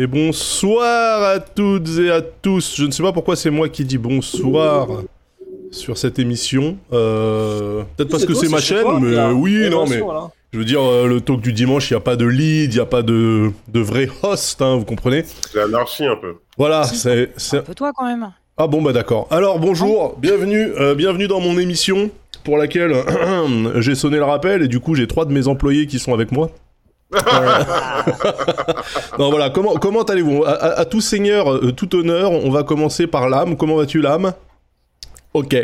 Et 0.00 0.06
bonsoir 0.06 1.22
à 1.24 1.40
toutes 1.40 1.98
et 1.98 2.10
à 2.10 2.22
tous. 2.22 2.74
Je 2.74 2.86
ne 2.86 2.90
sais 2.90 3.02
pas 3.02 3.12
pourquoi 3.12 3.36
c'est 3.36 3.50
moi 3.50 3.68
qui 3.68 3.84
dis 3.84 3.98
bonsoir 3.98 4.88
sur 5.70 5.98
cette 5.98 6.18
émission. 6.18 6.78
Euh, 6.90 7.82
Peut-être 7.98 8.08
parce 8.08 8.24
que 8.24 8.32
c'est 8.32 8.48
ma 8.48 8.60
chaîne, 8.62 8.86
mais 8.98 9.10
là. 9.10 9.34
oui, 9.34 9.68
non, 9.70 9.84
mais 9.86 9.98
là. 9.98 10.30
je 10.54 10.58
veux 10.58 10.64
dire, 10.64 10.80
euh, 10.80 11.06
le 11.06 11.20
talk 11.20 11.42
du 11.42 11.52
dimanche, 11.52 11.90
il 11.90 11.92
n'y 11.92 11.98
a 11.98 12.00
pas 12.00 12.16
de 12.16 12.24
lead, 12.24 12.72
il 12.72 12.76
n'y 12.76 12.80
a 12.80 12.86
pas 12.86 13.02
de, 13.02 13.50
de 13.68 13.80
vrai 13.80 14.08
host, 14.22 14.62
hein, 14.62 14.74
vous 14.78 14.86
comprenez? 14.86 15.22
C'est 15.52 15.60
anarchie 15.60 16.06
un 16.06 16.16
peu. 16.16 16.36
Voilà, 16.56 16.84
c'est... 16.84 17.32
c'est- 17.36 17.58
Un 17.58 17.62
peu 17.62 17.74
toi 17.74 17.92
quand 17.94 18.06
même. 18.06 18.32
Ah 18.56 18.66
bon, 18.68 18.80
bah 18.80 18.94
d'accord. 18.94 19.26
Alors 19.30 19.58
bonjour, 19.58 20.16
bienvenue, 20.18 20.72
euh, 20.80 20.94
bienvenue 20.94 21.28
dans 21.28 21.40
mon 21.40 21.58
émission 21.58 22.10
pour 22.42 22.56
laquelle 22.56 22.94
j'ai 23.76 23.94
sonné 23.94 24.16
le 24.16 24.24
rappel 24.24 24.62
et 24.62 24.68
du 24.68 24.80
coup 24.80 24.94
j'ai 24.94 25.06
trois 25.06 25.26
de 25.26 25.32
mes 25.34 25.46
employés 25.46 25.86
qui 25.86 25.98
sont 25.98 26.14
avec 26.14 26.32
moi. 26.32 26.50
Non 29.18 29.30
voilà, 29.30 29.50
comment, 29.50 29.74
comment 29.74 30.02
allez-vous? 30.02 30.44
À, 30.44 30.50
à- 30.50 30.80
à 30.80 30.84
tout 30.84 31.00
seigneur, 31.00 31.52
euh, 31.52 31.72
tout 31.72 31.94
honneur, 31.96 32.30
on 32.32 32.50
va 32.50 32.62
commencer 32.62 33.06
par 33.06 33.28
l'âme. 33.28 33.56
Comment 33.56 33.76
vas-tu 33.76 34.00
l'âme? 34.00 34.32
Ok. 35.32 35.56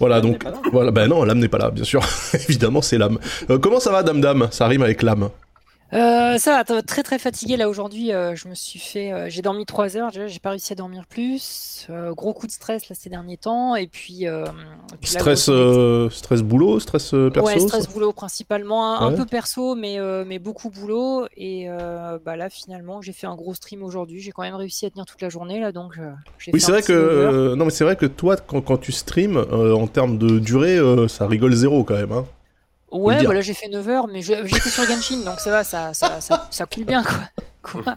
Voilà 0.00 0.20
donc 0.20 0.44
voilà 0.70 0.90
ben 0.90 1.08
non 1.08 1.24
l'âme 1.24 1.38
n'est 1.38 1.48
pas 1.48 1.56
là 1.56 1.70
bien 1.70 1.82
sûr 1.84 2.02
évidemment 2.34 2.82
c'est 2.82 2.98
l'âme. 2.98 3.18
Euh, 3.48 3.56
comment 3.58 3.80
ça 3.80 3.90
va 3.90 4.02
dame 4.02 4.20
dame 4.20 4.48
Ça 4.50 4.66
rime 4.66 4.82
avec 4.82 5.00
l'âme. 5.02 5.30
Euh, 5.94 6.36
ça 6.36 6.62
va, 6.62 6.82
très 6.82 7.02
très 7.02 7.18
fatigué 7.18 7.56
là 7.56 7.68
aujourd'hui. 7.68 8.12
euh, 8.12 8.36
je 8.36 8.48
me 8.48 8.54
suis 8.54 8.78
fait, 8.78 9.10
euh, 9.10 9.26
j'ai 9.30 9.40
dormi 9.40 9.64
3 9.64 9.96
heures. 9.96 10.10
J'ai 10.12 10.38
pas 10.38 10.50
réussi 10.50 10.72
à 10.72 10.76
dormir 10.76 11.04
plus. 11.08 11.86
Gros 12.10 12.34
coup 12.34 12.46
de 12.46 12.52
stress 12.52 12.88
là 12.90 12.96
ces 12.98 13.08
derniers 13.08 13.38
temps. 13.38 13.74
Et 13.74 13.86
puis, 13.86 14.26
Stress 15.02 15.50
stress 16.10 16.42
boulot 16.42 16.78
stress 16.80 17.10
perso. 17.32 17.46
ouais, 17.48 17.58
stress 17.58 17.84
ça 17.84 17.90
boulot 17.90 18.12
principalement, 18.12 19.00
un 19.00 19.10
Ouais. 19.12 19.16
peu 19.16 19.24
perso, 19.24 19.74
mais, 19.74 19.98
mais 20.26 20.38
beaucoup 20.38 20.68
boulot. 20.70 21.26
Et 21.36 21.68
bah 22.24 22.36
là, 22.36 22.50
finalement, 22.50 23.00
j'ai 23.00 23.12
fait 23.14 23.26
un 23.26 23.34
gros 23.36 23.54
stream 23.54 23.82
aujourd'hui. 23.82 24.20
J'ai 24.20 24.32
quand 24.32 24.42
même 24.42 24.54
réussi 24.56 24.84
à 24.86 24.90
tenir 24.90 25.06
toute 25.06 25.22
la 25.22 25.30
journée 25.30 25.58
là, 25.60 25.72
donc 25.72 25.98
Oui, 26.52 26.60
c'est 26.60 26.72
vrai 26.72 26.82
que 26.82 26.92
9 26.92 27.34
heures. 27.34 27.56
non, 27.56 27.64
mais 27.64 27.70
c'est 27.70 27.84
vrai 27.84 27.96
que 27.96 28.06
toi, 28.06 28.36
quand, 28.36 28.60
quand 28.60 28.76
tu 28.76 28.92
streams, 28.92 29.36
euh, 29.38 29.74
en 29.74 29.86
termes 29.86 30.18
de 30.18 30.38
durée, 30.38 30.78
ça 31.08 31.26
rigole 31.26 31.54
zéro 31.54 31.84
quand 31.84 31.94
même. 31.96 32.12
Hein. 32.12 32.26
Ouais, 32.90 33.18
dire. 33.18 33.28
bah 33.28 33.34
là 33.34 33.40
j'ai 33.42 33.52
fait 33.54 33.68
9 33.68 33.86
heures, 33.88 34.08
mais 34.08 34.22
j'étais 34.22 34.70
sur 34.70 34.84
Genshin, 34.84 35.18
donc 35.24 35.40
ça 35.40 35.50
va, 35.50 35.62
ça, 35.64 35.92
ça, 35.92 36.20
ça, 36.20 36.48
ça 36.50 36.66
coule 36.66 36.84
bien 36.84 37.02
quoi. 37.02 37.20
Quoi 37.62 37.96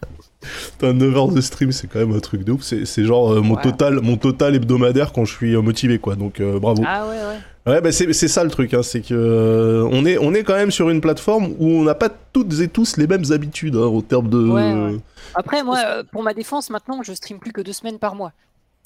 T'as 0.79 0.91
9 0.91 1.15
heures 1.15 1.27
de 1.29 1.39
stream, 1.39 1.71
c'est 1.71 1.87
quand 1.87 1.99
même 1.99 2.13
un 2.13 2.19
truc 2.19 2.43
de 2.43 2.51
ouf. 2.51 2.63
C'est, 2.63 2.83
c'est 2.85 3.05
genre 3.05 3.31
euh, 3.31 3.41
mon 3.41 3.55
Ouais. 3.55 3.61
total, 3.61 4.01
mon 4.01 4.17
total 4.17 4.55
hebdomadaire 4.55 5.13
quand 5.13 5.23
je 5.23 5.33
suis 5.33 5.55
euh, 5.55 5.61
motivé, 5.61 5.99
quoi. 5.99 6.15
Donc 6.15 6.41
euh, 6.41 6.59
bravo. 6.59 6.83
Ah 6.85 7.07
ouais, 7.07 7.15
ouais. 7.15 7.73
Ouais, 7.73 7.79
bah 7.79 7.91
c'est, 7.91 8.11
c'est 8.11 8.27
ça 8.27 8.43
le 8.43 8.49
truc, 8.49 8.73
hein, 8.73 8.81
c'est 8.83 9.01
que 9.01 9.13
euh, 9.13 9.87
on 9.91 10.03
est, 10.05 10.17
on 10.17 10.33
est 10.33 10.43
quand 10.43 10.55
même 10.55 10.71
sur 10.71 10.89
une 10.89 10.99
plateforme 10.99 11.53
où 11.59 11.67
on 11.69 11.83
n'a 11.83 11.93
pas 11.93 12.09
toutes 12.09 12.59
et 12.59 12.67
tous 12.67 12.97
les 12.97 13.05
mêmes 13.05 13.23
habitudes 13.31 13.75
hein, 13.75 13.85
en 13.85 14.01
termes 14.01 14.29
de. 14.29 14.39
Ouais, 14.49 14.73
ouais. 14.93 14.97
Après, 15.35 15.63
moi, 15.63 15.77
euh, 15.85 16.03
pour 16.11 16.23
ma 16.23 16.33
défense, 16.33 16.69
maintenant, 16.71 17.01
je 17.03 17.13
stream 17.13 17.37
plus 17.39 17.53
que 17.53 17.61
deux 17.61 17.71
semaines 17.73 17.99
par 17.99 18.15
mois. 18.15 18.33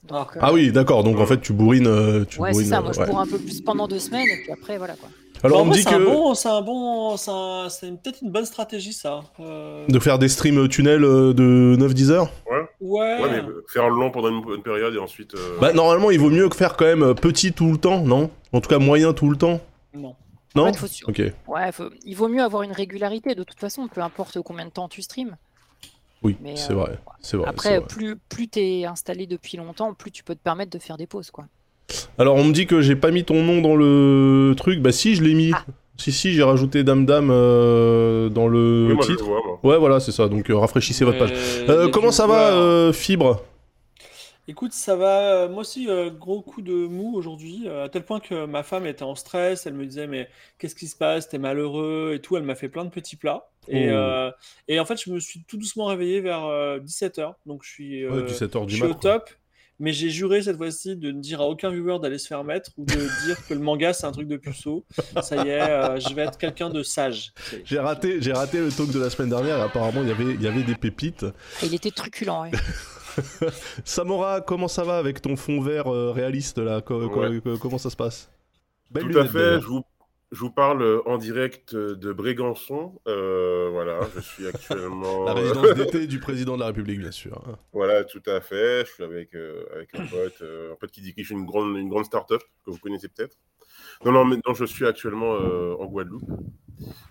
Donc, 0.08 0.36
euh, 0.36 0.40
Ah 0.44 0.52
oui, 0.54 0.72
d'accord. 0.74 1.04
Donc 1.06 1.20
en 1.20 1.26
fait, 1.26 1.40
tu 1.40 1.54
bourrines, 1.54 2.26
tu 2.30 2.40
ouais, 2.42 2.54
c'est 2.54 2.66
ça. 2.66 2.80
euh, 2.80 2.82
Moi, 2.84 2.92
je 2.92 3.02
cours 3.02 3.20
un 3.22 3.26
peu 3.26 3.40
plus 3.40 3.62
pendant 3.62 3.88
deux 3.88 3.98
semaines, 4.00 4.28
et 4.28 4.42
puis 4.44 4.52
après, 4.52 4.78
voilà 4.78 4.96
quoi. 4.96 5.10
Alors 5.44 5.62
on 5.62 5.66
me 5.66 5.74
dit 5.74 5.84
que 5.84 6.04
bon, 6.04 6.34
c'est 6.34 6.50
un 6.50 6.62
bon, 6.62 7.18
c'est 7.18 7.32
un- 7.32 7.68
c'est 7.70 7.88
une- 7.88 7.98
peut-être 7.98 8.22
une 8.22 8.32
bonne 8.32 8.46
stratégie 8.46 8.94
ça. 8.94 9.22
Euh, 9.40 9.86
de 9.88 10.00
faire 10.00 10.18
des 10.20 10.28
streams 10.30 10.68
tunnels 10.68 11.04
euh, 11.04 11.34
de 11.34 11.76
9-10 11.78 12.12
heures. 12.12 12.30
Ouais. 12.50 12.66
Ouais, 12.82 13.18
mais 13.32 13.42
faire 13.68 13.90
long 13.90 14.12
pendant 14.12 14.30
une 14.30 14.42
bonne 14.42 14.62
période 14.62 14.94
et 14.96 15.00
ensuite. 15.00 15.34
euh, 15.36 15.58
Bah 15.60 15.74
normalement, 15.74 16.12
il 16.12 16.20
vaut 16.20 16.30
mieux 16.30 16.50
que 16.50 16.56
faire 16.56 16.76
quand 16.78 16.86
même 16.86 17.04
euh, 17.04 17.14
petit 17.14 17.52
tout 17.54 17.72
le 17.72 17.78
temps, 17.78 18.02
non? 18.02 18.30
En 18.54 18.62
tout 18.62 18.70
cas 18.70 18.80
moyen 18.80 19.14
tout 19.14 19.30
le 19.30 19.38
temps? 19.38 19.60
Non. 19.94 20.16
Non? 20.56 20.68
En 20.70 20.74
fait, 20.74 20.88
faut 20.88 21.10
Ok. 21.10 21.22
Ouais, 21.48 21.72
faut- 21.72 21.90
il 22.06 22.16
vaut 22.16 22.28
mieux 22.30 22.42
avoir 22.44 22.64
une 22.64 22.72
régularité 22.72 23.36
de 23.36 23.44
toute 23.44 23.60
façon, 23.60 23.88
peu 23.88 24.02
importe 24.02 24.42
combien 24.42 24.66
de 24.66 24.72
temps 24.72 24.88
tu 24.88 25.02
streams. 25.02 25.36
Oui, 26.24 26.38
Mais, 26.42 26.56
c'est 26.56 26.72
euh, 26.72 26.76
vrai. 26.76 27.00
C'est 27.22 27.38
vrai. 27.38 27.48
Après, 27.48 27.78
vrai. 27.80 27.88
plus, 27.88 28.16
plus 28.16 28.48
t'es 28.48 28.86
installé 28.86 29.28
depuis 29.28 29.58
longtemps, 29.58 29.94
plus 29.94 30.12
tu 30.12 30.24
peux 30.24 30.34
te 30.34 30.40
permettre 30.42 30.72
de 30.72 30.80
faire 30.80 30.98
des 30.98 31.08
pauses 31.08 31.30
quoi. 31.30 31.46
Alors 32.18 32.36
on 32.36 32.44
me 32.44 32.52
dit 32.54 32.66
que 32.66 32.82
j'ai 32.82 32.96
pas 32.96 33.12
mis 33.12 33.24
ton 33.24 33.44
nom 33.44 33.62
dans 33.62 33.76
le 33.76 34.54
truc. 34.58 34.82
Bah 34.82 34.92
si, 34.92 35.16
je 35.16 35.24
l'ai 35.24 35.34
mis. 35.34 35.52
Ah. 35.54 35.64
Si 35.98 36.12
si, 36.12 36.34
j'ai 36.34 36.44
rajouté 36.44 36.84
Dame 36.84 37.06
Dame 37.06 37.30
euh, 37.32 38.28
dans 38.28 38.50
le 38.50 38.88
oui, 38.90 38.96
moi, 38.96 39.06
titre. 39.06 39.24
vois, 39.24 39.40
moi. 39.46 39.60
Ouais, 39.64 39.78
voilà, 39.78 40.02
c'est 40.02 40.12
ça. 40.12 40.28
Donc 40.28 40.50
euh, 40.50 40.58
rafraîchissez 40.58 41.06
votre 41.06 41.20
page. 41.20 41.32
Euh, 41.70 41.88
comment 41.90 42.12
ça 42.12 42.28
va, 42.28 42.52
euh, 42.54 42.92
Fibre? 42.92 43.42
Écoute, 44.48 44.74
ça 44.74 44.96
va. 44.96 45.48
Moi 45.48 45.62
aussi, 45.62 45.88
euh, 45.90 46.10
gros 46.12 46.42
coup 46.42 46.62
de 46.62 46.74
mou 46.74 47.16
aujourd'hui, 47.16 47.64
euh, 47.66 47.86
à 47.86 47.90
tel 47.90 48.04
point 48.04 48.20
que 48.20 48.46
ma 48.46 48.62
femme 48.62 48.86
était 48.86 49.04
en 49.04 49.16
stress. 49.16 49.66
Elle 49.66 49.74
me 49.74 49.86
disait, 49.86 50.06
mais 50.06 50.28
qu'est-ce 50.60 50.76
qui 50.76 50.88
se 50.88 50.96
passe? 50.98 51.30
T'es 51.30 51.38
malheureux 51.40 52.12
et 52.14 52.20
tout. 52.20 52.36
Elle 52.38 52.44
m'a 52.44 52.56
fait 52.56 52.70
plein 52.70 52.84
de 52.86 52.90
petits 52.92 53.16
plats. 53.16 53.48
Et, 53.70 53.88
Oh. 53.90 53.94
euh, 53.94 54.32
et 54.68 54.80
en 54.80 54.86
fait, 54.86 55.02
je 55.02 55.10
me 55.12 55.20
suis 55.20 55.44
tout 55.48 55.58
doucement 55.58 55.86
réveillé 55.86 56.20
vers 56.20 56.42
17h. 56.82 57.34
Donc, 57.48 57.64
je 57.64 57.70
suis, 57.72 58.06
Ouais, 58.08 58.22
17h 58.24 58.66
je 58.68 58.74
suis 58.76 58.84
mat. 58.84 58.90
au 58.90 58.94
quoi. 58.94 59.14
top. 59.20 59.30
Mais 59.80 59.92
j'ai 59.92 60.10
juré 60.10 60.42
cette 60.42 60.58
fois-ci 60.58 60.96
de 60.96 61.12
ne 61.12 61.20
dire 61.20 61.42
à 61.42 61.48
aucun 61.48 61.70
viewer 61.70 62.00
d'aller 62.00 62.18
se 62.18 62.28
faire 62.28 62.44
mettre 62.44 62.72
ou 62.78 62.86
de 62.86 62.94
dire 63.26 63.38
que 63.48 63.54
le 63.54 63.60
manga 63.60 63.94
c'est 63.94 64.06
un 64.06 64.12
truc 64.12 64.28
de 64.28 64.38
puceau. 64.38 64.86
Ça 65.22 65.44
y 65.44 65.50
est, 65.50 65.62
euh, 65.62 66.00
je 66.00 66.14
vais 66.14 66.24
être 66.24 66.38
quelqu'un 66.38 66.70
de 66.70 66.82
sage. 66.84 67.34
J'ai 67.66 67.80
raté, 67.80 68.22
j'ai 68.22 68.32
raté 68.32 68.60
le 68.60 68.72
talk 68.72 68.92
de 68.92 69.00
la 69.00 69.10
semaine 69.10 69.30
dernière 69.30 69.58
et 69.58 69.62
apparemment 69.62 70.02
il 70.02 70.10
y 70.10 70.12
avait, 70.12 70.34
il 70.34 70.42
y 70.42 70.48
avait 70.48 70.64
des 70.64 70.76
pépites. 70.76 71.24
Et 71.62 71.66
il 71.66 71.74
était 71.74 71.92
truculent. 71.92 72.42
ouais. 72.44 72.52
Samora, 73.86 74.42
comment 74.42 74.68
ça 74.68 74.84
va 74.84 74.98
avec 74.98 75.22
ton 75.22 75.36
fond 75.36 75.62
vert 75.62 75.88
euh, 75.88 76.12
réaliste 76.12 76.58
là? 76.58 76.82
Ouais. 76.90 77.42
Comment 77.62 77.78
ça 77.78 77.90
se 77.90 77.96
passe? 77.96 78.30
Belle 78.92 79.10
Tout 79.10 79.20
à 79.20 79.26
fait. 79.26 79.34
d'ailleurs. 79.34 79.62
Je 79.62 79.68
vous, 79.68 79.84
je 80.36 80.40
vous 80.42 80.52
parle 80.52 80.82
euh, 80.82 81.02
en 81.08 81.18
direct 81.18 81.74
de 81.76 82.12
Brégançon. 82.12 83.00
Euh, 83.08 83.70
voilà, 83.72 84.02
je 84.16 84.20
suis 84.20 84.46
actuellement. 84.54 85.26
La 85.26 85.34
résidence 85.34 85.74
d'été 85.76 86.08
du 86.08 86.20
président 86.20 86.56
de 86.56 86.60
la 86.60 86.68
République, 86.68 87.00
bien 87.00 87.12
sûr. 87.12 87.42
hein. 87.48 87.58
Voilà, 87.72 88.04
tout 88.04 88.22
à 88.26 88.42
fait. 88.42 88.86
Je 88.86 88.92
suis 88.92 89.04
avec, 89.04 89.34
euh, 89.34 89.64
avec 89.74 89.96
un 89.96 90.06
pote, 90.06 90.42
euh, 90.42 90.74
un 90.74 90.76
pote 90.76 90.92
qui 90.92 91.02
dirige 91.02 91.32
une 91.32 91.46
grande, 91.46 91.78
une 91.78 91.90
grande 91.90 92.06
start-up 92.06 92.42
que 92.66 92.72
vous 92.72 92.78
connaissez 92.80 93.08
peut-être. 93.08 93.38
Non, 94.04 94.12
non, 94.12 94.26
mais 94.26 94.36
non, 94.46 94.54
je 94.54 94.66
suis 94.66 94.86
actuellement 94.86 95.36
euh, 95.36 95.74
en 95.80 95.86
Guadeloupe. 95.86 96.30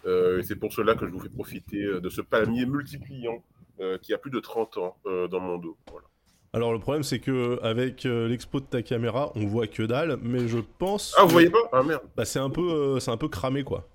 Euh, 0.05 0.41
et 0.41 0.43
c'est 0.43 0.57
pour 0.57 0.73
cela 0.75 0.95
que 0.95 1.07
je 1.07 1.11
vous 1.11 1.21
fais 1.21 1.31
profiter 1.31 1.83
euh, 1.83 2.01
de 2.01 2.11
ce 2.11 2.21
palmier 2.21 2.67
multipliant 2.67 3.43
euh, 3.81 3.97
qui 3.99 4.13
a 4.13 4.19
plus 4.19 4.31
de 4.31 4.39
30 4.41 4.77
ans 4.77 4.97
euh, 5.07 5.27
dans 5.29 5.41
mon 5.41 5.57
dos. 5.57 5.79
Voilà. 5.91 6.07
Alors 6.55 6.73
le 6.73 6.79
problème 6.79 7.03
c'est 7.03 7.19
que 7.19 7.59
avec 7.63 8.07
euh, 8.07 8.29
l'expo 8.29 8.61
de 8.61 8.65
ta 8.67 8.81
caméra, 8.83 9.33
on 9.35 9.45
voit 9.47 9.67
que 9.67 9.83
dalle, 9.83 10.19
mais 10.23 10.47
je 10.49 10.59
pense. 10.59 11.13
Ah, 11.19 11.23
vous 11.23 11.27
que- 11.29 11.33
voyez 11.33 11.51
pas 11.51 11.59
Ah 11.73 11.83
merde. 11.83 12.03
Bah 12.17 12.25
c'est 12.25 12.39
un 12.39 12.49
peu, 12.51 12.63
euh, 12.71 13.01
c'est 13.01 13.11
un 13.11 13.17
peu 13.17 13.29
cramé 13.29 13.65
quoi. 13.65 13.89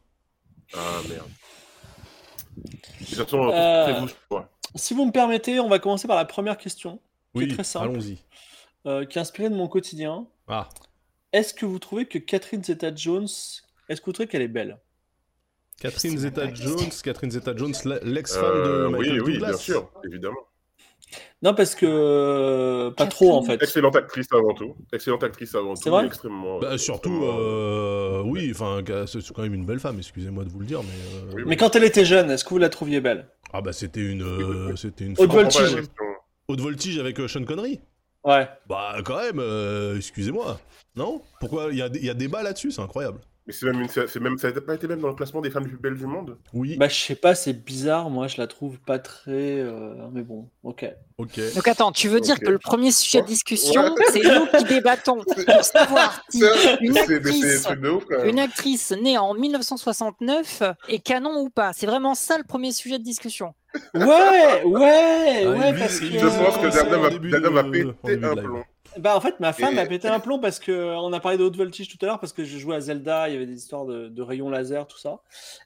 Ah 0.76 1.00
merde. 1.10 1.28
De 2.58 3.06
toute 3.06 3.16
façon, 3.16 3.50
Euh, 3.54 4.06
ouais. 4.32 4.42
Si 4.76 4.94
vous 4.94 5.06
me 5.06 5.12
permettez, 5.12 5.60
on 5.60 5.70
va 5.70 5.80
commencer 5.80 6.08
par 6.08 6.18
la 6.18 6.26
première 6.26 6.58
question, 6.58 7.00
qui 7.34 7.44
est 7.44 7.46
Oui, 7.46 7.54
très 7.54 7.64
simple, 7.64 7.90
allons-y. 7.92 8.18
euh, 8.86 9.06
qui 9.06 9.18
est 9.18 9.22
inspirée 9.22 9.50
de 9.50 9.56
mon 9.56 9.68
quotidien. 9.68 10.28
Ah, 10.48 10.68
Est-ce 11.32 11.54
que 11.54 11.66
vous 11.66 11.80
trouvez 11.80 12.06
que 12.08 12.18
Catherine 12.18 12.64
Zeta-Jones, 12.64 13.28
est-ce 13.88 14.02
que 14.02 14.06
vous 14.06 14.12
trouvez 14.14 14.28
qu'elle 14.28 14.42
est 14.42 14.48
belle? 14.50 14.80
Catherine 15.80 16.18
Zeta-Jones. 16.18 16.90
Catherine 17.04 17.32
Zeta-Jones, 17.32 17.74
la- 17.86 18.00
l'ex-femme 18.00 18.44
Euh, 18.44 18.66
de 18.66 18.86
oui, 18.88 18.92
Michael 19.00 19.22
oui, 19.24 19.34
Douglas. 19.34 19.48
bien 19.50 19.58
sûr, 19.58 19.92
évidemment. 20.04 20.38
Non, 21.42 21.54
parce 21.54 21.74
que 21.76 21.86
euh, 21.88 22.92
pas 22.92 23.06
trop 23.08 23.34
en 23.34 23.44
fait. 23.44 23.62
Excellente 23.64 23.96
actrice 23.96 24.28
avant 24.32 24.54
tout. 24.54 24.76
Excellente 24.94 25.24
actrice 25.24 25.56
avant 25.56 25.74
tout. 25.74 25.82
C'est 25.84 25.90
vrai? 25.90 26.06
extrêmement. 26.06 26.60
Bah 26.60 26.78
surtout, 26.78 27.10
extrêmement- 27.10 27.38
euh, 27.40 28.22
oui, 28.26 28.50
enfin 28.52 28.82
c'est 29.08 29.34
quand 29.34 29.42
même 29.42 29.54
une 29.54 29.66
belle 29.66 29.80
femme. 29.80 29.98
Excusez-moi 29.98 30.44
de 30.44 30.50
vous 30.50 30.60
le 30.60 30.66
dire, 30.66 30.82
mais. 30.84 30.90
euh, 30.90 31.34
Oui, 31.36 31.44
Mais 31.46 31.56
quand 31.58 31.76
elle 31.76 31.84
était 31.86 32.06
jeune, 32.06 32.30
est-ce 32.30 32.44
que 32.44 32.50
vous 32.50 32.58
la 32.58 32.70
trouviez 32.70 33.00
belle? 33.02 33.28
Ah 33.54 33.62
bah 33.62 33.74
c'était 33.74 34.02
une, 34.02 34.22
euh, 34.22 34.76
c'était 34.76 35.06
une. 35.06 35.16
Haute 35.18 35.32
voltige. 35.32 35.76
Haute 36.48 36.62
voltige 36.62 37.00
avec 37.00 37.20
euh, 37.20 37.28
Sean 37.28 37.44
Connery? 37.46 37.80
Ouais. 38.24 38.48
Bah 38.68 38.96
quand 39.06 39.18
même, 39.18 39.40
euh, 39.40 39.96
excusez-moi. 39.96 40.60
Non? 40.96 41.22
Pourquoi? 41.40 41.68
Il 41.72 41.78
y 41.78 41.82
a, 41.82 41.88
il 41.88 42.04
y 42.06 42.10
a 42.10 42.14
débat 42.14 42.44
là-dessus, 42.44 42.72
c'est 42.72 42.82
incroyable. 42.82 43.20
Mais 43.50 43.54
c'est 43.54 43.66
même, 43.66 43.82
une, 43.82 43.88
c'est 43.90 44.20
même, 44.20 44.38
ça 44.38 44.52
n'a 44.52 44.62
pas 44.62 44.76
été 44.76 44.86
même 44.88 45.00
dans 45.00 45.08
le 45.08 45.16
classement 45.16 45.42
des 45.42 45.50
femmes 45.50 45.64
les 45.64 45.70
plus 45.70 45.80
belles 45.80 45.98
du 45.98 46.06
monde? 46.06 46.38
Oui. 46.54 46.78
Bah, 46.78 46.88
je 46.88 46.94
sais 46.94 47.16
pas, 47.16 47.34
c'est 47.34 47.54
bizarre. 47.54 48.12
Moi, 48.12 48.28
je 48.28 48.38
la 48.38 48.46
trouve 48.46 48.80
pas 48.80 49.00
très. 49.00 49.32
euh, 49.32 49.96
Mais 50.14 50.22
bon, 50.22 50.48
ok. 50.62 50.86
Ok. 51.18 51.40
Donc 51.56 51.68
attends, 51.68 51.92
tu 51.92 52.10
veux 52.10 52.20
dire 52.20 52.40
que 52.40 52.46
le 52.48 52.60
premier 52.60 52.92
sujet 52.92 53.24
de 53.24 53.26
discussion, 53.26 53.82
Ouais. 53.82 54.04
c'est 54.14 54.22
nous 54.22 54.46
qui 54.46 54.64
débattons 54.66 55.24
pour 55.48 55.64
savoir 55.64 56.22
si 56.30 56.44
une 56.82 56.96
actrice, 56.96 57.68
ouf 57.92 58.04
une 58.24 58.40
actrice 58.40 58.92
née 59.02 59.18
en 59.18 59.34
1969 59.34 60.62
est 60.88 61.00
canon 61.00 61.40
ou 61.42 61.50
pas? 61.50 61.74
C'est 61.74 61.88
vraiment 61.88 62.14
ça 62.14 62.38
le 62.38 62.44
premier 62.44 62.72
sujet 62.72 63.00
de 63.00 63.04
discussion. 63.04 63.56
Ouais, 63.96 64.04
ouais, 64.64 64.64
Ah, 64.64 65.50
ouais, 65.50 65.72
lui, 65.72 65.80
parce 65.80 66.00
que. 66.00 66.06
Je 66.06 66.20
pense 66.20 66.58
que 66.58 66.96
en 66.96 67.52
va, 67.52 67.64
péter 67.64 68.26
un 68.26 68.36
plomb. 68.36 68.64
Bah, 68.98 69.16
en 69.16 69.22
fait, 69.22 69.40
ma 69.40 69.54
femme 69.54 69.78
Et- 69.78 69.82
a 69.82 69.86
pété 69.86 70.08
un 70.08 70.20
plomb 70.20 70.40
parce 70.40 70.60
que 70.60 70.72
on 70.96 71.14
a 71.14 71.20
parlé 71.20 71.38
de 71.38 71.44
haute 71.44 71.56
voltige 71.56 71.88
tout 71.90 71.98
à 72.04 72.08
l'heure 72.08 72.20
parce 72.20 72.34
que 72.34 72.44
je 72.44 72.58
jouais 72.58 72.76
à 72.76 72.82
Zelda, 72.82 73.30
il 73.30 73.34
y 73.34 73.36
avait 73.36 73.46
des 73.46 73.58
histoires 73.58 73.86
de, 73.86 74.08
de 74.08 74.22
rayons 74.22 74.50
laser, 74.50 74.88
tout 74.88 74.98
ça. 74.98 75.20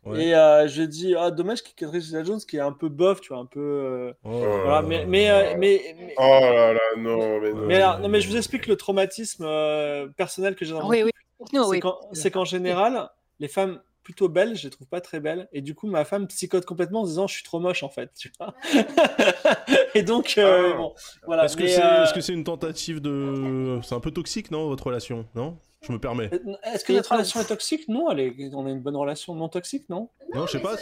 Ouais. 0.06 0.26
Et 0.28 0.36
euh, 0.36 0.68
je 0.68 0.84
dis, 0.84 1.16
ah, 1.18 1.32
dommage 1.32 1.62
qu'il 1.62 1.70
y 1.70 1.74
ait 1.74 1.76
Catherine 1.86 2.02
Zeta-Jones 2.02 2.40
qui 2.48 2.58
est 2.58 2.62
un 2.62 2.72
peu 2.74 2.90
bof, 2.90 3.22
tu 3.22 3.30
vois, 3.30 3.38
un 3.40 3.46
peu. 3.46 3.60
euh, 3.60 4.14
Oh, 4.24 4.30
Voilà, 4.64 4.82
mais, 4.82 5.06
mais, 5.06 5.30
euh, 5.30 5.54
mais, 5.58 5.96
mais, 6.00 6.14
Oh 6.18 6.22
là 6.42 6.74
là, 6.74 6.80
non, 6.98 7.40
mais 7.40 7.52
non. 7.52 7.66
mais 7.66 7.76
alors, 7.76 8.00
non, 8.00 8.10
mais 8.10 8.22
je 8.22 8.28
vous 8.30 8.38
explique 8.38 8.68
le 8.68 8.76
traumatisme 8.76 9.44
euh, 9.48 10.08
personnel 10.18 10.56
que 10.56 10.66
j'ai 10.66 10.74
dans 10.74 10.84
mon 10.84 10.90
Oui, 10.90 11.04
oui. 11.04 11.12
C'est 11.42 12.26
oui. 12.26 12.32
qu'en 12.32 12.46
général, 12.46 13.10
les 13.40 13.48
femmes 13.48 13.82
plutôt 14.04 14.30
belles, 14.30 14.56
je 14.56 14.64
les 14.66 14.70
trouve 14.70 14.88
pas 14.88 15.02
très 15.02 15.20
belles. 15.20 15.48
Et 15.54 15.62
du 15.62 15.76
coup, 15.76 15.88
ma 15.88 16.06
femme 16.06 16.28
psychote 16.28 16.66
complètement 16.66 17.02
en 17.02 17.06
disant 17.06 17.28
je 17.28 17.34
suis 17.36 17.44
trop 17.44 17.60
moche 17.60 17.84
en 17.84 17.90
fait. 17.90 18.12
Tu 18.18 18.32
vois 18.38 18.54
et 19.96 20.04
donc, 20.04 20.36
euh, 20.38 20.72
Ah. 20.74 20.78
bon, 20.78 20.94
voilà. 21.26 21.46
Est-ce 21.46 21.56
que 21.58 21.64
Mais, 21.64 21.70
c'est 21.70 21.84
euh, 21.84 22.04
est-ce 22.04 22.14
que 22.14 22.22
c'est 22.22 22.34
une 22.34 22.44
tentative 22.44 23.00
de. 23.02 23.80
C'est 23.84 23.96
un 23.96 24.00
peu 24.00 24.12
toxique, 24.12 24.52
non, 24.52 24.68
votre 24.68 24.86
relation 24.88 25.26
Non? 25.36 25.58
Je 25.82 25.92
me 25.92 26.00
permets. 26.00 26.30
Est-ce 26.64 26.86
que 26.86 26.94
notre 26.94 27.12
relation 27.12 27.42
est 27.42 27.46
toxique? 27.46 27.88
Non, 27.90 28.10
elle 28.12 28.20
est... 28.22 28.36
on 28.54 28.66
a 28.66 28.70
une 28.70 28.82
bonne 28.82 28.96
relation 28.96 29.36
non 29.36 29.50
toxique, 29.50 29.90
non? 29.90 30.10
Non, 30.34 30.46
je 30.48 30.54
sais 30.54 30.62
pas. 30.62 30.76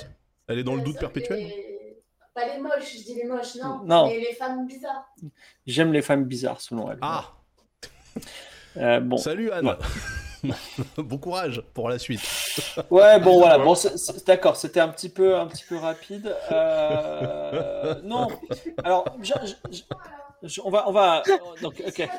Elle 0.48 0.60
est 0.60 0.64
dans 0.64 0.76
le 0.76 0.82
euh, 0.82 0.84
doute 0.84 1.00
perpétuel 1.00 1.40
les- 1.40 1.98
Pas 2.36 2.54
les 2.54 2.62
moches, 2.62 2.98
je 3.00 3.04
dis 3.04 3.16
les 3.16 3.24
moches, 3.26 3.56
non. 3.56 3.82
Non. 3.84 4.08
Mais 4.08 4.20
les 4.20 4.34
femmes 4.36 4.68
bizarres. 4.68 5.08
J'aime 5.66 5.92
les 5.92 6.02
femmes 6.04 6.26
bizarres, 6.26 6.62
selon 6.62 6.92
elle. 6.92 7.00
Ah 7.02 7.32
Euh, 8.78 9.00
bon. 9.00 9.18
Salut 9.18 9.50
Anne 9.52 9.76
Bon 10.98 11.18
courage 11.18 11.62
pour 11.74 11.90
la 11.90 12.00
suite. 12.00 12.22
Ouais, 12.90 13.20
bon, 13.20 13.40
voilà. 13.40 13.58
Bon, 13.60 13.76
c'est- 13.76 13.98
c'est- 13.98 14.26
d'accord, 14.28 14.56
c'était 14.56 14.80
un 14.80 14.90
petit 14.90 15.10
peu, 15.10 15.36
un 15.38 15.46
petit 15.48 15.64
peu 15.68 15.78
rapide. 15.78 16.36
Euh, 16.52 17.96
Non, 18.04 18.28
alors, 18.84 19.06
je- 19.22 19.34
je- 19.44 19.78
je- 20.44 20.48
je- 20.48 20.62
on 20.64 20.70
va, 20.70 20.88
on 20.90 20.92
va. 20.92 21.24
Donc, 21.62 21.76
C'est 21.78 22.04
ok. 22.04 22.10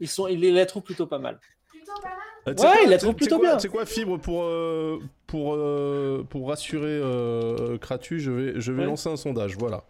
Ils 0.00 0.08
sont, 0.08 0.26
il 0.28 0.40
les 0.40 0.66
trouve 0.66 0.82
plutôt 0.82 1.06
pas 1.06 1.18
mal. 1.18 1.38
Euh, 2.48 2.52
Ouais, 2.52 2.54
quoi- 2.56 2.74
il 2.84 2.90
la 2.90 2.96
trouve 2.98 3.14
plutôt 3.14 3.36
quoi- 3.38 3.48
bien. 3.48 3.56
Tu 3.56 3.62
sais 3.62 3.68
quoi, 3.68 3.84
Fibre, 3.84 4.18
pour, 4.18 4.42
euh, 4.44 4.98
pour, 5.26 5.58
pour 6.28 6.48
rassurer 6.48 7.00
Kratu, 7.80 8.18
je 8.20 8.30
vais, 8.30 8.52
je 8.60 8.72
vais 8.72 8.80
Ouais. 8.82 8.86
lancer 8.86 9.08
un 9.10 9.16
sondage, 9.16 9.56
voilà. 9.56 9.84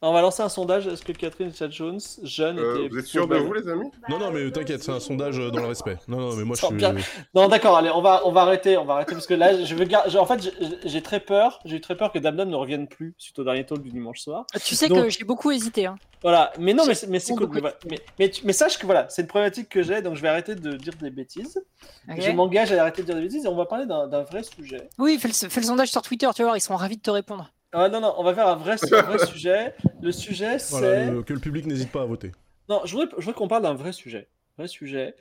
On 0.00 0.12
va 0.12 0.22
lancer 0.22 0.42
un 0.42 0.48
sondage. 0.48 0.86
Est-ce 0.86 1.02
que 1.02 1.12
Catherine 1.12 1.50
Zeta-Jones, 1.50 1.98
jeune, 2.22 2.58
Euh, 2.58 2.76
était 2.78 2.88
vous 2.88 2.98
êtes 2.98 3.06
sûr 3.06 3.26
de 3.26 3.36
vous, 3.36 3.52
les 3.52 3.68
amis? 3.68 3.90
Non, 4.08 4.18
non, 4.18 4.30
mais 4.30 4.48
t'inquiète, 4.52 4.82
c'est 4.82 4.92
un 4.92 5.00
sondage 5.00 5.38
euh, 5.40 5.50
dans 5.50 5.60
le 5.60 5.66
respect. 5.66 5.96
Non, 6.06 6.18
non, 6.18 6.36
mais 6.36 6.44
moi 6.44 6.54
je 6.60 6.64
suis... 6.64 6.74
bien- 6.76 6.94
Non, 7.34 7.48
d'accord, 7.48 7.76
allez, 7.76 7.90
on 7.90 8.00
va, 8.00 8.22
on 8.24 8.30
va 8.30 8.42
arrêter, 8.42 8.76
on 8.76 8.84
va 8.84 8.94
arrêter 8.94 9.12
parce 9.14 9.26
que 9.26 9.34
là, 9.34 9.64
je 9.64 9.74
veux 9.74 9.84
gar- 9.86 10.06
En 10.16 10.26
fait, 10.26 10.52
j'ai- 10.84 11.02
très 11.02 11.18
peur, 11.20 11.58
j'ai 11.64 11.76
eu 11.76 11.80
très 11.80 11.96
peur 11.96 12.12
que 12.12 12.18
Damnum 12.20 12.48
ne 12.48 12.54
revienne 12.56 12.86
plus 12.86 13.14
suite 13.18 13.38
au 13.40 13.44
dernier 13.44 13.64
talk 13.66 13.82
du 13.82 13.90
dimanche 13.90 14.20
soir. 14.20 14.44
Tu 14.64 14.74
sais 14.76 14.88
Donc- 14.88 15.04
que 15.04 15.10
j'ai 15.10 15.24
beaucoup 15.24 15.50
hésité. 15.50 15.86
Hein. 15.86 15.96
Voilà, 16.22 16.52
mais 16.58 16.74
non, 16.74 16.84
mais, 16.86 16.94
c'est- 16.94 17.06
mais 17.08 17.18
c'est 17.20 17.32
cool. 17.34 17.46
beaucoup. 17.46 17.60
Mais, 17.60 17.74
mais, 17.90 17.98
mais, 18.18 18.30
tu- 18.30 18.44
mais 18.46 18.52
sache 18.52 18.78
que 18.78 18.86
voilà, 18.86 19.06
c'est 19.08 19.22
une 19.22 19.28
problématique 19.28 19.68
que 19.68 19.82
j'ai, 19.82 20.02
donc 20.02 20.14
je 20.16 20.22
vais 20.22 20.28
arrêter 20.28 20.54
de 20.54 20.72
dire 20.76 20.92
des 21.00 21.10
bêtises. 21.10 21.60
Ok. 22.08 22.20
Je 22.20 22.30
m'engage 22.30 22.72
à 22.72 22.80
arrêter 22.82 23.02
de 23.02 23.06
dire 23.06 23.14
des 23.16 23.22
bêtises 23.22 23.44
et 23.44 23.48
on 23.48 23.56
va 23.56 23.66
parler 23.66 23.86
d'un 23.86 24.06
d'un 24.06 24.22
vrai 24.22 24.42
sujet. 24.42 24.88
Oui, 24.98 25.18
fais 25.18 25.28
le, 25.28 25.34
fais 25.34 25.60
le 25.60 25.66
sondage 25.66 25.90
sur 25.90 26.02
Twitter, 26.02 26.28
tu 26.34 26.42
vas 26.42 26.46
voir, 26.48 26.56
ils 26.56 26.60
seront 26.60 26.76
ravis 26.76 26.96
de 26.96 27.02
te 27.02 27.10
répondre. 27.10 27.50
Ah, 27.72 27.88
non, 27.88 28.00
non, 28.00 28.14
on 28.16 28.24
va 28.24 28.34
faire 28.34 28.48
un 28.48 28.56
vrai, 28.56 28.76
un 28.92 29.02
vrai 29.02 29.18
sujet. 29.26 29.74
Le 30.02 30.12
sujet, 30.12 30.58
c'est. 30.58 30.78
Voilà, 30.78 31.10
le- 31.10 31.22
que 31.22 31.32
le 31.32 31.40
public 31.40 31.66
n'hésite 31.66 31.92
pas 31.92 32.02
à 32.02 32.06
voter. 32.06 32.32
Non, 32.68 32.82
je 32.84 32.92
voudrais, 32.92 33.08
je 33.18 33.24
voudrais 33.24 33.34
qu'on 33.34 33.48
parle 33.48 33.62
d'un 33.62 33.74
vrai 33.74 33.92
sujet. 33.92 34.28
Vrai 34.56 34.68
sujet. 34.68 35.14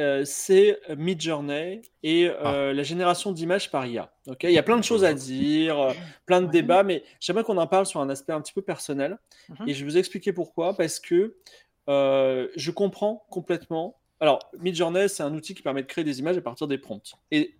Euh, 0.00 0.24
c'est 0.24 0.80
Midjourney 0.96 1.82
et 2.02 2.28
euh, 2.28 2.72
la 2.72 2.82
génération 2.82 3.30
d'images 3.30 3.70
par 3.70 3.86
IA. 3.86 4.12
Ok, 4.26 4.42
il 4.42 4.50
y 4.50 4.58
a 4.58 4.62
plein 4.64 4.76
de 4.76 4.82
choses 4.82 5.04
à 5.04 5.14
dire, 5.14 5.78
euh, 5.78 5.92
plein 6.26 6.40
de 6.40 6.46
Ouais. 6.46 6.52
débats, 6.52 6.82
mais 6.82 7.04
j'aimerais 7.20 7.44
qu'on 7.44 7.58
en 7.58 7.68
parle 7.68 7.86
sur 7.86 8.00
un 8.00 8.10
aspect 8.10 8.32
un 8.32 8.40
petit 8.40 8.52
peu 8.52 8.62
personnel. 8.62 9.18
Mhm. 9.50 9.68
Et 9.68 9.74
je 9.74 9.84
vais 9.84 9.90
vous 9.92 9.96
expliquer 9.96 10.32
pourquoi. 10.32 10.76
Parce 10.76 10.98
que 10.98 11.36
euh, 11.88 12.48
je 12.56 12.70
comprends 12.72 13.24
complètement. 13.30 14.00
Alors, 14.18 14.40
Midjourney, 14.58 15.08
c'est 15.08 15.22
un 15.22 15.32
outil 15.32 15.54
qui 15.54 15.62
permet 15.62 15.82
de 15.82 15.86
créer 15.86 16.02
des 16.04 16.18
images 16.18 16.36
à 16.36 16.40
partir 16.40 16.66
des 16.66 16.78
prompts. 16.78 17.14
Et 17.30 17.54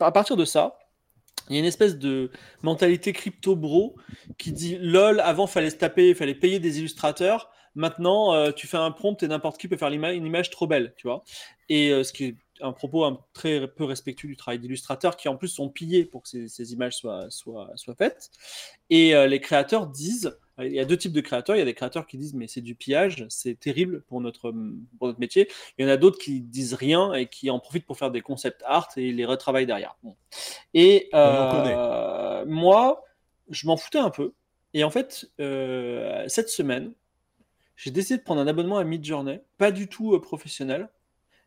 à 0.00 0.10
partir 0.10 0.36
de 0.36 0.44
ça, 0.44 0.76
il 1.48 1.54
y 1.54 1.56
a 1.56 1.60
une 1.60 1.66
espèce 1.66 1.98
de 1.98 2.30
mentalité 2.62 3.12
crypto 3.12 3.56
bro 3.56 3.96
qui 4.36 4.52
dit 4.52 4.78
lol, 4.80 5.20
avant 5.20 5.46
fallait 5.46 5.70
se 5.70 5.76
taper, 5.76 6.14
fallait 6.14 6.34
payer 6.34 6.60
des 6.60 6.78
illustrateurs. 6.78 7.50
Maintenant, 7.74 8.34
euh, 8.34 8.50
tu 8.50 8.66
fais 8.66 8.76
un 8.76 8.90
prompt 8.90 9.22
et 9.22 9.28
n'importe 9.28 9.60
qui 9.60 9.68
peut 9.68 9.76
faire 9.76 9.88
une 9.88 10.26
image 10.26 10.50
trop 10.50 10.66
belle, 10.66 10.94
tu 10.96 11.06
vois. 11.06 11.22
Et 11.68 11.90
euh, 11.90 12.02
ce 12.02 12.12
qui 12.12 12.24
est 12.24 12.36
un 12.60 12.72
propos 12.72 13.06
très 13.32 13.68
peu 13.68 13.84
respectueux 13.84 14.28
du 14.28 14.36
travail 14.36 14.58
d'illustrateurs 14.58 15.16
qui 15.16 15.28
en 15.28 15.36
plus 15.36 15.48
sont 15.48 15.68
pillés 15.68 16.04
pour 16.04 16.22
que 16.22 16.28
ces, 16.28 16.48
ces 16.48 16.72
images 16.72 16.96
soient, 16.96 17.30
soient, 17.30 17.70
soient 17.76 17.94
faites. 17.94 18.30
Et 18.90 19.14
euh, 19.14 19.26
les 19.26 19.40
créateurs 19.40 19.86
disent, 19.86 20.36
il 20.60 20.72
y 20.72 20.80
a 20.80 20.84
deux 20.84 20.96
types 20.96 21.12
de 21.12 21.20
créateurs, 21.20 21.56
il 21.56 21.58
y 21.60 21.62
a 21.62 21.64
des 21.64 21.74
créateurs 21.74 22.06
qui 22.06 22.16
disent 22.18 22.34
mais 22.34 22.46
c'est 22.48 22.60
du 22.60 22.74
pillage, 22.74 23.24
c'est 23.28 23.58
terrible 23.58 24.02
pour 24.08 24.20
notre, 24.20 24.50
pour 24.98 25.06
notre 25.08 25.20
métier. 25.20 25.48
Il 25.78 25.84
y 25.86 25.88
en 25.88 25.92
a 25.92 25.96
d'autres 25.96 26.18
qui 26.18 26.40
disent 26.40 26.74
rien 26.74 27.12
et 27.14 27.26
qui 27.26 27.50
en 27.50 27.58
profitent 27.58 27.86
pour 27.86 27.96
faire 27.96 28.10
des 28.10 28.20
concept 28.20 28.62
art 28.66 28.88
et 28.96 29.12
les 29.12 29.24
retravaillent 29.24 29.66
derrière. 29.66 29.96
Bon. 30.02 30.16
Et 30.74 31.08
euh, 31.14 32.44
moi, 32.46 33.04
je 33.50 33.66
m'en 33.66 33.76
foutais 33.76 33.98
un 33.98 34.10
peu. 34.10 34.32
Et 34.74 34.84
en 34.84 34.90
fait, 34.90 35.30
euh, 35.40 36.24
cette 36.28 36.48
semaine, 36.50 36.92
j'ai 37.76 37.90
décidé 37.90 38.18
de 38.18 38.22
prendre 38.24 38.40
un 38.40 38.46
abonnement 38.46 38.78
à 38.78 38.84
Midjourney, 38.84 39.40
pas 39.56 39.70
du 39.70 39.88
tout 39.88 40.14
euh, 40.14 40.20
professionnel, 40.20 40.88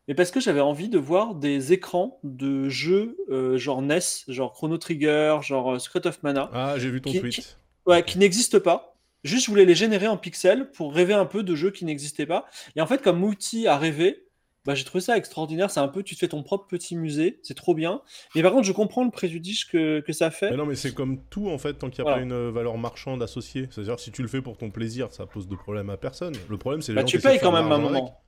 mais 0.08 0.14
parce 0.14 0.30
que 0.32 0.40
j'avais 0.40 0.60
envie 0.60 0.88
de 0.88 0.98
voir 0.98 1.34
des 1.36 1.72
écrans 1.72 2.18
de 2.24 2.68
jeux 2.68 3.16
euh, 3.30 3.56
genre 3.58 3.82
NES, 3.82 4.00
genre 4.28 4.52
Chrono 4.52 4.76
Trigger, 4.78 5.38
genre 5.42 5.80
Secret 5.80 6.06
of 6.06 6.22
Mana, 6.24 6.50
Ah, 6.52 6.74
j'ai 6.78 6.90
vu 6.90 7.00
ton 7.00 7.10
Qui- 7.12 7.20
tweet. 7.20 7.34
qui- 7.34 7.46
ouais, 7.86 8.02
qui 8.02 8.18
n'existent 8.18 8.58
pas. 8.60 8.91
Juste, 9.24 9.46
je 9.46 9.50
voulais 9.50 9.64
les 9.64 9.74
générer 9.74 10.08
en 10.08 10.16
pixels 10.16 10.70
pour 10.72 10.94
rêver 10.94 11.14
un 11.14 11.26
peu 11.26 11.42
de 11.42 11.54
jeux 11.54 11.70
qui 11.70 11.84
n'existaient 11.84 12.26
pas. 12.26 12.46
Et 12.76 12.80
en 12.80 12.86
fait, 12.86 13.02
comme 13.02 13.22
outil 13.24 13.66
à 13.68 13.78
rêver, 13.78 14.24
bah, 14.64 14.74
j'ai 14.74 14.84
trouvé 14.84 15.00
ça 15.00 15.16
extraordinaire. 15.16 15.70
C'est 15.70 15.80
un 15.80 15.88
peu, 15.88 16.02
tu 16.02 16.14
te 16.14 16.20
fais 16.20 16.28
ton 16.28 16.42
propre 16.42 16.66
petit 16.68 16.96
musée, 16.96 17.40
c'est 17.42 17.54
trop 17.56 17.74
bien. 17.74 18.02
Mais 18.34 18.42
par 18.42 18.52
contre, 18.52 18.64
je 18.64 18.72
comprends 18.72 19.04
le 19.04 19.10
préjudice 19.10 19.64
que, 19.64 20.00
que 20.00 20.12
ça 20.12 20.30
fait. 20.30 20.50
Mais 20.50 20.56
non, 20.56 20.66
mais 20.66 20.74
c'est 20.76 20.94
comme 20.94 21.18
tout 21.30 21.48
en 21.48 21.58
fait, 21.58 21.74
tant 21.74 21.90
qu'il 21.90 22.04
n'y 22.04 22.08
a 22.10 22.12
Voilà. 22.12 22.16
pas 22.18 22.22
une 22.24 22.32
euh, 22.48 22.50
valeur 22.52 22.78
marchande 22.78 23.22
associée. 23.22 23.68
C'est-à-dire, 23.70 23.98
si 23.98 24.12
tu 24.12 24.22
le 24.22 24.28
fais 24.28 24.40
pour 24.42 24.56
ton 24.58 24.70
plaisir, 24.70 25.12
ça 25.12 25.26
pose 25.26 25.48
de 25.48 25.56
problème 25.56 25.90
à 25.90 25.96
personne. 25.96 26.34
Le 26.48 26.58
problème, 26.58 26.80
c'est 26.82 26.92
les 26.92 26.96
Bah, 26.96 27.00
gens 27.02 27.06
tu 27.06 27.18
payes 27.20 27.38
quand 27.40 27.50
même 27.52 27.66
un 27.66 27.68
l'argent 27.70 27.86
avec. 27.86 27.92
moment. 28.02 28.18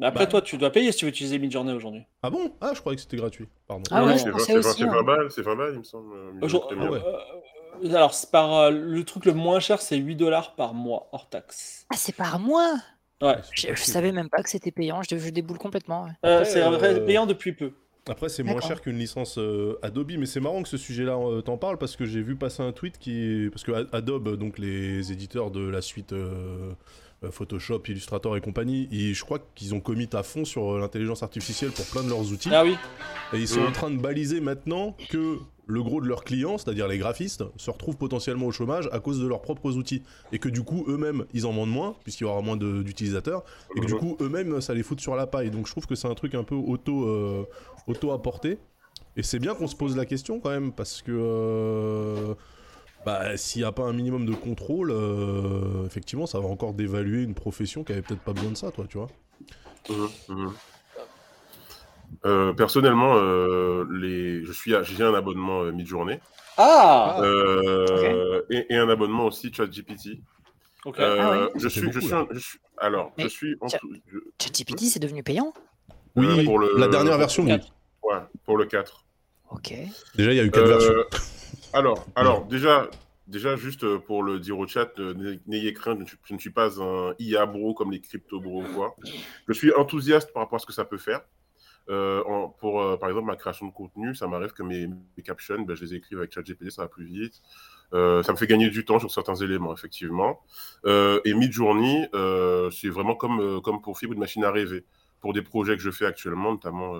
Mais 0.00 0.06
Après, 0.06 0.24
Bah. 0.26 0.30
toi, 0.30 0.42
tu 0.42 0.56
dois 0.58 0.70
payer 0.70 0.92
si 0.92 0.98
tu 0.98 1.04
veux 1.06 1.10
utiliser 1.10 1.38
Midjourney 1.38 1.72
aujourd'hui. 1.72 2.02
Ah 2.22 2.30
bon? 2.30 2.52
Ah, 2.60 2.70
je 2.74 2.80
croyais 2.80 2.94
que 2.96 3.02
c'était 3.02 3.16
gratuit. 3.16 3.48
Pardon. 3.66 3.82
Ah 3.90 4.00
Non, 4.00 4.06
ouais, 4.06 4.12
C'est 4.16 4.24
c'est 4.24 4.30
20, 4.30 4.32
pensais 4.32 4.44
c'est 4.46 4.52
20, 4.52 4.58
aussi. 4.60 4.78
c'est 4.78 4.84
hein. 4.88 4.92
20 4.94 5.02
balles, 5.02 5.30
c'est 5.30 5.42
20 5.42 5.56
balles, 5.56 5.72
il 5.72 5.78
me 5.78 5.82
semble. 5.84 6.14
euh, 6.16 6.88
ouais. 6.88 7.00
Euh, 7.04 7.12
alors, 7.84 8.14
c'est 8.14 8.30
par, 8.30 8.54
euh, 8.54 8.70
le 8.70 9.04
truc 9.04 9.24
le 9.24 9.34
moins 9.34 9.60
cher, 9.60 9.80
c'est 9.80 9.96
8 9.96 10.16
dollars 10.16 10.54
par 10.54 10.74
mois, 10.74 11.08
hors 11.12 11.28
taxe. 11.28 11.86
Ah, 11.92 11.96
c'est 11.96 12.14
par 12.14 12.38
mois 12.38 12.74
Ouais. 13.20 13.36
je, 13.52 13.68
je 13.74 13.82
savais 13.82 14.12
même 14.12 14.28
pas 14.30 14.42
que 14.44 14.48
c'était 14.50 14.70
payant, 14.70 15.02
je, 15.02 15.16
je 15.18 15.30
déboule 15.30 15.58
complètement. 15.58 16.04
ouais. 16.04 16.10
Euh, 16.24 16.44
c'est 16.44 16.62
euh, 16.62 17.04
payant 17.04 17.26
depuis 17.26 17.52
peu. 17.52 17.72
Après, 18.08 18.28
c'est 18.28 18.42
moins 18.42 18.54
D'accord. 18.54 18.68
cher 18.68 18.80
qu'une 18.80 18.96
licence 18.96 19.36
euh, 19.38 19.76
Adobe, 19.82 20.12
mais 20.18 20.24
c'est 20.26 20.40
marrant 20.40 20.62
que 20.62 20.68
ce 20.68 20.76
sujet-là 20.78 21.16
euh, 21.18 21.40
t'en 21.42 21.58
parle 21.58 21.76
parce 21.78 21.94
que 21.96 22.06
j'ai 22.06 22.22
vu 22.22 22.36
passer 22.36 22.62
un 22.62 22.72
tweet 22.72 22.98
qui. 22.98 23.48
Parce 23.52 23.64
que 23.64 23.72
A- 23.72 23.86
Adobe, 23.96 24.36
donc 24.36 24.58
les 24.58 25.12
éditeurs 25.12 25.50
de 25.50 25.68
la 25.68 25.82
suite 25.82 26.12
euh, 26.14 26.72
Photoshop, 27.30 27.82
Illustrator 27.88 28.36
et 28.36 28.40
compagnie, 28.40 28.88
ils- 28.92 29.14
je 29.14 29.24
crois 29.24 29.40
qu'ils 29.54 29.74
ont 29.74 29.80
commit 29.80 30.08
à 30.12 30.22
fond 30.22 30.44
sur 30.44 30.74
euh, 30.74 30.78
l'intelligence 30.80 31.22
artificielle 31.22 31.70
pour 31.72 31.84
plein 31.86 32.02
de 32.04 32.08
leurs 32.08 32.32
outils. 32.32 32.48
Ah 32.52 32.64
oui. 32.64 32.76
Et 33.34 33.38
ils 33.38 33.48
sont 33.48 33.60
en 33.62 33.72
train 33.72 33.90
de 33.90 33.98
baliser 34.00 34.40
maintenant 34.40 34.96
que 35.10 35.38
le 35.68 35.82
gros 35.82 36.00
de 36.00 36.06
leurs 36.08 36.24
clients, 36.24 36.56
c'est-à-dire 36.56 36.88
les 36.88 36.96
graphistes, 36.96 37.44
se 37.56 37.70
retrouvent 37.70 37.98
potentiellement 37.98 38.46
au 38.46 38.52
chômage 38.52 38.88
à 38.90 39.00
cause 39.00 39.20
de 39.20 39.26
leurs 39.26 39.42
propres 39.42 39.76
outils. 39.76 40.02
Et 40.32 40.38
que 40.38 40.48
du 40.48 40.62
coup, 40.62 40.86
eux-mêmes, 40.88 41.26
ils 41.34 41.46
en 41.46 41.52
vendent 41.52 41.70
moins, 41.70 41.94
puisqu'il 42.02 42.24
y 42.24 42.26
aura 42.26 42.40
moins 42.40 42.56
d'utilisateurs. 42.56 43.44
Et 43.76 43.80
que 43.80 43.86
du 43.86 43.94
coup, 43.94 44.16
eux-mêmes, 44.20 44.60
ça 44.62 44.72
les 44.72 44.82
fout 44.82 44.98
sur 44.98 45.14
la 45.14 45.26
paille. 45.26 45.50
Donc 45.50 45.66
je 45.66 45.72
trouve 45.72 45.86
que 45.86 45.94
c'est 45.94 46.08
un 46.08 46.14
truc 46.14 46.34
un 46.34 46.42
peu 46.42 46.54
auto, 46.54 47.04
euh, 47.04 47.44
apporté. 48.12 48.58
Et 49.16 49.22
c'est 49.22 49.38
bien 49.38 49.54
qu'on 49.54 49.66
se 49.66 49.76
pose 49.76 49.96
la 49.96 50.06
question 50.06 50.40
quand 50.40 50.50
même, 50.50 50.72
parce 50.72 51.02
que. 51.02 51.12
euh, 51.12 52.34
bah, 53.04 53.36
s'il 53.36 53.62
n'y 53.62 53.66
a 53.66 53.72
pas 53.72 53.84
un 53.84 53.92
minimum 53.92 54.26
de 54.26 54.34
contrôle, 54.34 54.90
euh, 54.90 55.86
effectivement, 55.86 56.26
ça 56.26 56.40
va 56.40 56.48
encore 56.48 56.74
dévaluer 56.74 57.22
une 57.22 57.34
profession 57.34 57.84
qui 57.84 57.92
avait 57.92 58.02
peut-être 58.02 58.20
pas 58.20 58.32
besoin 58.32 58.50
de 58.50 58.56
ça, 58.56 58.70
toi, 58.70 58.86
tu 58.88 58.98
vois. 58.98 59.08
Mhm, 59.88 60.08
mhm. 60.28 60.52
Euh, 62.24 62.52
personnellement, 62.52 63.14
euh, 63.16 63.84
les... 63.90 64.44
je 64.44 64.52
suis, 64.52 64.74
à- 64.74 64.82
j'ai 64.82 65.02
un 65.02 65.14
abonnement 65.14 65.62
euh, 65.62 65.72
mi-journée 65.72 66.20
Ah, 66.56 67.16
Ah. 67.18 67.22
et, 68.50 68.66
et 68.70 68.76
un 68.76 68.88
abonnement 68.88 69.26
aussi 69.26 69.52
ChatGPT. 69.52 70.20
Ok. 70.84 70.98
Euh, 70.98 71.16
Ah 71.20 71.30
ouais. 71.30 71.48
je 71.56 71.68
suis, 71.68 71.82
beaucoup, 71.82 71.94
je 71.94 72.00
suis, 72.00 72.10
là. 72.10 72.18
un- 72.20 72.26
je 72.32 72.38
suis- 72.38 72.58
alors, 72.78 73.12
je 73.18 73.28
suis 73.28 73.56
en 73.60 73.68
ChatGPT, 73.68 74.84
c'est 74.84 74.98
devenu 75.00 75.22
payant? 75.22 75.52
Oui, 76.16 76.26
Euh, 76.26 76.44
pour 76.44 76.58
le- 76.58 76.72
la 76.76 76.88
dernière 76.88 77.18
version, 77.18 77.44
oui. 77.44 77.58
Ouais, 78.02 78.18
pour 78.44 78.56
le 78.56 78.64
4. 78.66 79.04
Ok. 79.50 79.72
Déjà, 80.14 80.32
il 80.32 80.36
y 80.36 80.40
a 80.40 80.44
eu 80.44 80.50
quatre 80.50 80.64
Euh, 80.64 80.78
versions. 80.78 81.20
Alors, 81.72 82.06
alors 82.16 82.44
déjà, 82.46 82.88
déjà 83.26 83.56
juste 83.56 83.86
pour 83.98 84.22
le 84.22 84.40
dire 84.40 84.58
au 84.58 84.66
chat, 84.66 84.98
n'ay- 84.98 85.38
n'ayez 85.46 85.72
crainte, 85.72 85.98
je 85.98 86.02
ne, 86.02 86.08
suis, 86.08 86.18
je 86.24 86.34
ne 86.34 86.38
suis 86.38 86.50
pas 86.50 86.80
un 86.82 87.14
IA 87.18 87.46
bro 87.46 87.74
comme 87.74 87.92
les 87.92 88.00
crypto 88.00 88.40
bro 88.40 88.62
ou 88.62 88.74
quoi. 88.74 88.96
Je 89.46 89.52
suis 89.52 89.72
enthousiaste 89.74 90.32
par 90.32 90.42
rapport 90.42 90.56
à 90.56 90.60
ce 90.60 90.66
que 90.66 90.72
ça 90.72 90.84
peut 90.84 90.98
faire. 90.98 91.20
Euh, 91.90 92.22
en- 92.24 92.48
pour 92.48 92.82
euh, 92.82 92.96
par 92.98 93.08
exemple 93.08 93.26
ma 93.26 93.36
création 93.36 93.66
de 93.66 93.72
contenu, 93.72 94.14
ça 94.14 94.26
m'arrive 94.26 94.52
que 94.52 94.62
mes, 94.62 94.86
mes 94.88 95.22
captions, 95.24 95.60
ben, 95.62 95.74
je 95.74 95.82
les 95.84 95.94
écrive 95.94 96.18
avec 96.18 96.32
ChatGPT, 96.32 96.70
ça 96.70 96.82
va 96.82 96.88
plus 96.88 97.06
vite. 97.06 97.40
Euh, 97.94 98.22
ça 98.22 98.32
me 98.32 98.36
fait 98.36 98.46
gagner 98.46 98.68
du 98.68 98.84
temps 98.84 98.98
sur 98.98 99.10
certains 99.10 99.36
éléments, 99.36 99.72
effectivement. 99.72 100.40
Et 100.84 101.32
Midjourney, 101.34 102.06
euh, 102.14 102.70
c'est 102.70 102.90
vraiment 102.90 103.14
comme, 103.14 103.62
comme 103.62 103.80
pour 103.80 103.98
Fibre, 103.98 104.12
une 104.12 104.18
machine 104.20 104.44
à 104.44 104.50
rêver. 104.50 104.84
Pour 105.20 105.32
des 105.32 105.42
projets 105.42 105.76
que 105.76 105.82
je 105.82 105.90
fais 105.90 106.04
actuellement, 106.06 106.52
notamment 106.52 106.94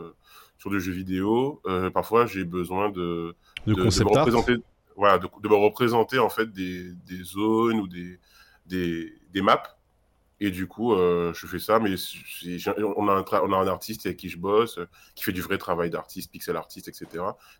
sur 0.58 0.70
des 0.70 0.80
jeux 0.80 0.92
vidéo, 0.92 1.60
parfois 1.92 2.26
j'ai 2.26 2.44
besoin 2.44 2.88
de, 2.88 3.36
De, 3.66 3.74
de, 3.74 3.78
de 3.78 3.82
concept 3.84 4.08
me 4.10 4.14
représenter, 4.18 4.56
voilà, 4.96 5.18
de 5.18 5.48
me 5.48 5.54
représenter 5.54 6.18
en 6.18 6.30
fait 6.30 6.50
des, 6.50 6.92
des 7.06 7.22
zones 7.22 7.78
ou 7.80 7.86
des, 7.86 8.18
des, 8.66 9.12
des 9.32 9.42
maps. 9.42 9.62
Et 10.40 10.50
du 10.50 10.66
coup, 10.68 10.94
euh, 10.94 11.32
je 11.34 11.46
fais 11.46 11.58
ça, 11.58 11.80
mais 11.80 11.94
on 12.96 13.08
a, 13.08 13.12
un 13.12 13.24
on 13.42 13.52
a 13.52 13.56
un 13.56 13.66
artiste 13.66 14.06
avec 14.06 14.18
qui 14.18 14.28
je 14.28 14.38
bosse, 14.38 14.78
euh, 14.78 14.86
qui 15.14 15.24
fait 15.24 15.32
du 15.32 15.42
vrai 15.42 15.58
travail 15.58 15.90
d'artiste, 15.90 16.30
pixel 16.30 16.56
artiste, 16.56 16.88
etc. 16.88 17.06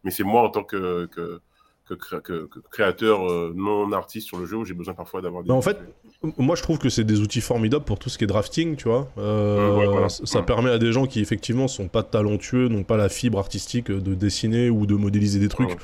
Mais 0.04 0.10
c'est 0.10 0.22
moi 0.24 0.42
en 0.42 0.48
tant 0.50 0.62
que, 0.62 1.06
que, 1.06 1.40
que, 1.86 1.94
cré- 1.94 2.20
que- 2.22 2.46
que 2.46 2.60
créateur 2.70 3.28
euh, 3.28 3.52
non 3.56 3.90
artiste 3.92 4.28
sur 4.28 4.38
le 4.38 4.46
jeu 4.46 4.56
où 4.58 4.64
j'ai 4.64 4.74
besoin 4.74 4.94
parfois 4.94 5.20
d'avoir 5.22 5.42
des. 5.42 5.48
Mais 5.48 5.56
en 5.56 5.62
fait, 5.62 5.78
Moi, 6.36 6.54
je 6.56 6.62
trouve 6.62 6.78
que 6.78 6.88
c'est 6.88 7.04
des 7.04 7.20
outils 7.20 7.40
formidables 7.40 7.84
pour 7.84 7.98
tout 7.98 8.08
ce 8.10 8.18
qui 8.18 8.24
est 8.24 8.26
drafting, 8.28 8.76
tu 8.76 8.88
vois. 8.88 9.08
Ouais, 9.16 9.86
voilà. 9.86 10.08
ça- 10.08 10.38
Ouais. 10.40 10.44
permet 10.44 10.70
à 10.70 10.78
des 10.78 10.92
gens 10.92 11.06
qui, 11.06 11.20
effectivement, 11.20 11.66
sont 11.68 11.88
pas 11.88 12.02
talentueux, 12.02 12.68
n'ont 12.68 12.82
pas 12.84 12.96
la 12.96 13.08
fibre 13.08 13.38
artistique 13.38 13.90
de 13.90 14.14
dessiner 14.14 14.68
ou 14.70 14.86
de 14.86 14.94
modéliser 14.94 15.38
des 15.40 15.48
trucs, 15.48 15.70
Ouais. 15.70 15.76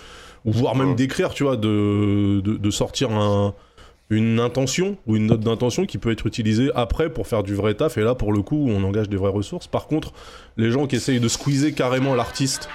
ou 0.45 0.53
voire 0.53 0.75
même 0.77 0.95
d'écrire, 0.95 1.31
tu 1.35 1.43
vois, 1.45 1.57
de, 1.57 2.41
de, 2.41 2.57
de 2.57 2.71
sortir 2.71 3.11
un, 3.13 3.55
une 4.11 4.39
intention 4.39 4.97
ou 5.07 5.17
une 5.17 5.27
note 5.27 5.41
d'intention 5.41 5.87
qui 5.87 5.99
peut 5.99 6.11
être 6.13 6.27
utilisée 6.27 6.71
après 6.75 7.09
pour 7.11 7.27
faire 7.27 7.43
du 7.43 7.55
vrai 7.55 7.75
taf. 7.75 7.97
Et 7.99 8.03
là, 8.03 8.15
pour 8.15 8.33
le 8.33 8.43
coup, 8.43 8.67
on 8.69 8.85
engage 8.85 9.09
des 9.09 9.17
vraies 9.17 9.31
ressources. 9.31 9.67
Par 9.67 9.87
contre, 9.87 10.13
les 10.57 10.71
gens 10.71 10.87
qui 10.87 10.97
essayent 10.97 11.21
de 11.21 11.29
squeezer 11.29 11.73
carrément 11.75 12.15
l'artiste 12.15 12.69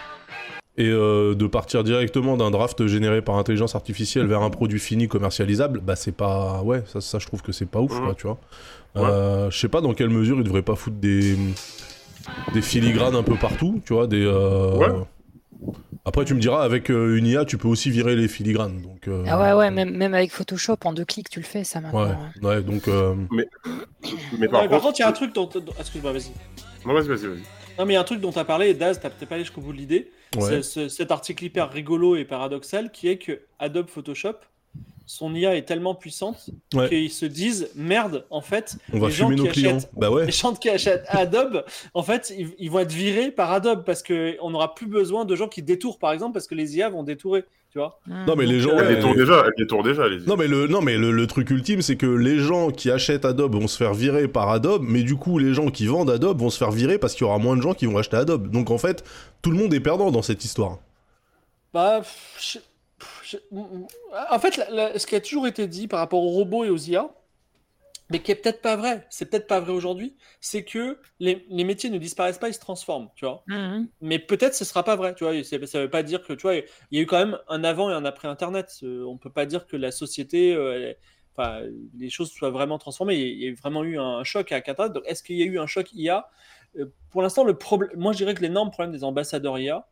et 0.77 0.87
euh, 0.87 1.35
de 1.35 1.45
partir 1.47 1.83
directement 1.83 2.37
d'un 2.37 2.51
draft 2.51 2.87
généré 2.87 3.21
par 3.21 3.35
intelligence 3.35 3.75
artificielle 3.75 4.25
vers 4.27 4.41
un 4.41 4.49
produit 4.49 4.79
fini 4.79 5.07
commercialisable, 5.09 5.81
bah 5.81 5.95
c'est 5.97 6.15
pas 6.15 6.61
ouais 6.63 6.83
ça, 6.87 7.01
ça 7.01 7.19
je 7.19 7.25
trouve 7.27 7.41
que 7.41 7.51
c'est 7.51 7.65
pas 7.69 7.79
ouf 7.81 7.93
Mhm. 7.99 8.05
quoi 8.05 8.15
tu 8.15 8.27
vois. 8.27 8.37
Euh, 8.95 9.51
je 9.51 9.59
sais 9.59 9.67
pas 9.67 9.81
dans 9.81 9.93
quelle 9.93 10.09
mesure 10.09 10.37
ils 10.37 10.43
devraient 10.43 10.61
pas 10.61 10.75
foutre 10.75 10.95
des 10.97 11.35
des 12.53 12.61
filigranes 12.61 13.15
un 13.15 13.23
peu 13.23 13.35
partout 13.35 13.81
tu 13.85 13.93
vois 13.93 14.07
des. 14.07 14.23
euh, 14.25 14.77
Ouais. 14.77 14.87
Après 16.05 16.25
tu 16.25 16.33
me 16.33 16.39
diras 16.39 16.63
avec 16.63 16.89
euh, 16.89 17.17
une 17.17 17.25
IA 17.27 17.45
tu 17.45 17.57
peux 17.57 17.67
aussi 17.67 17.91
virer 17.91 18.15
les 18.15 18.27
filigranes 18.27 18.81
donc. 18.81 19.07
euh, 19.07 19.25
Ah 19.27 19.39
ouais, 19.39 19.53
ouais, 19.53 19.71
même, 19.71 19.95
même 19.95 20.13
avec 20.13 20.31
Photoshop, 20.31 20.77
en 20.85 20.93
deux 20.93 21.05
clics, 21.05 21.29
tu 21.29 21.39
le 21.39 21.45
fais, 21.45 21.63
ça 21.63 21.81
maintenant. 21.81 22.05
Ouais, 22.05 22.11
hein. 22.11 22.31
ouais, 22.41 22.61
donc 22.63 22.87
euh, 22.87 23.15
Mais 24.37 24.47
par, 24.47 24.61
mais 24.63 24.69
par 24.69 24.81
contre, 24.81 24.99
il 24.99 25.01
y 25.01 25.05
a 25.05 25.09
un 25.09 25.13
truc 25.13 25.33
dont. 25.35 25.45
dont- 25.47 25.73
Excuse-moi, 25.79 26.13
vas-y. 26.13 26.31
Non, 26.85 26.93
vas-y, 26.93 27.07
vas-y, 27.07 27.27
vas-y. 27.27 27.43
Non, 27.77 27.85
mais 27.85 27.93
il 27.93 27.95
y 27.95 27.97
a 27.97 28.01
un 28.01 28.05
truc 28.05 28.19
dont 28.21 28.31
tu 28.31 28.39
as 28.39 28.45
parlé, 28.45 28.69
et 28.69 28.73
Daz, 28.73 28.99
t'as 28.99 29.09
peut-être 29.09 29.29
pas 29.29 29.35
allé 29.35 29.43
jusqu'au 29.43 29.61
bout 29.61 29.73
de 29.73 29.77
l'idée. 29.77 30.11
ouais. 30.35 30.41
C'est 30.41 30.61
ce- 30.63 30.89
cet 30.89 31.11
article 31.11 31.43
hyper 31.45 31.69
rigolo 31.71 32.15
et 32.15 32.25
paradoxal 32.25 32.91
qui 32.91 33.07
est 33.07 33.17
que 33.17 33.41
Adobe 33.59 33.89
Photoshop, 33.89 34.35
son 35.11 35.33
IA 35.33 35.55
est 35.55 35.63
tellement 35.63 35.95
puissante 35.95 36.51
Ouais. 36.75 36.87
qu'ils 36.87 37.09
se 37.09 37.25
disent 37.25 37.69
merde, 37.73 38.25
en 38.29 38.41
fait, 38.41 38.75
on 38.93 38.99
va 38.99 39.07
les 39.07 39.13
gens 39.13 39.25
fumer 39.25 39.37
nos 39.37 39.43
qui 39.45 39.49
clients. 39.61 39.77
achètent- 39.77 39.89
Bah 39.97 40.11
ouais. 40.11 40.27
les 40.27 40.31
gens 40.31 40.53
qui 40.53 40.69
achètent 40.69 41.05
Adobe, 41.07 41.63
en 41.95 42.03
fait, 42.03 42.31
ils, 42.37 42.49
ils 42.59 42.69
vont 42.69 42.77
être 42.77 42.91
virés 42.91 43.31
par 43.31 43.51
Adobe 43.51 43.83
parce 43.85 44.03
qu'on 44.03 44.51
n'aura 44.51 44.75
plus 44.75 44.85
besoin 44.85 45.25
de 45.25 45.35
gens 45.35 45.47
qui 45.47 45.63
détourent, 45.63 45.97
par 45.97 46.11
exemple, 46.11 46.33
parce 46.33 46.45
que 46.45 46.53
les 46.53 46.77
IA 46.77 46.89
vont 46.89 47.01
détourer, 47.01 47.43
tu 47.71 47.79
vois. 47.79 47.99
Non 48.07 48.35
mais 48.35 48.45
les 48.45 48.59
gens. 48.59 48.69
euh, 48.69 48.77
Elle 48.81 48.87
ouais, 48.87 48.95
détourne 48.95 49.17
déjà, 49.17 49.43
déjà, 49.83 50.07
les 50.07 50.19
Non 50.27 50.35
mais 50.37 50.47
le 50.47 50.67
non 50.67 50.81
mais 50.81 50.95
le, 50.95 51.11
le 51.11 51.25
truc 51.27 51.49
ultime 51.49 51.81
c'est 51.81 51.95
que 51.95 52.05
les 52.05 52.37
gens 52.37 52.69
qui 52.69 52.91
achètent 52.91 53.25
Adobe 53.25 53.55
vont 53.55 53.67
se 53.67 53.77
faire 53.77 53.95
virer 53.95 54.27
par 54.27 54.49
Adobe 54.49 54.83
mais 54.87 55.01
du 55.01 55.15
coup 55.15 55.39
les 55.39 55.55
gens 55.55 55.69
qui 55.71 55.87
vendent 55.87 56.09
Adobe 56.11 56.39
vont 56.39 56.49
se 56.51 56.57
faire 56.59 56.71
virer 56.71 56.99
parce 56.99 57.13
qu'il 57.15 57.25
y 57.25 57.29
aura 57.29 57.39
moins 57.39 57.57
de 57.57 57.61
gens 57.63 57.73
qui 57.73 57.87
vont 57.87 57.97
acheter 57.97 58.17
Adobe. 58.17 58.49
Donc 58.51 58.69
en 58.69 58.77
fait, 58.77 59.03
tout 59.41 59.49
le 59.49 59.57
monde 59.57 59.73
est 59.73 59.79
perdant 59.79 60.11
dans 60.11 60.21
cette 60.21 60.45
histoire. 60.45 60.77
Bah, 61.73 62.01
je- 62.39 62.59
je- 63.31 63.37
en 64.29 64.39
fait, 64.39 64.57
la- 64.57 64.69
la- 64.69 64.99
ce 64.99 65.05
qui 65.07 65.15
a 65.15 65.21
toujours 65.21 65.47
été 65.47 65.67
dit 65.67 65.87
par 65.87 65.99
rapport 65.99 66.23
aux 66.23 66.29
robots 66.31 66.63
et 66.65 66.69
aux 66.69 66.77
IA, 66.77 67.09
mais 68.11 68.21
qui 68.21 68.31
est 68.31 68.35
peut-être 68.35 68.61
pas 68.61 68.75
vrai, 68.75 69.05
c'est 69.11 69.29
peut-être 69.29 69.45
pas 69.47 69.59
vrai 69.59 69.71
aujourd'hui, 69.71 70.15
c'est 70.41 70.63
que 70.63 70.97
les, 71.19 71.45
les 71.49 71.63
métiers 71.63 71.91
ne 71.91 71.99
disparaissent 71.99 72.39
pas, 72.39 72.49
ils 72.49 72.53
se 72.55 72.59
transforment, 72.59 73.09
tu 73.15 73.25
vois. 73.25 73.43
Mhm. 73.47 73.87
Mais 74.01 74.17
peut-être 74.17 74.55
ce 74.55 74.65
sera 74.65 74.83
pas 74.83 74.95
vrai, 74.95 75.13
tu 75.13 75.23
vois. 75.23 75.33
Ça 75.43 75.79
veut 75.79 75.89
pas 75.89 76.01
dire 76.03 76.23
que, 76.23 76.33
tu 76.33 76.41
vois, 76.43 76.55
il 76.55 76.65
y 76.91 76.97
a 76.99 77.01
eu 77.01 77.05
quand 77.05 77.19
même 77.19 77.37
un 77.47 77.63
avant 77.63 77.89
et 77.91 77.93
un 77.93 78.05
après 78.05 78.27
Internet. 78.27 78.79
Euh, 78.83 79.03
On 79.05 79.17
peut 79.17 79.29
pas 79.31 79.45
dire 79.45 79.67
que 79.67 79.77
la 79.77 79.91
société, 79.91 80.55
euh, 80.55 80.93
enfin, 81.37 81.61
les 81.97 82.09
choses 82.09 82.31
soient 82.31 82.49
vraiment 82.49 82.79
transformées. 82.79 83.15
Il 83.15 83.43
y 83.43 83.47
a 83.49 83.53
vraiment 83.53 83.83
eu 83.83 83.99
un 83.99 84.23
choc 84.23 84.51
à 84.51 84.55
Internet. 84.57 84.91
Donc, 84.93 85.03
est-ce 85.05 85.21
qu'il 85.21 85.35
y 85.37 85.43
a 85.43 85.45
eu 85.45 85.59
un 85.59 85.67
choc 85.67 85.87
IA 85.93 86.29
Euh, 86.77 86.85
Pour 87.11 87.21
l'instant, 87.21 87.43
le 87.43 87.57
problème, 87.57 87.91
moi, 87.95 88.11
je 88.13 88.17
dirais 88.17 88.33
que 88.33 88.41
l'énorme 88.41 88.71
problème 88.71 88.91
des 88.91 89.03
ambassadeurs 89.03 89.57
IA, 89.59 89.87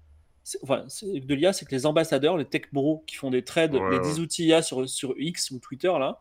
enfin, 0.64 0.84
c'est- 0.88 1.20
de 1.20 1.36
l'IA, 1.36 1.54
c'est 1.54 1.66
que 1.66 1.72
les 1.72 1.86
ambassadeurs, 1.86 2.38
les 2.38 2.46
tech 2.46 2.64
bros 2.72 3.04
qui 3.08 3.16
font 3.16 3.30
des 3.32 3.44
trades, 3.44 3.74
Ouais, 3.76 3.90
les 3.92 3.98
ouais. 3.98 4.02
10 4.04 4.20
outils 4.20 4.46
IA 4.48 4.62
sur, 4.62 4.88
sur 4.88 5.14
X 5.18 5.52
ou 5.52 5.60
Twitter, 5.60 5.88
là, 6.00 6.20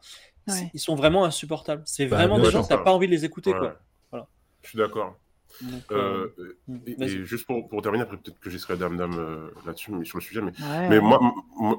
Ouais. 0.49 0.71
ils 0.75 0.81
sont 0.81 0.95
vraiment 0.95 1.25
insupportables. 1.25 1.83
C'est 1.87 2.07
Bah, 2.07 2.17
vraiment 2.17 2.39
des 2.39 2.51
gens, 2.51 2.63
t'as 2.65 2.79
pas 2.79 2.93
envie 2.93 3.07
de 3.07 3.13
les 3.13 3.25
écouter, 3.25 3.53
Ouais. 3.53 3.59
quoi. 3.59 3.81
Voilà. 4.11 4.27
Je 4.63 4.69
suis 4.71 4.79
d'accord. 4.79 5.17
Donc, 5.63 5.83
Euh, 5.93 6.29
euh, 6.39 6.57
et, 6.87 7.25
juste 7.25 7.47
pour, 7.47 7.67
pour 7.69 7.81
terminer, 7.81 8.03
après 8.03 8.19
peut-être 8.19 8.39
que 8.41 8.51
j'essaierai 8.51 8.77
dame 8.77 8.97
dame 8.99 9.15
euh, 9.19 9.49
là-dessus, 9.65 9.91
mais 9.93 10.05
sur 10.05 10.19
le 10.19 10.23
sujet, 10.23 10.43
mais 10.43 10.51
Ouais, 10.61 10.89
Mais 10.91 10.99
ouais. 10.99 11.01
moi, 11.01 11.19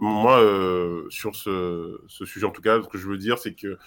moi 0.02 0.40
euh, 0.42 1.06
sur 1.10 1.36
ce, 1.36 2.02
ce 2.08 2.26
sujet, 2.26 2.46
en 2.46 2.52
tout 2.52 2.62
cas, 2.62 2.82
ce 2.82 2.88
que 2.88 2.98
je 2.98 3.08
veux 3.08 3.18
dire, 3.20 3.38
c'est 3.38 3.54
que 3.54 3.78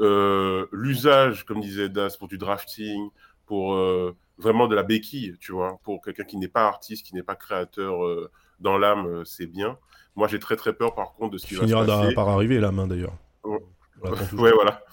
euh, 0.00 0.66
l'usage, 0.72 1.44
comme 1.44 1.60
disait 1.60 1.88
Das, 1.88 2.16
pour 2.18 2.28
du 2.28 2.38
drafting, 2.38 3.08
pour 3.50 3.74
euh, 3.74 4.16
vraiment 4.38 4.68
de 4.68 4.76
la 4.76 4.84
béquille, 4.84 5.34
tu 5.40 5.50
vois, 5.50 5.80
pour 5.82 6.00
quelqu'un 6.00 6.22
qui 6.22 6.36
n'est 6.36 6.46
pas 6.46 6.68
artiste, 6.68 7.04
qui 7.04 7.16
n'est 7.16 7.24
pas 7.24 7.34
créateur 7.34 8.04
euh, 8.04 8.30
dans 8.60 8.78
l'âme, 8.78 9.06
euh, 9.06 9.24
c'est 9.24 9.48
bien. 9.48 9.76
Moi, 10.14 10.28
j'ai 10.28 10.38
très 10.38 10.54
très 10.54 10.72
peur, 10.72 10.94
par 10.94 11.14
contre, 11.14 11.32
de 11.32 11.38
ce 11.38 11.48
qui 11.48 11.56
va 11.56 11.66
se 11.66 11.72
passer. 11.72 12.14
par 12.14 12.28
arriver 12.28 12.60
la 12.60 12.70
main 12.70 12.86
d'ailleurs. 12.86 13.16
Toujours. 14.30 14.44
Ouais, 14.44 14.52
voilà. 14.52 14.84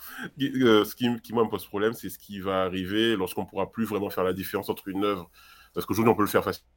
Euh, 0.41 0.83
ce 0.85 0.95
qui, 0.95 1.07
qui, 1.21 1.33
moi, 1.33 1.43
me 1.43 1.49
pose 1.49 1.67
problème, 1.67 1.93
c'est 1.93 2.09
ce 2.09 2.17
qui 2.17 2.39
va 2.39 2.63
arriver 2.63 3.15
lorsqu'on 3.15 3.45
pourra 3.45 3.71
plus 3.71 3.85
vraiment 3.85 4.09
faire 4.09 4.23
la 4.23 4.33
différence 4.33 4.69
entre 4.69 4.87
une 4.87 5.05
œuvre, 5.05 5.29
parce 5.75 5.85
qu'aujourd'hui, 5.85 6.11
on 6.11 6.15
peut 6.15 6.23
le 6.23 6.27
faire 6.27 6.43
facilement, 6.43 6.67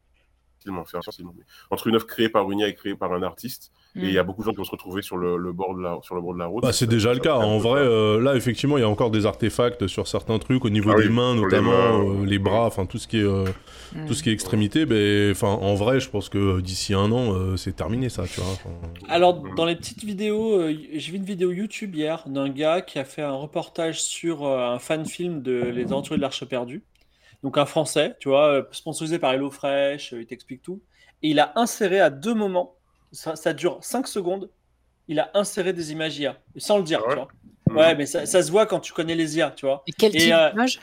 faire 0.87 1.03
facilement, 1.05 1.35
mais 1.37 1.45
entre 1.71 1.87
une 1.89 1.95
œuvre 1.95 2.07
créée 2.07 2.29
par 2.29 2.51
une 2.51 2.59
IA 2.61 2.69
et 2.69 2.75
créée 2.75 2.95
par 2.95 3.13
un 3.13 3.23
artiste, 3.23 3.73
et 3.97 4.07
il 4.07 4.13
y 4.13 4.19
a 4.19 4.23
beaucoup 4.23 4.43
de 4.43 4.47
gens 4.47 4.53
qui 4.53 4.59
vont 4.59 4.65
se 4.65 4.71
retrouver 4.71 5.03
sur 5.03 5.17
le, 5.17 5.37
le 5.37 5.53
bord, 5.53 5.75
de 5.75 5.83
la, 5.83 5.99
sur 6.03 6.15
le 6.15 6.21
bord 6.21 6.33
de 6.35 6.39
la 6.39 6.47
route. 6.47 6.63
Bah, 6.63 6.73
c'est 6.73 6.87
déjà 6.87 7.13
le 7.13 7.19
cas. 7.21 7.35
En 7.37 7.59
vrai, 7.59 7.81
euh, 7.81 8.21
là, 8.21 8.37
effectivement, 8.37 8.79
il 8.79 8.83
y 8.83 8.85
a 8.85 8.89
encore 8.89 9.11
des 9.11 9.27
artefacts 9.27 9.87
sur 9.89 10.07
certains 10.07 10.39
trucs, 10.39 10.65
au 10.65 10.71
niveau 10.71 10.91
Ah 10.93 10.97
des 11.01 11.09
oui, 11.09 11.15
mains 11.15 11.35
les 11.35 11.41
notamment, 11.41 11.71
mains, 11.73 12.23
euh, 12.23 12.25
les 12.27 12.39
bras, 12.39 12.67
enfin 12.67 12.87
tout 12.87 12.99
ce 12.99 13.09
qui 13.09 13.19
est, 13.19 13.25
euh, 13.25 13.45
tout 14.07 14.15
ce 14.15 14.23
qui 14.23 14.31
est 14.31 14.33
extrémité. 14.33 14.87
Ben, 14.87 15.33
enfin, 15.33 15.49
en 15.49 15.75
vrai, 15.75 15.99
je 16.01 16.09
pense 16.09 16.29
que 16.29 16.61
d'ici 16.61 16.95
un 16.95 17.11
an, 17.11 17.35
euh, 17.35 17.57
c'est 17.57 17.73
terminé 17.75 18.09
ça, 18.09 18.25
tu 18.29 18.41
vois. 18.41 18.51
Enfin, 18.53 18.71
Alors, 19.09 19.43
Mhm. 19.43 19.55
dans 19.57 19.65
les 19.65 19.77
petites 19.77 20.05
vidéos, 20.05 20.53
euh, 20.61 20.75
j'ai 20.95 21.11
vu 21.13 21.17
une 21.19 21.25
vidéo 21.25 21.51
YouTube 21.51 21.95
hier 21.95 22.23
d'un 22.29 22.49
gars 22.49 22.81
qui 22.83 22.99
a 22.99 23.05
fait 23.05 23.23
un 23.23 23.33
reportage 23.35 24.03
sur 24.03 24.45
euh, 24.45 24.75
un 24.75 24.79
fan 24.79 25.05
film 25.07 25.43
de 25.43 25.53
Les 25.75 25.87
Aventuriers 25.93 26.19
de 26.19 26.23
l'Arche 26.23 26.45
perdue. 26.45 26.83
Donc, 27.43 27.59
un 27.59 27.67
français, 27.67 28.17
tu 28.21 28.29
vois, 28.29 28.49
euh, 28.53 28.63
sponsorisé 28.71 29.19
par 29.19 29.33
HelloFresh, 29.33 30.13
euh, 30.13 30.21
il 30.21 30.27
t'explique 30.27 30.63
tout. 30.63 30.83
Et 31.23 31.31
il 31.31 31.41
a 31.41 31.53
inséré 31.57 32.01
à 32.01 32.11
deux 32.11 32.35
moments, 32.35 32.77
ça, 33.13 33.37
ça 33.37 33.53
dure 33.53 33.79
5 33.83 34.07
secondes, 34.07 34.51
il 35.09 35.19
a 35.19 35.31
inséré 35.35 35.73
des 35.73 35.93
images 35.93 36.19
IA, 36.19 36.39
sans 36.57 36.79
le 36.79 36.85
dire, 36.85 37.01
Ah 37.05 37.09
ouais 37.09 37.15
tu 37.15 37.17
vois. 37.17 37.29
Mhm. 37.69 37.77
Ouais, 37.77 37.95
mais 37.95 38.07
ça, 38.07 38.27
ça 38.27 38.43
se 38.43 38.51
voit 38.51 38.67
quand 38.67 38.81
tu 38.81 38.93
connais 38.93 39.15
les 39.15 39.37
IA, 39.37 39.51
tu 39.51 39.67
vois. 39.67 39.83
Et 39.87 39.93
quel 39.93 40.13
type 40.13 40.33
euh, 40.33 40.51
d'image? 40.51 40.81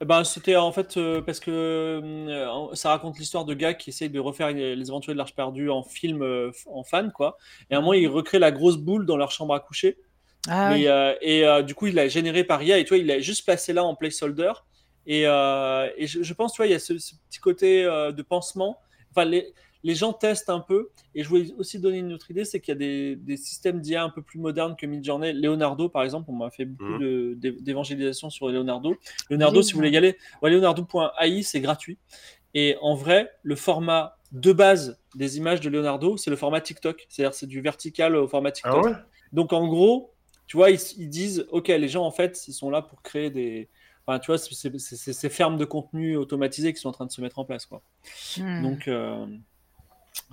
Eh 0.00 0.04
Ben, 0.04 0.24
c'était 0.24 0.56
en 0.56 0.72
fait 0.72 0.98
euh, 0.98 1.22
parce 1.22 1.40
que 1.40 1.50
euh, 1.50 2.74
ça 2.74 2.90
raconte 2.90 3.18
l'histoire 3.18 3.46
de 3.46 3.54
gars 3.54 3.72
qui 3.72 3.88
essayent 3.90 4.10
de 4.10 4.20
refaire 4.20 4.50
les 4.50 4.90
aventuriers 4.90 5.14
de 5.14 5.18
l'Arche 5.18 5.34
perdue 5.34 5.70
en 5.70 5.82
film, 5.82 6.22
euh, 6.22 6.50
en 6.66 6.84
fan, 6.84 7.12
quoi. 7.12 7.38
Et 7.70 7.74
à 7.74 7.78
un 7.78 7.80
moment, 7.80 7.94
ils 7.94 8.06
recréent 8.06 8.40
la 8.40 8.52
grosse 8.52 8.76
boule 8.76 9.06
dans 9.06 9.16
leur 9.16 9.30
chambre 9.30 9.54
à 9.54 9.60
coucher. 9.60 9.96
Ah, 10.48 10.70
Mais, 10.70 10.86
euh, 10.86 11.14
et 11.22 11.46
euh, 11.46 11.62
du 11.62 11.74
coup, 11.74 11.86
il 11.86 11.94
l'a 11.94 12.08
généré 12.08 12.44
par 12.44 12.62
IA 12.62 12.78
et 12.78 12.84
toi, 12.84 12.98
il 12.98 13.06
l'a 13.06 13.20
juste 13.20 13.44
placé 13.46 13.72
là 13.72 13.84
en 13.84 13.94
placeholder. 13.94 14.52
Et, 15.06 15.26
euh, 15.26 15.88
et 15.96 16.06
je, 16.06 16.22
je 16.22 16.34
pense, 16.34 16.52
tu 16.52 16.56
vois, 16.58 16.66
il 16.66 16.72
y 16.72 16.74
a 16.74 16.78
ce, 16.78 16.98
ce 16.98 17.14
petit 17.28 17.38
côté 17.38 17.84
euh, 17.84 18.12
de 18.12 18.22
pansement. 18.22 18.78
Enfin, 19.10 19.24
les, 19.24 19.52
les 19.84 19.94
gens 19.94 20.12
testent 20.12 20.50
un 20.50 20.60
peu. 20.60 20.90
Et 21.14 21.22
je 21.22 21.28
voulais 21.28 21.52
aussi 21.58 21.78
donner 21.78 21.98
une 21.98 22.12
autre 22.12 22.30
idée, 22.30 22.44
c'est 22.44 22.60
qu'il 22.60 22.72
y 22.72 22.76
a 22.76 22.78
des, 22.78 23.16
des 23.16 23.36
systèmes 23.36 23.80
d'IA 23.80 24.02
un 24.02 24.10
peu 24.10 24.20
plus 24.22 24.38
modernes 24.40 24.74
que 24.76 24.84
Midjourney. 24.86 25.32
Leonardo, 25.32 25.88
par 25.88 26.02
exemple, 26.02 26.28
on 26.30 26.34
m'a 26.34 26.50
fait 26.50 26.64
beaucoup 26.64 26.84
Mhm. 27.00 27.34
d'évangélisation 27.60 28.30
sur 28.30 28.48
Leonardo. 28.48 28.96
Leonardo, 29.30 29.62
si 29.62 29.72
vous 29.72 29.78
voulez 29.78 29.90
y 29.90 29.96
aller, 29.96 30.16
ouais, 30.42 30.50
leonardo.ai, 30.50 31.42
c'est 31.42 31.60
gratuit. 31.60 31.98
Et 32.54 32.76
en 32.80 32.94
vrai, 32.94 33.30
le 33.42 33.54
format 33.54 34.16
de 34.32 34.52
base 34.52 34.98
des 35.14 35.36
images 35.38 35.60
de 35.60 35.68
Leonardo, 35.70 36.16
c'est 36.16 36.30
le 36.30 36.36
format 36.36 36.60
TikTok. 36.60 37.06
C'est-à-dire, 37.08 37.34
c'est 37.34 37.46
du 37.46 37.60
vertical 37.60 38.16
au 38.16 38.26
format 38.26 38.50
TikTok. 38.50 38.72
Ah 38.74 38.90
ouais? 38.90 38.96
Donc 39.32 39.52
en 39.52 39.68
gros, 39.68 40.14
tu 40.46 40.56
vois, 40.56 40.70
ils, 40.70 40.80
ils 40.98 41.08
disent, 41.08 41.46
ok, 41.50 41.68
les 41.68 41.88
gens 41.88 42.04
en 42.04 42.10
fait, 42.10 42.46
ils 42.48 42.52
sont 42.52 42.70
là 42.70 42.82
pour 42.82 43.02
créer 43.02 43.30
des, 43.30 43.68
enfin, 44.06 44.18
tu 44.18 44.26
vois, 44.26 44.38
c'est- 44.38 45.12
ces 45.12 45.28
fermes 45.28 45.56
de 45.56 45.64
contenu 45.64 46.16
automatisées 46.16 46.72
qui 46.72 46.80
sont 46.80 46.88
en 46.88 46.92
train 46.92 47.06
de 47.06 47.12
se 47.12 47.20
mettre 47.20 47.38
en 47.38 47.44
place, 47.44 47.66
quoi. 47.66 47.82
Mhm. 48.38 48.62
Donc 48.62 48.88
euh, 48.88 49.26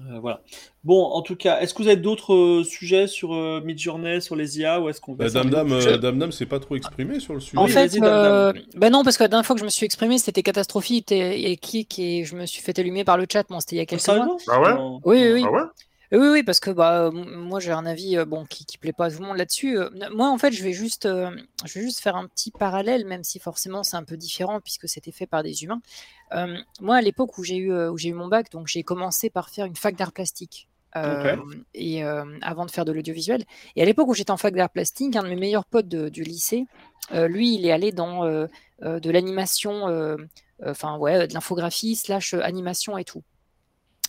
euh, 0.10 0.20
voilà. 0.20 0.42
Bon, 0.84 1.04
en 1.04 1.22
tout 1.22 1.36
cas, 1.36 1.60
est-ce 1.60 1.74
que 1.74 1.84
vous 1.84 1.88
avez 1.88 1.98
d'autres 1.98 2.34
euh, 2.34 2.64
sujets 2.64 3.08
sur 3.08 3.34
euh, 3.34 3.62
Midjourney, 3.64 4.22
sur 4.22 4.36
les 4.36 4.60
IA, 4.60 4.82
ou 4.82 4.90
est-ce 4.90 5.00
qu'on 5.00 5.14
bah, 5.14 5.30
Dame 5.30 5.50
Dame, 5.50 5.72
euh, 5.72 6.32
c'est 6.32 6.46
pas 6.48 6.60
trop 6.60 6.76
exprimé 6.76 7.20
sur 7.20 7.34
le 7.34 7.40
sujet. 7.40 7.64
En 7.64 7.68
fait, 7.68 7.88
vas-y, 7.88 8.00
Dame, 8.02 8.22
Dame. 8.22 8.34
euh, 8.34 8.54
bah 8.76 8.90
non, 8.90 9.04
parce 9.04 9.18
que 9.18 9.24
la 9.24 9.28
dernière 9.28 9.46
fois 9.46 9.56
que 9.56 9.60
je 9.60 9.66
me 9.66 9.70
suis 9.70 9.86
exprimé, 9.86 10.18
c'était 10.18 10.42
catastrophique 10.44 11.12
et, 11.12 11.52
et 11.52 11.60
et 11.98 12.26
je 12.26 12.36
me 12.36 12.46
suis 12.46 12.62
fait 12.62 12.78
allumer 12.80 13.04
par 13.04 13.18
le 13.18 13.26
chat. 13.32 13.46
Bon, 13.50 13.60
c'était 13.60 13.76
il 13.76 13.80
y 13.80 13.82
a 13.82 13.86
quelques 13.86 14.08
mois. 14.08 14.38
Ah 14.50 14.62
ouais? 14.62 14.76
Oui, 15.06 15.32
oui. 15.34 15.44
Ah 15.46 15.52
ouais? 15.52 15.62
Oui, 16.14 16.28
oui, 16.32 16.44
parce 16.44 16.60
que 16.60 16.70
bah, 16.70 17.10
moi 17.12 17.60
j'ai 17.60 17.72
un 17.72 17.88
avis 17.88 18.18
euh, 18.18 18.26
bon, 18.26 18.46
qui 18.46 18.68
ne 18.72 18.78
plaît 18.78 18.94
pas 18.94 19.06
à 19.06 19.12
tout 19.12 19.20
le 19.20 19.26
monde 19.26 19.38
là-dessus. 19.38 19.80
Euh, 19.80 19.90
Moi, 20.12 20.30
en 20.30 20.38
fait, 20.38 20.52
je 20.52 20.64
vais, 20.64 20.72
juste, 20.72 21.08
euh, 21.08 21.32
je 21.66 21.80
vais 21.80 21.86
juste 21.86 22.02
faire 22.02 22.16
un 22.16 22.28
petit 22.28 22.52
parallèle, 22.52 23.04
même 23.08 23.24
si 23.24 23.40
forcément 23.40 23.82
c'est 23.82 23.98
un 23.98 24.04
peu 24.04 24.16
différent 24.16 24.62
puisque 24.62 24.88
c'était 24.88 25.12
fait 25.12 25.26
par 25.26 25.42
des 25.42 25.64
humains. 25.64 25.82
Moi, 26.82 26.96
à 26.98 27.02
l'époque 27.02 27.38
où 27.40 27.44
j'ai 27.44 27.58
eu, 27.58 27.74
où 27.88 27.98
j'ai 27.98 28.10
eu 28.10 28.14
mon 28.14 28.28
bac, 28.28 28.52
donc 28.52 28.68
j'ai 28.68 28.84
commencé 28.84 29.30
par 29.32 29.50
faire 29.50 29.66
une 29.66 29.76
fac 29.76 29.96
d'art 29.96 30.12
plastique 30.12 30.68
et 31.74 32.04
avant 32.04 32.66
de 32.66 32.72
faire 32.72 32.86
de 32.86 32.92
l'audiovisuel. 32.92 33.44
Et 33.76 33.82
à 33.82 33.86
l'époque 33.86 34.08
où 34.08 34.14
j'étais 34.14 34.32
en 34.32 34.38
fac 34.38 34.54
d'art 34.56 34.70
plastique, 34.70 35.16
un 35.16 35.24
de 35.24 35.30
mes 35.30 35.36
meilleurs 35.36 35.66
potes 35.66 35.88
de- 35.88 36.10
du 36.10 36.24
lycée, 36.24 36.66
lui, 37.12 37.56
il 37.56 37.66
est 37.66 37.72
allé 37.72 37.92
dans 37.92 38.24
de 38.26 39.12
l'animation, 39.12 40.18
enfin 40.66 40.98
ouais, 40.98 41.28
de 41.28 41.34
l'infographie 41.34 41.96
slash 41.96 42.34
animation 42.36 42.98
et 42.98 43.04
tout. 43.04 43.24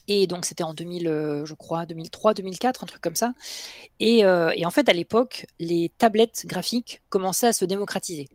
Et 0.09 0.27
donc 0.27 0.45
c'était 0.45 0.65
en 0.65 0.75
2000, 0.75 1.09
euh, 1.09 1.45
je 1.45 1.55
crois, 1.55 1.87
2003, 1.87 2.35
2004, 2.35 2.85
un 2.85 2.87
truc 2.87 3.01
comme 3.01 3.17
ça. 3.17 3.33
Et, 4.01 4.25
euh, 4.25 4.53
et 4.55 4.67
en 4.67 4.71
fait, 4.71 4.89
à 4.89 4.93
l'époque, 4.93 5.47
les 5.59 5.91
tablettes 5.99 6.45
graphiques 6.47 7.03
commençaient 7.09 7.49
à 7.49 7.53
se 7.53 7.65
démocratiser. 7.65 8.29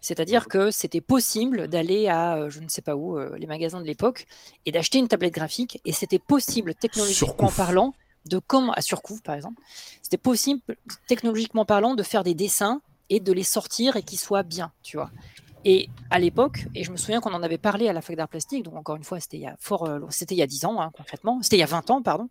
C'est-à-dire 0.00 0.48
que 0.48 0.70
c'était 0.70 1.00
possible 1.00 1.66
d'aller 1.66 2.08
à, 2.08 2.36
euh, 2.36 2.50
je 2.50 2.60
ne 2.60 2.68
sais 2.68 2.82
pas 2.82 2.94
où, 2.94 3.18
les 3.18 3.46
magasins 3.46 3.80
de 3.80 3.86
l'époque, 3.86 4.26
et 4.66 4.72
d'acheter 4.72 4.98
une 4.98 5.08
tablette 5.08 5.32
graphique. 5.32 5.80
Et 5.86 5.92
c'était 5.92 6.18
possible, 6.18 6.74
technologiquement 6.74 7.50
parlant, 7.50 7.94
de 8.26 8.38
comment, 8.38 8.72
à 8.72 8.80
Surcouf 8.80 9.22
par 9.22 9.34
exemple, 9.34 9.60
c'était 10.02 10.18
possible, 10.18 10.60
technologiquement 11.08 11.64
parlant, 11.64 11.94
de 11.94 12.02
faire 12.02 12.22
des 12.22 12.34
dessins 12.34 12.80
et 13.10 13.20
de 13.20 13.32
les 13.32 13.42
sortir 13.42 13.96
et 13.96 14.02
qu'ils 14.02 14.18
soient 14.18 14.42
bien, 14.42 14.72
tu 14.82 14.96
vois. 14.96 15.10
Et 15.64 15.88
à 16.10 16.18
l'époque, 16.18 16.66
et 16.74 16.84
je 16.84 16.90
me 16.90 16.96
souviens 16.96 17.20
qu'on 17.20 17.32
en 17.32 17.42
avait 17.42 17.58
parlé 17.58 17.88
à 17.88 17.92
la 17.92 18.02
fac 18.02 18.16
d'art 18.16 18.28
plastique, 18.28 18.64
donc 18.64 18.74
encore 18.74 18.96
une 18.96 19.04
fois, 19.04 19.18
c'était 19.18 19.38
il 19.38 19.42
y 19.42 19.46
a 19.46 19.56
fort, 19.58 19.84
euh, 19.84 20.00
c'était 20.10 20.34
il 20.34 20.38
y 20.38 20.42
a 20.42 20.46
10 20.46 20.66
ans, 20.66 20.80
hein, 20.80 20.90
concrètement, 20.94 21.40
c'était 21.42 21.56
il 21.56 21.60
y 21.60 21.64
a 21.64 21.66
20 21.66 21.90
ans, 21.90 22.02
pardon. 22.02 22.28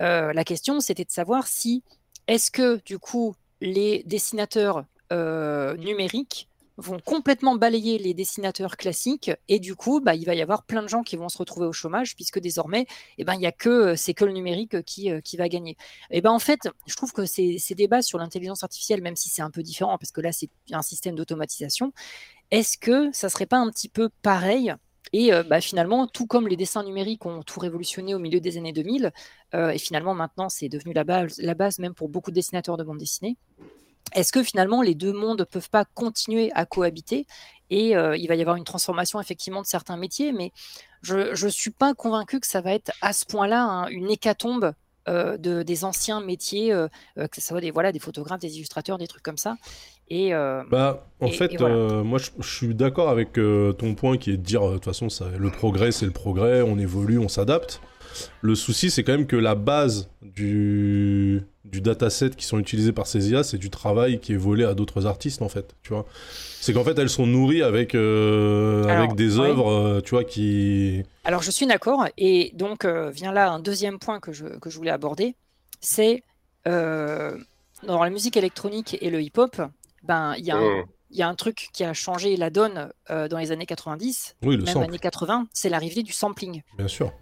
Euh, 0.00 0.32
la 0.32 0.44
question, 0.44 0.80
c'était 0.80 1.04
de 1.04 1.10
savoir 1.10 1.46
si, 1.46 1.82
est-ce 2.28 2.50
que, 2.50 2.80
du 2.84 2.98
coup, 2.98 3.34
les 3.60 4.02
dessinateurs 4.06 4.84
euh, 5.12 5.76
numériques 5.76 6.48
vont 6.76 6.98
complètement 7.04 7.56
balayer 7.56 7.98
les 7.98 8.14
dessinateurs 8.14 8.76
classiques 8.76 9.30
et 9.48 9.58
du 9.58 9.74
coup, 9.74 10.00
bah, 10.00 10.14
il 10.14 10.24
va 10.24 10.34
y 10.34 10.42
avoir 10.42 10.64
plein 10.64 10.82
de 10.82 10.88
gens 10.88 11.02
qui 11.02 11.16
vont 11.16 11.28
se 11.28 11.38
retrouver 11.38 11.66
au 11.66 11.72
chômage 11.72 12.14
puisque 12.14 12.38
désormais, 12.38 12.86
eh 13.18 13.24
ben, 13.24 13.34
il 13.34 13.40
y 13.40 13.46
a 13.46 13.52
que 13.52 13.94
c'est 13.96 14.14
que 14.14 14.24
le 14.24 14.32
numérique 14.32 14.82
qui, 14.82 15.10
euh, 15.10 15.20
va 15.38 15.48
gagner. 15.48 15.76
Et 16.10 16.20
ben 16.20 16.30
en 16.30 16.38
fait, 16.38 16.68
je 16.86 16.94
trouve 16.94 17.12
que 17.12 17.24
ces, 17.24 17.58
ces 17.58 17.74
débats 17.74 18.02
sur 18.02 18.18
l'intelligence 18.18 18.62
artificielle, 18.62 19.02
même 19.02 19.16
si 19.16 19.28
c'est 19.28 19.42
un 19.42 19.50
peu 19.50 19.62
différent 19.62 19.98
parce 19.98 20.12
que 20.12 20.20
là 20.20 20.32
c'est 20.32 20.50
un 20.72 20.82
système 20.82 21.14
d'automatisation, 21.14 21.92
est-ce 22.50 22.76
que 22.76 23.10
ça 23.12 23.28
serait 23.28 23.46
pas 23.46 23.58
un 23.58 23.70
petit 23.70 23.88
peu 23.88 24.10
pareil 24.22 24.74
et 25.12 25.32
euh, 25.32 25.42
bah, 25.42 25.60
finalement, 25.60 26.06
tout 26.06 26.26
comme 26.26 26.48
les 26.48 26.56
dessins 26.56 26.84
numériques 26.84 27.26
ont 27.26 27.42
tout 27.42 27.60
révolutionné 27.60 28.14
au 28.14 28.18
milieu 28.18 28.40
des 28.40 28.56
années 28.56 28.72
2000, 28.72 29.12
euh, 29.54 29.70
et 29.70 29.78
finalement 29.78 30.14
maintenant 30.14 30.48
c'est 30.48 30.68
devenu 30.68 30.94
la 30.94 31.04
base 31.04 31.78
même 31.78 31.94
pour 31.94 32.08
beaucoup 32.08 32.30
de 32.30 32.36
dessinateurs 32.36 32.78
de 32.78 32.84
bande 32.84 32.98
dessinée, 32.98 33.36
est-ce 34.14 34.32
que 34.32 34.42
finalement 34.42 34.82
les 34.82 34.94
deux 34.94 35.12
mondes 35.12 35.44
peuvent 35.50 35.70
pas 35.70 35.84
continuer 35.94 36.50
à 36.54 36.66
cohabiter 36.66 37.26
et 37.70 37.96
euh, 37.96 38.16
il 38.16 38.28
va 38.28 38.34
y 38.34 38.40
avoir 38.42 38.56
une 38.56 38.64
transformation 38.64 39.20
effectivement 39.20 39.62
de 39.62 39.66
certains 39.66 39.96
métiers, 39.96 40.32
mais 40.32 40.52
je 41.02 41.44
ne 41.44 41.50
suis 41.50 41.70
pas 41.70 41.94
convaincu 41.94 42.38
que 42.38 42.46
ça 42.46 42.60
va 42.60 42.74
être 42.74 42.92
à 43.00 43.12
ce 43.14 43.24
point-là 43.24 43.62
hein, 43.64 43.86
une 43.88 44.10
hécatombe 44.10 44.72
euh, 45.08 45.36
de, 45.38 45.62
des 45.62 45.84
anciens 45.84 46.20
métiers, 46.20 46.72
euh, 46.72 46.86
euh, 47.18 47.26
que 47.26 47.40
ce 47.40 47.48
soit 47.48 47.60
des, 47.60 47.70
voilà, 47.72 47.90
des 47.90 47.98
photographes, 47.98 48.40
des 48.40 48.56
illustrateurs, 48.56 48.98
des 48.98 49.08
trucs 49.08 49.22
comme 49.22 49.38
ça. 49.38 49.56
Et, 50.08 50.32
euh, 50.34 50.62
Bah, 50.70 51.06
en 51.20 51.26
Et- 51.26 51.32
fait, 51.32 51.54
et 51.54 51.56
voilà. 51.56 52.02
moi, 52.04 52.18
je, 52.18 52.30
je 52.38 52.54
suis 52.54 52.74
d'accord 52.74 53.08
avec 53.08 53.32
ton 53.32 53.94
point 53.94 54.16
qui 54.18 54.30
est 54.30 54.36
de 54.36 54.42
dire, 54.42 54.64
de 54.68 54.74
toute 54.74 54.84
façon, 54.84 55.08
ça, 55.08 55.24
le 55.36 55.50
progrès, 55.50 55.90
c'est 55.92 56.04
le 56.06 56.12
progrès, 56.12 56.60
on 56.62 56.78
évolue, 56.78 57.18
on 57.18 57.28
s'adapte. 57.28 57.80
Le 58.40 58.54
souci, 58.54 58.90
c'est 58.90 59.04
quand 59.04 59.12
même 59.12 59.26
que 59.26 59.36
la 59.36 59.54
base 59.54 60.08
du, 60.22 61.42
du 61.64 61.80
dataset 61.80 62.30
qui 62.30 62.44
sont 62.44 62.58
utilisés 62.58 62.92
par 62.92 63.06
ces 63.06 63.30
IA, 63.30 63.42
c'est 63.44 63.58
du 63.58 63.70
travail 63.70 64.20
qui 64.20 64.32
est 64.32 64.36
volé 64.36 64.64
à 64.64 64.74
d'autres 64.74 65.06
artistes, 65.06 65.42
en 65.42 65.48
fait, 65.48 65.74
tu 65.82 65.92
vois. 65.92 66.06
C'est 66.60 66.72
qu'en 66.72 66.84
fait, 66.84 66.98
elles 66.98 67.08
sont 67.10 67.26
nourries 67.26 67.62
avec, 67.62 67.94
euh, 67.94 68.84
Alors, 68.84 69.04
avec 69.04 69.14
des 69.16 69.38
œuvres, 69.38 69.70
euh, 69.70 70.00
tu 70.00 70.10
vois, 70.10 70.24
qui... 70.24 71.02
Alors, 71.24 71.42
je 71.42 71.50
suis 71.50 71.66
d'accord. 71.66 72.06
Et 72.18 72.52
donc, 72.54 72.84
euh, 72.84 73.10
vient 73.10 73.32
là 73.32 73.50
un 73.50 73.58
deuxième 73.60 73.98
point 73.98 74.20
que 74.20 74.32
je, 74.32 74.46
que 74.46 74.70
je 74.70 74.76
voulais 74.76 74.90
aborder. 74.90 75.34
C'est 75.80 76.22
euh, 76.68 77.36
dans 77.86 78.02
la 78.02 78.10
musique 78.10 78.36
électronique 78.36 78.96
et 79.00 79.10
le 79.10 79.20
hip-hop, 79.20 79.60
ben, 80.04 80.34
il 80.38 80.44
y, 80.44 80.50
a 80.52 80.56
un- 80.56 80.82
Mmh. 80.82 80.84
il 81.10 81.16
y 81.18 81.22
a 81.22 81.28
un 81.28 81.34
truc 81.34 81.68
qui 81.72 81.82
a 81.84 81.92
changé 81.92 82.36
la 82.36 82.50
donne 82.50 82.90
euh, 83.10 83.26
dans 83.28 83.38
les 83.38 83.50
années 83.50 83.66
90, 83.66 84.36
Oui, 84.42 84.56
le 84.56 84.62
même 84.62 84.72
sample, 84.74 84.84
années 84.86 84.98
80, 84.98 85.48
c'est 85.52 85.68
l'arrivée 85.68 86.02
du 86.04 86.12
sampling. 86.12 86.62
bien 86.78 86.86
sûr. 86.88 87.12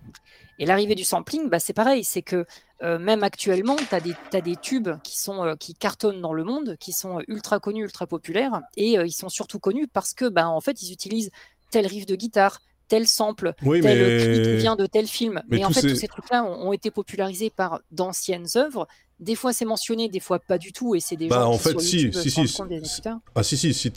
Et 0.61 0.67
l'arrivée 0.67 0.95
du 0.95 1.05
sampling, 1.05 1.49
bah, 1.49 1.59
c'est 1.59 1.73
pareil, 1.73 2.05
c'est 2.05 2.21
que 2.21 2.45
euh, 2.83 2.99
même 2.99 3.23
actuellement, 3.23 3.77
tu 3.77 3.95
as 3.95 4.41
des, 4.43 4.57
tubes 4.57 4.91
qui, 5.03 5.19
sont, 5.19 5.43
euh, 5.43 5.55
qui 5.57 5.73
cartonnent 5.75 6.21
dans 6.21 6.35
le 6.35 6.45
monde, 6.45 6.77
qui 6.79 6.93
sont 6.93 7.19
euh, 7.19 7.23
ultra 7.29 7.61
connus, 7.61 7.85
ultra 7.85 8.07
populaires, 8.07 8.61
et 8.77 8.99
euh, 8.99 9.07
ils 9.07 9.13
sont 9.13 9.31
surtout 9.31 9.59
connus 9.59 9.89
parce 9.89 10.13
que, 10.13 10.29
bah, 10.29 10.51
en 10.51 10.61
fait, 10.61 10.83
ils 10.83 10.93
utilisent 10.93 11.31
tel 11.71 11.87
riff 11.87 12.05
de 12.05 12.15
guitare, 12.15 12.61
tel 12.89 13.07
sample, 13.07 13.55
Oui, 13.65 13.81
tel 13.81 13.99
mais... 13.99 14.19
cri 14.35 14.43
qui 14.43 14.57
vient 14.59 14.77
de 14.77 14.85
tel 14.85 15.07
film. 15.07 15.41
mais 15.49 15.59
Mais, 15.59 15.65
en 15.65 15.71
fait, 15.71 15.81
ces- 15.81 15.89
tous 15.89 15.97
ces 15.97 16.09
trucs-là 16.09 16.45
ont, 16.45 16.69
ont 16.69 16.73
été 16.75 16.91
popularisés 16.91 17.49
par 17.49 17.81
d'anciennes 17.91 18.47
œuvres. 18.57 18.87
Des 19.19 19.37
fois, 19.37 19.55
c'est 19.55 19.65
mentionné, 19.65 20.11
des 20.11 20.21
fois 20.21 20.41
pas 20.41 20.59
du 20.59 20.73
tout, 20.75 20.95
et 20.95 21.01
c'est 21.01 21.17
des 21.17 21.29
Bah, 21.29 21.37
gens 21.41 21.53
en 21.53 21.57
qui 21.57 21.63
fait, 21.63 21.71
sur 21.71 21.81
si, 21.81 22.01
YouTube 22.03 22.23
si, 22.23 22.57
rendent 22.59 22.81
si, 22.85 22.91
si. 22.97 23.01
tard. 23.01 23.19
Ah 23.35 23.43
si, 23.43 23.57
si, 23.57 23.73
si, 23.73 23.91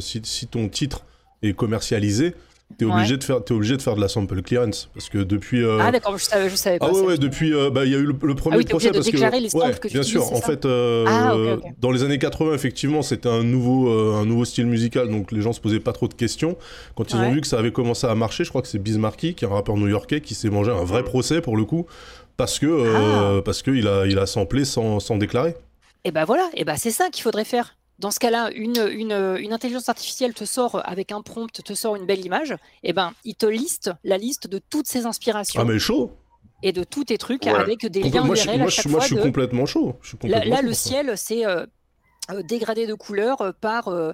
si, 0.00 0.20
si 0.22 0.46
ton 0.46 0.68
titre 0.68 1.04
est 1.42 1.52
commercialisé, 1.52 2.34
t'es 2.78 2.84
Ouais. 2.84 2.92
obligé, 2.92 3.16
de 3.16 3.24
faire, 3.24 3.44
t'es 3.44 3.52
obligé 3.52 3.76
de 3.76 3.82
faire 3.82 3.96
de 3.96 4.00
la 4.00 4.08
sample 4.08 4.40
clearance. 4.42 4.88
Parce 4.94 5.08
que 5.08 5.18
depuis... 5.18 5.62
euh, 5.62 5.78
Ah 5.80 5.90
d'accord, 5.92 6.16
je 6.18 6.24
savais, 6.24 6.48
je 6.50 6.56
savais 6.56 6.78
pas. 6.78 6.86
Ah 6.90 6.92
ouais, 6.94 7.00
ouais, 7.02 7.18
depuis, 7.18 7.52
euh, 7.52 7.70
bah, 7.70 7.84
il 7.84 7.92
y 7.92 7.94
a 7.94 7.98
eu 7.98 8.06
le, 8.06 8.14
le 8.22 8.34
premier 8.34 8.56
Ah 8.56 8.58
oui, 8.58 8.64
procès 8.64 8.90
parce 8.90 9.08
que, 9.10 9.16
les 9.16 9.54
ouais, 9.54 9.72
que 9.78 9.88
tu 9.88 9.94
bien 9.94 10.02
sûr. 10.02 10.32
En 10.32 10.40
fait, 10.40 10.64
euh, 10.64 11.04
Ah, 11.08 11.36
ok, 11.36 11.58
ok. 11.64 11.72
dans 11.80 11.90
les 11.90 12.02
années 12.02 12.18
80, 12.18 12.54
effectivement, 12.54 13.02
c'était 13.02 13.28
un 13.28 13.42
nouveau, 13.42 13.88
euh, 13.90 14.14
un 14.20 14.24
nouveau 14.24 14.44
style 14.44 14.66
musical, 14.66 15.08
donc 15.08 15.32
les 15.32 15.42
gens 15.42 15.52
se 15.52 15.60
posaient 15.60 15.80
pas 15.80 15.92
trop 15.92 16.08
de 16.08 16.14
questions. 16.14 16.56
Quand 16.94 17.10
ils 17.12 17.16
ont 17.16 17.30
vu 17.32 17.40
que 17.40 17.46
ça 17.46 17.58
avait 17.58 17.72
commencé 17.72 18.06
à 18.06 18.14
marcher, 18.14 18.44
je 18.44 18.48
crois 18.48 18.62
que 18.62 18.68
c'est 18.68 18.78
Bismarcky, 18.78 19.34
qui 19.34 19.44
est 19.44 19.48
un 19.48 19.52
rappeur 19.54 19.76
new-yorkais, 19.76 20.20
qui 20.20 20.34
s'est 20.34 20.50
mangé 20.50 20.70
un 20.70 20.84
vrai 20.84 21.02
procès 21.04 21.40
pour 21.40 21.56
le 21.56 21.64
coup, 21.64 21.86
parce 22.36 22.58
que, 22.58 22.66
euh, 22.66 23.38
Ah. 23.38 23.42
parce 23.44 23.62
que 23.62 23.70
il 23.70 23.86
a, 23.88 24.06
il 24.06 24.18
a 24.18 24.26
samplé 24.26 24.64
sans, 24.64 25.00
sans 25.00 25.16
déclarer. 25.16 25.54
Et 26.04 26.12
ben 26.12 26.24
voilà, 26.24 26.48
et 26.54 26.64
ben 26.64 26.76
c'est 26.76 26.90
ça 26.90 27.10
qu'il 27.10 27.22
faudrait 27.22 27.44
faire. 27.44 27.76
Dans 28.00 28.10
ce 28.10 28.18
cas-là, 28.18 28.50
une, 28.54 28.78
une, 28.90 29.36
une 29.38 29.52
intelligence 29.52 29.88
artificielle 29.90 30.32
te 30.34 30.44
sort 30.44 30.80
avec 30.84 31.12
un 31.12 31.20
prompt, 31.22 31.52
te 31.52 31.74
sort 31.74 31.96
une 31.96 32.06
belle 32.06 32.24
image, 32.24 32.56
et 32.82 32.92
ben 32.92 33.12
il 33.24 33.34
te 33.34 33.46
liste 33.46 33.90
la 34.04 34.16
liste 34.16 34.46
de 34.48 34.58
toutes 34.58 34.86
ses 34.88 35.04
inspirations 35.06 35.60
Ah 35.62 35.66
mais 35.66 35.78
chaud. 35.78 36.10
et 36.62 36.72
de 36.72 36.82
tous 36.82 37.04
tes 37.04 37.18
trucs 37.18 37.44
Ouais. 37.44 37.50
avec 37.52 37.84
des 37.86 38.02
liens 38.02 38.22
moi, 38.24 38.34
je, 38.34 38.46
moi, 38.50 38.54
à 38.54 38.68
je, 38.68 38.70
chaque 38.74 38.86
moi, 38.86 38.94
je 38.94 38.96
fois. 39.00 39.06
suis 39.06 39.16
de- 39.16 39.20
complètement 39.22 39.66
chaud. 39.66 39.96
Je 40.00 40.08
suis 40.08 40.16
Là, 40.16 40.38
complètement 40.38 40.54
là, 40.56 40.60
chaud 40.62 40.66
le 40.68 40.72
ciel, 40.74 41.12
c'est 41.16 41.44
euh, 41.46 41.66
euh, 42.30 42.42
dégradé 42.42 42.86
de 42.86 42.94
couleurs 42.94 43.42
euh, 43.42 43.52
par 43.60 43.88
euh, 43.88 44.12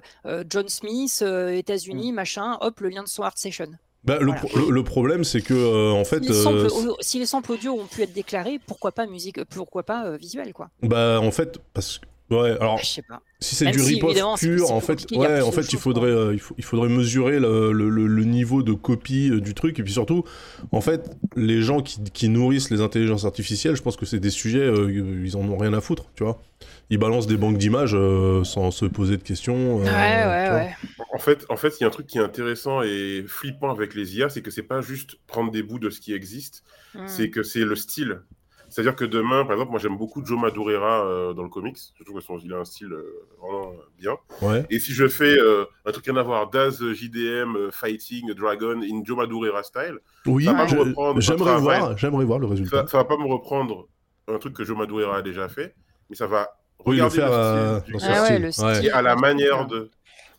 John 0.49 0.67
Smith, 0.67 1.19
euh, 1.21 1.55
États-Unis, 1.55 2.11
machin, 2.11 2.57
hop, 2.61 2.79
le 2.81 2.89
lien 2.89 3.03
de 3.03 3.07
son 3.07 3.23
art 3.23 3.37
session. 3.37 3.67
Bah, 4.03 4.17
le, 4.19 4.25
Voilà. 4.27 4.41
pro- 4.41 4.59
le- 4.59 4.69
le 4.71 4.83
problème, 4.83 5.23
c'est 5.23 5.41
que 5.41 5.53
euh, 5.53 5.91
en 5.91 6.03
fait, 6.05 6.21
si, 6.23 6.29
les 6.29 6.43
samples, 6.43 6.57
euh, 6.59 6.91
au- 6.91 6.97
si 6.99 7.19
les 7.19 7.25
samples 7.25 7.51
audio 7.53 7.73
ont 7.73 7.85
pu 7.87 8.01
être 8.03 8.13
déclarés, 8.13 8.59
pourquoi 8.65 8.91
pas 8.91 9.05
musique, 9.05 9.43
pourquoi 9.45 9.83
pas 9.83 10.05
euh, 10.05 10.17
visuel, 10.17 10.51
quoi 10.53 10.69
bah 10.83 11.19
en 11.21 11.31
fait, 11.31 11.57
parce 11.73 11.99
que 11.99 12.05
ouais, 12.29 12.51
alors 12.59 12.77
Je 12.79 12.85
sais 12.85 13.01
pas. 13.01 13.21
Si 13.39 13.53
c'est 13.55 13.69
du 13.69 13.77
si, 13.79 13.95
rip-off 13.95 14.39
pur, 14.39 14.71
en 14.71 14.79
fait, 14.81 15.05
ouais, 15.11 15.41
en 15.41 15.51
fait, 15.51 15.71
il 15.71 15.77
faudrait, 15.77 16.09
euh, 16.09 16.33
il, 16.33 16.39
faut- 16.39 16.55
il 16.57 16.63
faudrait 16.63 16.89
mesurer 16.89 17.39
le, 17.39 17.71
le- 17.71 17.89
le- 17.89 18.07
le 18.07 18.23
niveau 18.23 18.63
de 18.63 18.73
copie 18.73 19.29
euh, 19.29 19.39
du 19.39 19.53
truc, 19.53 19.77
et 19.79 19.83
puis 19.83 19.93
surtout, 19.93 20.23
en 20.71 20.81
fait, 20.81 21.11
les 21.35 21.61
gens 21.61 21.81
qui, 21.81 22.03
qui 22.11 22.29
nourrissent 22.29 22.71
les 22.71 22.81
intelligences 22.81 23.25
artificielles, 23.25 23.75
je 23.75 23.83
pense 23.83 23.95
que 23.95 24.07
c'est 24.07 24.19
des 24.19 24.31
sujets, 24.31 24.59
euh, 24.65 25.21
ils 25.23 25.37
en 25.37 25.41
ont 25.47 25.57
rien 25.57 25.73
à 25.73 25.81
foutre, 25.81 26.05
tu 26.15 26.23
vois. 26.23 26.41
Ils 26.89 26.97
balancent 26.97 27.27
des 27.27 27.37
banques 27.37 27.57
d'images 27.59 27.93
euh, 27.93 28.43
sans 28.43 28.71
se 28.71 28.85
poser 28.85 29.17
de 29.17 29.23
questions. 29.23 29.81
euh, 29.81 29.83
ouais, 29.83 29.89
ouais, 29.91 30.49
ouais. 30.55 30.75
En 31.13 31.19
fait, 31.19 31.45
en 31.49 31.57
fait, 31.57 31.75
il 31.79 31.81
y 31.81 31.83
a 31.83 31.87
un 31.87 31.91
truc 31.91 32.07
qui 32.07 32.17
est 32.17 32.21
intéressant 32.21 32.81
et 32.81 33.23
flippant 33.27 33.69
avec 33.69 33.93
les 33.93 34.17
IA, 34.17 34.29
c'est 34.29 34.41
que 34.41 34.49
c'est 34.51 34.63
pas 34.63 34.81
juste 34.81 35.17
prendre 35.27 35.51
des 35.51 35.61
bouts 35.63 35.79
de 35.79 35.89
ce 35.89 35.99
qui 35.99 36.13
existe, 36.13 36.63
Hmm. 36.93 37.05
c'est 37.05 37.29
que 37.29 37.43
c'est 37.43 37.65
le 37.65 37.75
style. 37.75 38.21
C'est-à-dire 38.69 38.95
que 38.95 39.05
demain, 39.05 39.43
par 39.45 39.53
exemple, 39.53 39.71
moi 39.71 39.79
j'aime 39.79 39.97
beaucoup 39.97 40.25
Joe 40.25 40.39
Madureira 40.39 41.05
euh, 41.05 41.33
dans 41.33 41.43
le 41.43 41.49
comics. 41.49 41.77
Je 41.97 42.03
trouve 42.03 42.21
qu'il 42.41 42.53
a 42.53 42.57
un 42.57 42.65
style 42.65 42.91
euh, 42.91 43.25
vraiment 43.41 43.71
bien. 43.97 44.17
Ouais. 44.41 44.65
Et 44.69 44.79
si 44.79 44.91
je 44.93 45.07
fais 45.07 45.37
euh, 45.39 45.65
un 45.85 45.91
truc 45.91 46.05
rien 46.05 46.17
à 46.17 46.23
voir, 46.23 46.49
Daz 46.49 46.83
JDM 46.93 47.55
euh, 47.55 47.71
Fighting 47.71 48.33
Dragon 48.33 48.81
in 48.81 49.01
Joe 49.05 49.17
Madureira 49.17 49.63
style, 49.63 49.99
Oui, 50.25 50.45
Ça 50.45 50.51
va 50.53 50.59
pas 50.59 50.67
je- 50.67 50.75
me 50.75 50.81
reprendre 50.83 51.21
j'aimerais 51.21 51.57
voir, 51.59 51.97
j'aimerais 51.97 52.25
voir 52.25 52.39
le 52.39 52.47
résultat. 52.47 52.81
ça, 52.81 52.87
ça 52.87 52.97
va 52.97 53.05
pas 53.05 53.17
me 53.17 53.25
reprendre 53.27 53.87
un 54.27 54.37
truc 54.37 54.53
que 54.53 54.63
Joe 54.65 54.77
Madureira 54.77 55.17
a 55.17 55.21
déjà 55.21 55.47
fait, 55.47 55.73
mais 56.09 56.15
ça 56.17 56.27
va 56.27 56.49
Oui, 56.85 56.97
le 56.97 57.03
regarder 57.05 57.15
faire 57.15 57.29
le 57.29 57.33
euh, 57.33 57.79
style 57.79 57.93
dans 57.93 57.97
du 57.99 58.03
son 58.05 58.11
Ah 58.13 58.21
ouais, 58.23 58.39
le 58.39 58.51
style. 58.51 58.85
et 58.85 58.89
à 58.91 59.01
la 59.01 59.15
manière 59.15 59.65
de. 59.67 59.89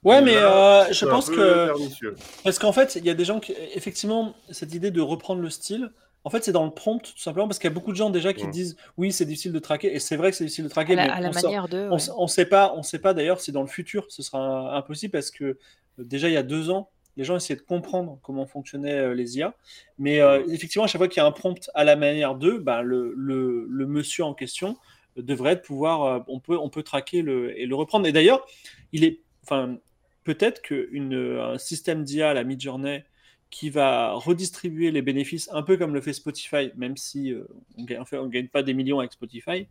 Ouais, 0.05 0.21
mais 0.23 0.35
là, 0.35 0.83
euh, 0.89 0.93
je 0.93 1.07
pense 1.07 1.29
que. 1.31 1.67
pernicieux. 1.67 2.15
Parce 2.45 2.59
qu'en 2.59 2.73
fait, 2.73 2.95
il 2.97 3.05
y 3.05 3.11
a 3.11 3.15
des 3.15 3.25
gens 3.25 3.41
qui. 3.41 3.53
Effectivement, 3.75 4.35
cette 4.51 4.73
idée 4.75 4.91
de 4.93 5.01
reprendre 5.01 5.41
le 5.43 5.51
style, 5.51 5.91
en 6.25 6.31
fait, 6.31 6.45
c'est 6.45 6.53
dans 6.53 6.65
le 6.65 6.71
prompt, 6.73 6.99
tout 7.03 7.19
simplement, 7.19 7.47
parce 7.49 7.59
qu'il 7.59 7.69
y 7.69 7.73
a 7.73 7.75
beaucoup 7.75 7.93
de 7.93 7.97
gens 7.97 8.11
déjà 8.11 8.33
qui 8.35 8.47
Mm. 8.47 8.51
disent 8.51 8.77
oui, 8.97 9.13
c'est 9.13 9.25
difficile 9.25 9.53
de 9.53 9.59
traquer, 9.59 9.95
et 9.95 9.99
c'est 9.99 10.17
vrai 10.17 10.31
que 10.31 10.37
c'est 10.37 10.45
difficile 10.45 10.65
de 10.65 10.69
traquer, 10.71 10.93
À 10.95 10.97
la, 10.97 11.05
mais 11.07 11.11
à 11.13 11.21
la 11.21 11.29
on 11.29 11.33
sort- 11.33 11.43
manière 11.45 11.69
de. 11.69 11.89
on, 11.91 11.97
ouais. 11.97 12.03
on 12.17 12.27
sait 12.27 12.47
pas, 12.47 12.75
on 12.77 12.83
sait 12.83 12.99
pas 12.99 13.15
d'ailleurs 13.15 13.41
si 13.41 13.53
dans 13.53 13.63
le 13.63 13.69
futur 13.69 14.07
ce 14.09 14.23
sera 14.23 14.77
impossible 14.77 15.13
parce 15.13 15.31
que 15.31 15.45
euh, 15.45 15.57
déjà 15.99 16.29
il 16.29 16.35
y 16.35 16.37
a 16.37 16.43
deux 16.43 16.71
ans, 16.71 16.91
les 17.17 17.25
gens 17.25 17.37
essayaient 17.37 17.59
de 17.59 17.65
comprendre 17.65 18.19
comment 18.23 18.47
fonctionnaient 18.47 18.95
euh, 18.99 19.15
les 19.15 19.39
IA, 19.39 19.55
mais 19.99 20.21
euh, 20.21 20.45
effectivement 20.49 20.85
à 20.85 20.87
chaque 20.87 20.99
fois 21.01 21.09
qu'il 21.09 21.21
y 21.21 21.25
a 21.25 21.27
un 21.27 21.33
prompt 21.33 21.71
à 21.75 21.85
la 21.85 21.97
manière 21.97 22.35
d'eux, 22.35 22.59
bah, 22.59 22.83
le, 22.83 23.13
le, 23.17 23.67
le 23.69 23.87
monsieur 23.87 24.25
en 24.25 24.35
question 24.35 24.77
devrait 25.17 25.53
être 25.55 25.63
pouvoir, 25.63 26.03
euh, 26.05 26.19
on 26.29 26.39
peut, 26.41 26.57
on 26.59 26.69
peut 26.69 26.83
traquer 26.85 27.23
le, 27.23 27.59
et 27.59 27.67
le 27.67 27.75
reprendre. 27.75 28.07
Et 28.07 28.13
d'ailleurs, 28.13 28.47
il 28.93 29.03
est, 29.03 29.21
enfin, 29.43 29.77
peut-être 30.23 30.63
qu'un 30.63 31.59
système 31.59 32.05
d'IA 32.05 32.31
à 32.31 32.35
la 32.35 32.45
Midjourney 32.45 33.05
qui 33.51 33.71
va 33.71 34.13
redistribuer 34.13 34.91
les 34.91 35.03
bénéfices 35.03 35.49
un 35.53 35.63
peu 35.63 35.77
comme 35.77 35.95
le 35.95 36.01
fait 36.01 36.13
Spotify, 36.13 36.71
même 36.77 36.97
si 36.97 37.33
euh, 37.33 37.45
on 37.77 37.85
gagne, 37.85 38.03
on 38.13 38.27
gagne 38.27 38.49
pas 38.49 38.63
des 38.63 38.75
millions 38.75 38.99
avec 38.99 39.13
Spotify. 39.13 39.67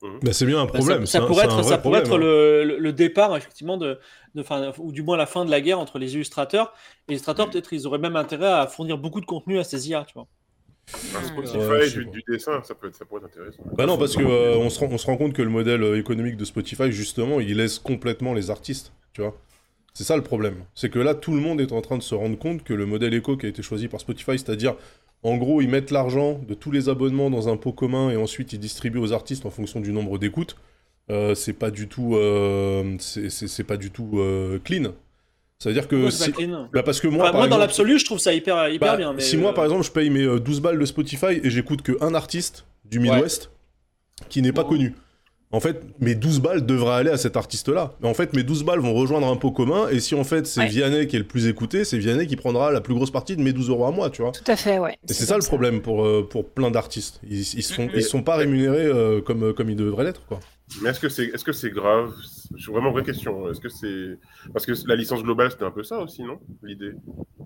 Bah, 0.00 0.32
c'est 0.32 0.46
bien 0.46 0.60
un 0.60 0.66
Bah, 0.66 0.72
problème. 0.74 1.06
ça, 1.06 1.20
ça 1.20 1.26
pourrait 1.26 1.44
un 1.44 1.46
être, 1.46 1.54
vrai 1.54 1.62
ça 1.64 1.78
pourrait 1.78 2.02
problème, 2.02 2.22
être 2.22 2.74
hein. 2.74 2.78
le, 2.78 2.92
départ 2.92 3.36
effectivement 3.36 3.76
de, 3.76 3.98
de 4.34 4.42
fin, 4.42 4.72
ou 4.78 4.92
du 4.92 5.02
moins 5.02 5.16
la 5.16 5.26
fin 5.26 5.44
de 5.44 5.50
la 5.50 5.60
guerre 5.60 5.80
entre 5.80 5.98
les 5.98 6.14
illustrateurs. 6.14 6.72
Les 7.08 7.14
illustrateurs, 7.14 7.50
peut-être, 7.50 7.72
ils 7.72 7.86
auraient 7.86 7.98
même 7.98 8.16
intérêt 8.16 8.46
à 8.46 8.66
fournir 8.66 8.96
beaucoup 8.96 9.20
de 9.20 9.26
contenu 9.26 9.58
à 9.58 9.64
ces 9.64 9.88
IA, 9.88 10.04
tu 10.04 10.14
vois. 10.14 10.28
Un 11.14 11.22
Spotify 11.22 11.90
sais 11.90 12.04
du, 12.04 12.22
dessin, 12.26 12.62
ça 12.62 12.74
peut, 12.74 12.88
être, 12.88 12.96
ça 12.96 13.04
pourrait 13.04 13.20
être 13.20 13.26
intéressant. 13.26 13.62
Bah 13.76 13.84
non, 13.84 13.98
parce 13.98 14.16
que 14.16 14.22
euh, 14.22 14.56
on, 14.56 14.70
se 14.70 14.80
rend, 14.80 14.86
on 14.90 14.96
se 14.96 15.06
rend 15.06 15.18
compte 15.18 15.34
que 15.34 15.42
le 15.42 15.50
modèle 15.50 15.82
euh, 15.82 15.98
économique 15.98 16.36
de 16.36 16.46
Spotify, 16.46 16.90
justement, 16.92 17.40
il 17.40 17.58
laisse 17.58 17.78
complètement 17.78 18.32
les 18.32 18.50
artistes, 18.50 18.92
tu 19.12 19.20
vois. 19.20 19.36
C'est 19.98 20.04
ça 20.04 20.14
le 20.14 20.22
problème. 20.22 20.58
C'est 20.76 20.90
que 20.90 21.00
là, 21.00 21.12
tout 21.12 21.34
le 21.34 21.40
monde 21.40 21.60
est 21.60 21.72
en 21.72 21.80
train 21.80 21.98
de 21.98 22.04
se 22.04 22.14
rendre 22.14 22.38
compte 22.38 22.62
que 22.62 22.72
le 22.72 22.86
modèle 22.86 23.12
éco 23.14 23.36
qui 23.36 23.46
a 23.46 23.48
été 23.48 23.62
choisi 23.62 23.88
par 23.88 23.98
Spotify, 23.98 24.38
c'est-à-dire, 24.38 24.76
en 25.24 25.36
gros, 25.36 25.60
ils 25.60 25.68
mettent 25.68 25.90
l'argent 25.90 26.40
de 26.46 26.54
tous 26.54 26.70
les 26.70 26.88
abonnements 26.88 27.30
dans 27.30 27.48
un 27.48 27.56
pot 27.56 27.72
commun 27.72 28.08
et 28.10 28.16
ensuite 28.16 28.52
ils 28.52 28.60
distribuent 28.60 29.00
aux 29.00 29.12
artistes 29.12 29.44
en 29.44 29.50
fonction 29.50 29.80
du 29.80 29.90
nombre 29.90 30.16
d'écoutes, 30.16 30.56
euh, 31.10 31.34
c'est 31.34 31.52
pas 31.52 31.72
du 31.72 31.88
tout, 31.88 32.14
euh, 32.14 32.94
c'est- 33.00 33.64
pas 33.64 33.76
du 33.76 33.90
tout 33.90 34.20
euh, 34.20 34.60
clean. 34.62 34.92
Ça 35.58 35.70
veut 35.70 35.74
dire 35.74 35.88
que 35.88 36.10
si... 36.10 36.30
pas 36.30 36.36
clean? 36.36 36.68
bah 36.72 36.84
parce 36.84 37.00
que 37.00 37.08
moi, 37.08 37.24
Enfin, 37.24 37.32
par 37.32 37.40
moi, 37.40 37.48
dans 37.48 37.58
l'absolu, 37.58 37.98
je 37.98 38.04
trouve 38.04 38.20
ça 38.20 38.32
hyper, 38.32 38.68
hyper 38.68 38.92
bah, 38.92 38.96
bien. 38.98 39.12
Mais 39.14 39.20
si 39.20 39.36
moi, 39.36 39.50
euh, 39.50 39.54
par 39.54 39.64
exemple, 39.64 39.82
je 39.82 39.90
paye 39.90 40.10
mes 40.10 40.22
euh, 40.22 40.38
12 40.38 40.60
balles 40.60 40.78
de 40.78 40.84
Spotify 40.84 41.40
et 41.42 41.50
j'écoute 41.50 41.82
que 41.82 42.00
un 42.00 42.14
artiste 42.14 42.66
du 42.84 43.00
Midwest 43.00 43.50
qui 44.28 44.42
n'est 44.42 44.52
pas 44.52 44.62
connu. 44.62 44.94
En 45.50 45.60
fait, 45.60 45.80
mes 46.00 46.14
12 46.14 46.40
balles 46.40 46.66
devraient 46.66 46.96
aller 46.96 47.10
à 47.10 47.16
cet 47.16 47.36
artiste-là. 47.36 47.94
En 48.02 48.12
fait, 48.12 48.34
mes 48.34 48.42
12 48.42 48.64
balles 48.64 48.80
vont 48.80 48.92
rejoindre 48.92 49.26
un 49.28 49.36
pot 49.36 49.50
commun. 49.50 49.88
Et 49.88 49.98
si 49.98 50.14
en 50.14 50.24
fait 50.24 50.46
c'est 50.46 50.60
Ouais. 50.60 50.68
Vianney 50.68 51.06
qui 51.06 51.16
est 51.16 51.20
le 51.20 51.24
plus 51.24 51.46
écouté, 51.46 51.84
c'est 51.84 51.96
Vianney 51.96 52.26
qui 52.26 52.36
prendra 52.36 52.70
la 52.70 52.82
plus 52.82 52.94
grosse 52.94 53.10
partie 53.10 53.34
de 53.34 53.40
mes 53.42 53.54
12 53.54 53.70
euros 53.70 53.86
à 53.86 53.90
moi, 53.90 54.10
tu 54.10 54.20
vois. 54.20 54.32
Tout 54.32 54.50
à 54.50 54.56
fait, 54.56 54.78
ouais. 54.78 54.98
Et 55.08 55.12
c'est 55.14 55.24
ça 55.24 55.38
le 55.38 55.42
problème 55.44 55.80
pour, 55.80 56.04
euh, 56.04 56.26
pour 56.28 56.46
plein 56.50 56.70
d'artistes. 56.70 57.20
Ils, 57.28 57.40
ils, 57.40 57.62
sont, 57.62 57.84
Mhm. 57.84 57.90
ils 57.94 58.02
sont 58.02 58.22
pas 58.22 58.36
rémunérés 58.36 58.84
euh, 58.84 59.22
comme, 59.22 59.54
comme 59.54 59.70
ils 59.70 59.76
devraient 59.76 60.04
l'être, 60.04 60.26
quoi. 60.26 60.38
Mais 60.82 60.90
est-ce 60.90 61.00
que 61.00 61.08
c'est 61.08 61.24
est 61.24 61.36
-ce 61.42 61.52
c'est 61.52 61.70
grave? 61.70 62.12
C'est 62.58 62.70
vraiment 62.70 62.88
une 62.88 62.92
vraie 62.92 63.02
question. 63.02 63.50
Est-ce 63.50 63.58
que 63.60 63.70
c'est. 63.70 64.18
Parce 64.52 64.66
que 64.66 64.72
la 64.86 64.96
licence 64.96 65.22
globale, 65.22 65.50
c'était 65.50 65.64
un 65.64 65.70
peu 65.70 65.82
ça 65.82 65.98
aussi, 66.00 66.22
non? 66.22 66.38
L'idée. 66.62 66.92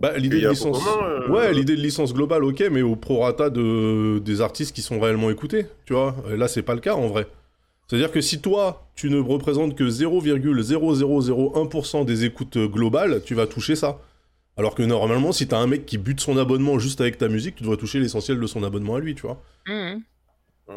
Bah, 0.01 0.19
l'idée 0.19 0.41
de 0.41 0.49
licence. 0.49 0.77
commun, 0.83 1.07
euh, 1.07 1.29
Ouais, 1.31 1.53
l'idée 1.53 1.77
de 1.77 1.81
licence 1.81 2.13
globale, 2.13 2.43
ok, 2.43 2.65
mais 2.73 2.83
au 2.83 2.97
prorata 2.97 3.49
de... 3.49 4.19
des 4.19 4.41
artistes 4.41 4.75
qui 4.75 4.83
sont 4.83 4.99
réellement 4.99 5.31
écoutés, 5.31 5.67
tu 5.87 5.93
vois. 5.93 6.17
Et 6.33 6.37
là, 6.37 6.49
c'est 6.49 6.63
pas 6.63 6.75
le 6.75 6.81
cas 6.81 6.95
en 6.95 7.07
vrai. 7.07 7.29
C'est-à-dire 7.93 8.11
que 8.11 8.23
si 8.23 8.41
toi, 8.41 8.89
tu 8.95 9.11
ne 9.11 9.19
représentes 9.19 9.77
que 9.77 9.85
0,0001% 9.85 12.07
des 12.07 12.25
écoutes 12.25 12.57
euh, 12.57 12.67
globales, 12.67 13.21
tu 13.23 13.35
vas 13.35 13.47
toucher 13.47 13.77
ça. 13.77 14.01
Alors 14.57 14.75
que 14.75 14.83
normalement, 14.83 15.31
si 15.31 15.47
t'as 15.47 15.59
un 15.59 15.67
mec 15.67 15.85
qui 15.85 15.99
bute 15.99 16.19
son 16.19 16.39
abonnement 16.39 16.79
juste 16.79 17.03
avec 17.03 17.19
ta 17.19 17.29
musique, 17.29 17.57
tu 17.57 17.65
devrais 17.65 17.77
toucher 17.77 18.01
l'essentiel 18.01 18.41
de 18.41 18.47
son 18.47 18.65
abonnement 18.65 18.95
à 18.95 19.01
lui, 19.01 19.15
tu 19.15 19.21
vois. 19.21 19.43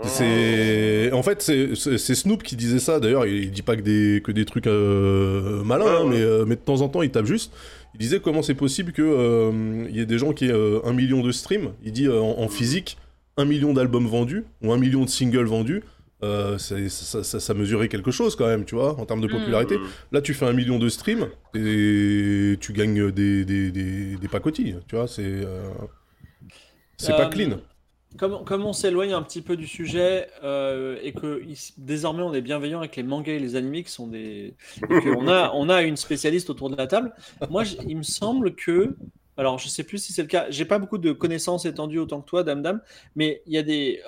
C'est 0.04 1.10
en 1.13 1.23
fait 1.23 1.41
c'est 1.41 2.15
Snoop 2.15 2.43
qui 2.43 2.58
disait 2.58 2.80
ça. 2.80 2.99
D'ailleurs, 2.99 3.25
il, 3.25 3.45
il 3.45 3.51
dit 3.51 3.62
pas 3.62 3.78
que 3.78 3.82
des 3.82 4.21
que 4.21 4.34
des 4.34 4.43
trucs 4.43 4.67
euh, 4.67 5.63
malins, 5.63 6.01
hein, 6.01 6.06
mais 6.10 6.19
euh, 6.19 6.43
mais 6.45 6.56
de 6.56 6.62
temps 6.62 6.82
en 6.82 6.89
temps 6.89 7.01
il 7.01 7.12
tape 7.12 7.28
juste. 7.28 7.54
Il 7.93 7.99
disait 7.99 8.19
comment 8.19 8.41
c'est 8.41 8.56
possible 8.56 8.91
que 8.91 9.01
euh, 9.01 9.88
il 9.89 9.95
y 9.95 10.01
ait 10.01 10.06
des 10.06 10.17
gens 10.17 10.34
qui 10.34 10.47
aient 10.47 10.51
euh, 10.51 10.82
un 10.84 10.91
million 10.91 11.23
de 11.23 11.32
streams. 11.32 11.71
Il 11.82 11.93
dit 11.93 12.08
euh, 12.08 12.19
en, 12.19 12.39
en 12.39 12.49
physique 12.49 12.97
un 13.38 13.45
million 13.45 13.71
d'albums 13.71 14.08
vendus 14.08 14.43
ou 14.62 14.73
un 14.73 14.78
million 14.78 15.06
de 15.06 15.10
singles 15.10 15.45
vendus. 15.45 15.82
Euh, 16.23 16.58
ça, 16.58 16.75
ça, 17.23 17.39
ça 17.39 17.54
mesurait 17.54 17.89
quelque 17.89 18.10
chose 18.12 18.36
quand 18.36 18.47
même, 18.47 18.65
tu 18.65 18.75
vois, 18.75 18.99
en 18.99 19.06
termes 19.06 19.21
de 19.21 19.28
popularité. 19.28 19.80
Mm. 19.80 19.93
Là, 20.12 20.21
tu 20.21 20.34
fais 20.34 20.45
un 20.45 20.54
million 20.54 20.80
de 20.80 20.89
streams 20.89 21.28
et 21.54 22.58
tu 22.62 22.73
gagnes 22.73 23.12
des, 23.12 23.45
des, 23.45 23.71
des, 23.71 24.17
des 24.17 24.28
pacotilles, 24.30 24.80
tu 24.88 24.95
vois, 24.95 25.08
c'est 25.08 25.23
euh, 25.25 25.69
c'est 26.97 27.15
pas 27.15 27.25
Euh, 27.25 27.30
clean. 27.30 27.60
Comme, 28.17 28.45
comme 28.45 28.65
on 28.65 28.73
s'éloigne 28.73 29.13
un 29.13 29.23
petit 29.23 29.41
peu 29.41 29.58
du 29.58 29.67
sujet 29.67 30.30
euh, 30.43 30.97
et 31.04 31.13
que 31.13 31.41
il- 31.45 31.58
désormais 31.78 32.23
on 32.23 32.34
est 32.34 32.41
bienveillant 32.41 32.80
avec 32.80 32.95
les 32.95 33.04
mangas 33.04 33.34
et 33.34 33.39
les 33.39 33.56
animés 33.58 33.84
qui 33.84 33.91
sont 33.91 34.08
des. 34.08 34.56
et 34.89 34.97
qu'on 34.97 35.28
a, 35.28 35.51
on 35.54 35.69
a 35.69 35.84
une 35.84 35.97
spécialiste 35.97 36.49
autour 36.49 36.69
de 36.69 36.78
la 36.78 36.88
table. 36.88 37.13
Moi, 37.49 37.63
il 37.88 37.97
me 37.97 38.04
semble 38.04 38.56
que. 38.56 38.95
Alors, 39.38 39.60
je 39.60 39.67
sais 39.67 39.84
plus 39.84 39.98
si 39.98 40.13
c'est 40.13 40.21
le 40.21 40.28
cas. 40.28 40.45
J'ai 40.50 40.65
pas 40.65 40.80
beaucoup 40.80 40.98
de 40.98 41.12
connaissances 41.12 41.65
étendues 41.65 42.00
autant 42.00 42.21
que 42.21 42.26
toi, 42.26 42.43
Dame 42.43 42.62
Dame, 42.62 42.82
mais 43.15 43.41
il 43.45 43.54
y 43.54 43.58
a 43.58 43.63
des. 43.63 44.02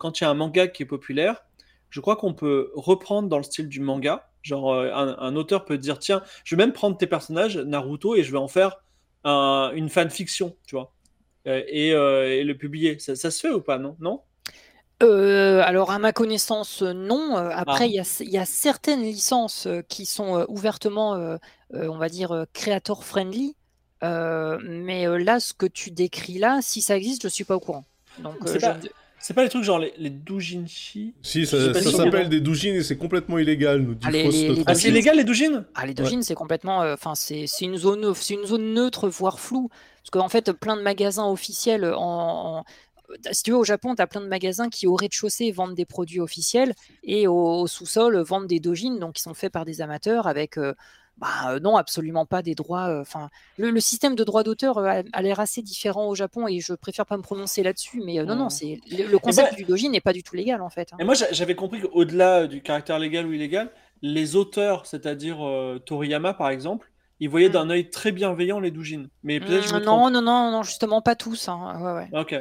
Quand 0.00 0.20
il 0.20 0.24
y 0.24 0.26
a 0.26 0.30
un 0.30 0.34
manga 0.34 0.66
qui 0.68 0.82
est 0.82 0.86
populaire, 0.86 1.44
je 1.90 2.00
crois 2.00 2.16
qu'on 2.16 2.32
peut 2.34 2.70
reprendre 2.74 3.28
dans 3.28 3.36
le 3.38 3.42
style 3.44 3.68
du 3.68 3.80
manga. 3.80 4.28
Genre, 4.42 4.72
euh, 4.72 4.90
un, 4.92 5.16
un 5.18 5.36
auteur 5.36 5.64
peut 5.64 5.78
dire 5.78 5.98
tiens, 5.98 6.22
je 6.44 6.56
vais 6.56 6.62
même 6.64 6.72
prendre 6.72 6.96
tes 6.96 7.06
personnages, 7.06 7.58
Naruto, 7.58 8.16
et 8.16 8.22
je 8.24 8.32
vais 8.32 8.38
en 8.38 8.48
faire 8.48 8.76
un- 9.24 9.70
une 9.74 9.88
fanfiction, 9.88 10.56
tu 10.66 10.74
vois. 10.74 10.92
Euh, 11.46 11.62
et, 11.68 11.92
euh, 11.92 12.30
et 12.30 12.44
le 12.44 12.56
publier. 12.56 12.98
Ça, 12.98 13.14
ça 13.16 13.30
se 13.30 13.40
fait 13.40 13.50
ou 13.52 13.60
pas, 13.60 13.78
non? 13.78 13.96
Non? 14.00 14.22
Euh, 15.02 15.60
alors, 15.64 15.90
à 15.90 15.98
ma 15.98 16.12
connaissance, 16.12 16.82
non. 16.82 17.34
Après, 17.36 17.84
Ah. 17.84 17.86
il 17.86 17.92
y, 17.94 17.98
a, 18.00 18.04
il 18.20 18.30
y 18.30 18.38
a 18.38 18.44
certaines 18.44 19.02
licences 19.02 19.66
qui 19.88 20.06
sont 20.06 20.46
ouvertement, 20.48 21.14
euh, 21.16 21.36
on 21.72 21.98
va 21.98 22.08
dire, 22.08 22.46
creator 22.52 23.04
friendly. 23.04 23.56
Euh, 24.02 24.58
mais 24.64 25.06
euh, 25.06 25.16
là, 25.18 25.38
ce 25.40 25.54
que 25.54 25.66
tu 25.66 25.90
décris 25.90 26.38
là, 26.38 26.58
si 26.60 26.82
ça 26.82 26.96
existe, 26.96 27.22
je 27.22 27.28
suis 27.28 27.44
pas 27.44 27.56
au 27.56 27.60
courant. 27.60 27.84
Donc, 28.18 28.34
euh, 28.42 28.46
C'est 28.46 28.60
je 28.60 28.66
pas- 28.66 28.74
ne- 28.78 28.88
C'est 29.24 29.34
pas 29.34 29.44
les 29.44 29.48
trucs 29.48 29.62
genre 29.62 29.78
les, 29.78 29.94
les 29.98 30.10
doujinshi 30.10 31.14
Si, 31.22 31.46
ça, 31.46 31.56
pas 31.72 31.74
ça 31.80 31.90
si- 31.90 31.96
s'appelle 31.96 32.28
des 32.28 32.40
doujins 32.40 32.74
et 32.74 32.82
c'est 32.82 32.96
complètement 32.96 33.38
illégal, 33.38 33.80
nous 33.80 33.94
dit 33.94 34.08
les- 34.10 34.24
les 34.24 34.50
Ah, 34.50 34.54
Tranquille. 34.64 34.76
c'est 34.76 34.88
illégal 34.88 35.16
les 35.16 35.22
doujins? 35.22 35.64
Ah, 35.76 35.86
les 35.86 35.94
dojins, 35.94 36.22
c'est 36.22 36.34
complètement. 36.34 36.82
euh, 36.82 36.94
Enfin, 36.94 37.14
c'est 37.14 37.46
c'est 37.46 37.64
une 37.64 37.76
zone, 37.76 38.12
c'est 38.16 38.34
une 38.34 38.44
zone 38.44 38.74
neutre, 38.74 39.08
voire 39.08 39.38
floue. 39.38 39.68
Parce 40.02 40.10
qu'en 40.10 40.28
fait, 40.28 40.50
plein 40.52 40.76
de 40.76 40.82
magasins 40.82 41.26
officiels 41.26 41.84
en. 41.84 42.58
en- 42.58 42.64
si 43.30 43.42
tu 43.44 43.50
veux, 43.52 43.58
au 43.58 43.64
Japon, 43.64 43.94
tu 43.94 44.02
as 44.02 44.06
plein 44.08 44.22
de 44.22 44.26
magasins 44.26 44.68
qui, 44.70 44.86
au 44.88 44.96
rez-de-chaussée, 44.96 45.52
vendent 45.52 45.74
des 45.76 45.84
produits 45.84 46.18
officiels 46.18 46.74
et 47.04 47.28
au, 47.28 47.36
au 47.60 47.66
sous-sol, 47.68 48.18
vendent 48.22 48.46
des 48.48 48.58
dojins, 48.58 48.98
donc 48.98 49.14
qui 49.14 49.22
sont 49.22 49.34
faits 49.34 49.52
par 49.52 49.64
des 49.64 49.80
amateurs 49.82 50.26
avec. 50.26 50.58
euh, 50.58 50.74
bah, 51.22 51.58
non, 51.60 51.76
absolument 51.76 52.26
pas 52.26 52.42
des 52.42 52.54
droits. 52.54 52.98
Enfin, 53.00 53.30
le, 53.56 53.70
le 53.70 53.80
système 53.80 54.14
de 54.16 54.24
droit 54.24 54.42
d'auteur 54.42 54.78
a, 54.78 55.02
a 55.12 55.22
l'air 55.22 55.40
assez 55.40 55.62
différent 55.62 56.08
au 56.08 56.14
Japon 56.14 56.48
et 56.48 56.60
je 56.60 56.74
préfère 56.74 57.06
pas 57.06 57.16
me 57.16 57.22
prononcer 57.22 57.62
là-dessus. 57.62 58.02
Mais 58.04 58.22
non, 58.24 58.34
non, 58.36 58.44
Ouais. 58.44 58.50
c'est 58.50 58.80
le, 58.90 59.06
le 59.10 59.18
concept 59.18 59.54
du 59.54 59.64
dojin 59.64 59.90
n'est 59.90 60.00
pas 60.00 60.12
du 60.12 60.22
tout 60.22 60.34
légal 60.36 60.60
en 60.60 60.68
fait. 60.70 60.88
hein. 60.92 60.96
Et 61.00 61.04
moi 61.04 61.14
j'a- 61.14 61.32
j'avais 61.32 61.54
compris 61.54 61.80
qu'au-delà 61.80 62.46
du 62.46 62.60
caractère 62.62 62.98
légal 62.98 63.26
ou 63.26 63.32
illégal, 63.32 63.70
les 64.02 64.34
auteurs, 64.36 64.84
c'est-à-dire 64.86 65.38
Toriyama 65.86 66.34
par 66.34 66.50
exemple, 66.50 66.90
ils 67.20 67.28
voyaient 67.28 67.48
Mm. 67.48 67.52
d'un 67.52 67.70
œil 67.70 67.88
très 67.90 68.10
bienveillant 68.10 68.58
les 68.58 68.72
doujins. 68.72 69.04
Mais 69.22 69.38
peut-être 69.38 69.62
Mm, 69.68 69.80
trompe. 69.82 69.84
non, 69.84 70.10
non, 70.10 70.22
non, 70.22 70.50
non, 70.50 70.62
justement 70.64 71.00
pas 71.02 71.14
tous. 71.14 71.48
hein. 71.48 71.78
Ouais, 71.80 71.92
ouais. 71.92 72.20
Ok. 72.20 72.34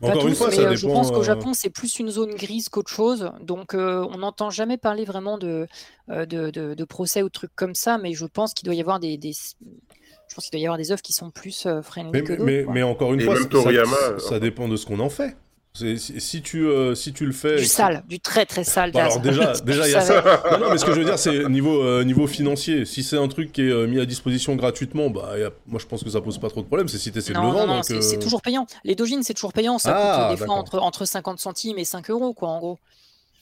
Pas 0.00 0.08
Encore 0.08 0.22
une 0.26 0.32
tous, 0.32 0.38
fois, 0.38 0.48
mais 0.48 0.56
ça 0.56 0.60
euh, 0.62 0.64
dépend. 0.64 0.76
je 0.76 0.86
pense 0.88 1.10
qu'au 1.10 1.20
euh, 1.20 1.22
Japon, 1.22 1.52
c'est 1.54 1.70
plus 1.70 1.98
une 1.98 2.10
zone 2.10 2.34
grise 2.34 2.68
qu'autre 2.68 2.90
chose. 2.90 3.30
Donc, 3.40 3.74
euh, 3.74 4.06
on 4.12 4.18
n'entend 4.18 4.50
jamais 4.50 4.76
parler 4.78 5.04
vraiment 5.04 5.38
de, 5.38 5.66
de, 6.08 6.24
de- 6.50 6.74
de 6.74 6.84
procès 6.84 7.22
ou 7.22 7.26
de 7.26 7.32
trucs 7.32 7.54
comme 7.54 7.74
ça, 7.74 7.98
mais 7.98 8.12
je 8.14 8.26
pense 8.26 8.52
qu'il 8.54 8.66
doit 8.66 8.74
y 8.74 8.80
avoir 8.80 8.98
des, 9.00 9.16
des- 9.16 9.32
je 9.32 10.34
pense 10.34 10.44
qu'il 10.46 10.52
doit 10.58 10.60
y 10.62 10.66
avoir 10.66 10.78
des 10.78 10.90
œuvres 10.92 11.02
qui 11.02 11.12
sont 11.12 11.30
plus 11.30 11.66
euh, 11.66 11.82
friendly 11.82 12.10
Mais, 12.12 12.22
que 12.22 12.32
mais, 12.32 12.36
d'autres. 12.38 12.44
mais, 12.46 12.64
quoi. 12.64 12.74
mais 12.74 12.82
encore 12.82 13.12
une 13.14 13.20
Et 13.20 13.24
fois, 13.24 13.34
même 13.34 13.42
ça- 13.44 13.48
Toriyama, 13.48 13.96
ça, 13.96 14.18
ça 14.18 14.40
dépend 14.40 14.68
de 14.68 14.76
ce 14.76 14.86
qu'on 14.86 14.98
en 15.00 15.10
fait. 15.10 15.36
Si, 15.74 16.42
tu, 16.42 16.66
euh, 16.66 16.94
si 16.94 17.14
tu 17.14 17.24
le 17.24 17.32
fais. 17.32 17.56
Du 17.56 17.64
sale, 17.64 18.04
du 18.06 18.20
très 18.20 18.44
très 18.44 18.62
sale. 18.62 18.92
Bah, 18.92 19.04
alors 19.04 19.20
déjà, 19.20 19.52
déjà 19.64 19.82
tu 19.84 19.88
il 19.88 19.92
y 19.92 19.94
a 19.96 20.00
savais. 20.02 20.22
ça. 20.22 20.50
Non, 20.52 20.58
non, 20.66 20.70
mais 20.72 20.76
ce 20.78 20.84
que 20.84 20.92
je 20.92 20.98
veux 20.98 21.04
dire, 21.06 21.18
c'est 21.18 21.48
niveau, 21.48 21.82
euh, 21.82 22.04
niveau 22.04 22.26
financier. 22.26 22.84
Si 22.84 23.02
c'est 23.02 23.16
un 23.16 23.26
truc 23.28 23.52
qui 23.52 23.62
est 23.62 23.70
euh, 23.70 23.86
mis 23.86 23.98
à 23.98 24.04
disposition 24.04 24.54
gratuitement, 24.54 25.08
bah, 25.08 25.30
a- 25.34 25.50
moi 25.66 25.80
je 25.80 25.86
pense 25.86 26.04
que 26.04 26.10
ça 26.10 26.20
pose 26.20 26.36
pas 26.38 26.50
trop 26.50 26.60
de 26.60 26.66
problème. 26.66 26.88
C'est 26.88 26.98
si 26.98 27.10
t'essaies 27.10 27.32
de 27.32 27.38
le 27.38 27.42
Non, 27.44 27.52
non, 27.52 27.58
vendre. 27.60 27.74
non, 27.76 27.80
que- 27.80 28.02
c'est 28.02 28.18
toujours 28.18 28.42
payant. 28.42 28.66
Les 28.84 28.94
dojins, 28.94 29.22
c'est 29.22 29.32
toujours 29.32 29.54
payant. 29.54 29.78
Ça 29.78 29.94
Ah, 29.96 30.28
coûte 30.28 30.38
des 30.38 30.44
fois 30.44 30.54
entre, 30.56 30.78
entre 30.78 31.06
50 31.06 31.40
centimes 31.40 31.78
et 31.78 31.86
5 31.86 32.10
euros, 32.10 32.34
quoi, 32.34 32.50
en 32.50 32.58
gros. 32.58 32.78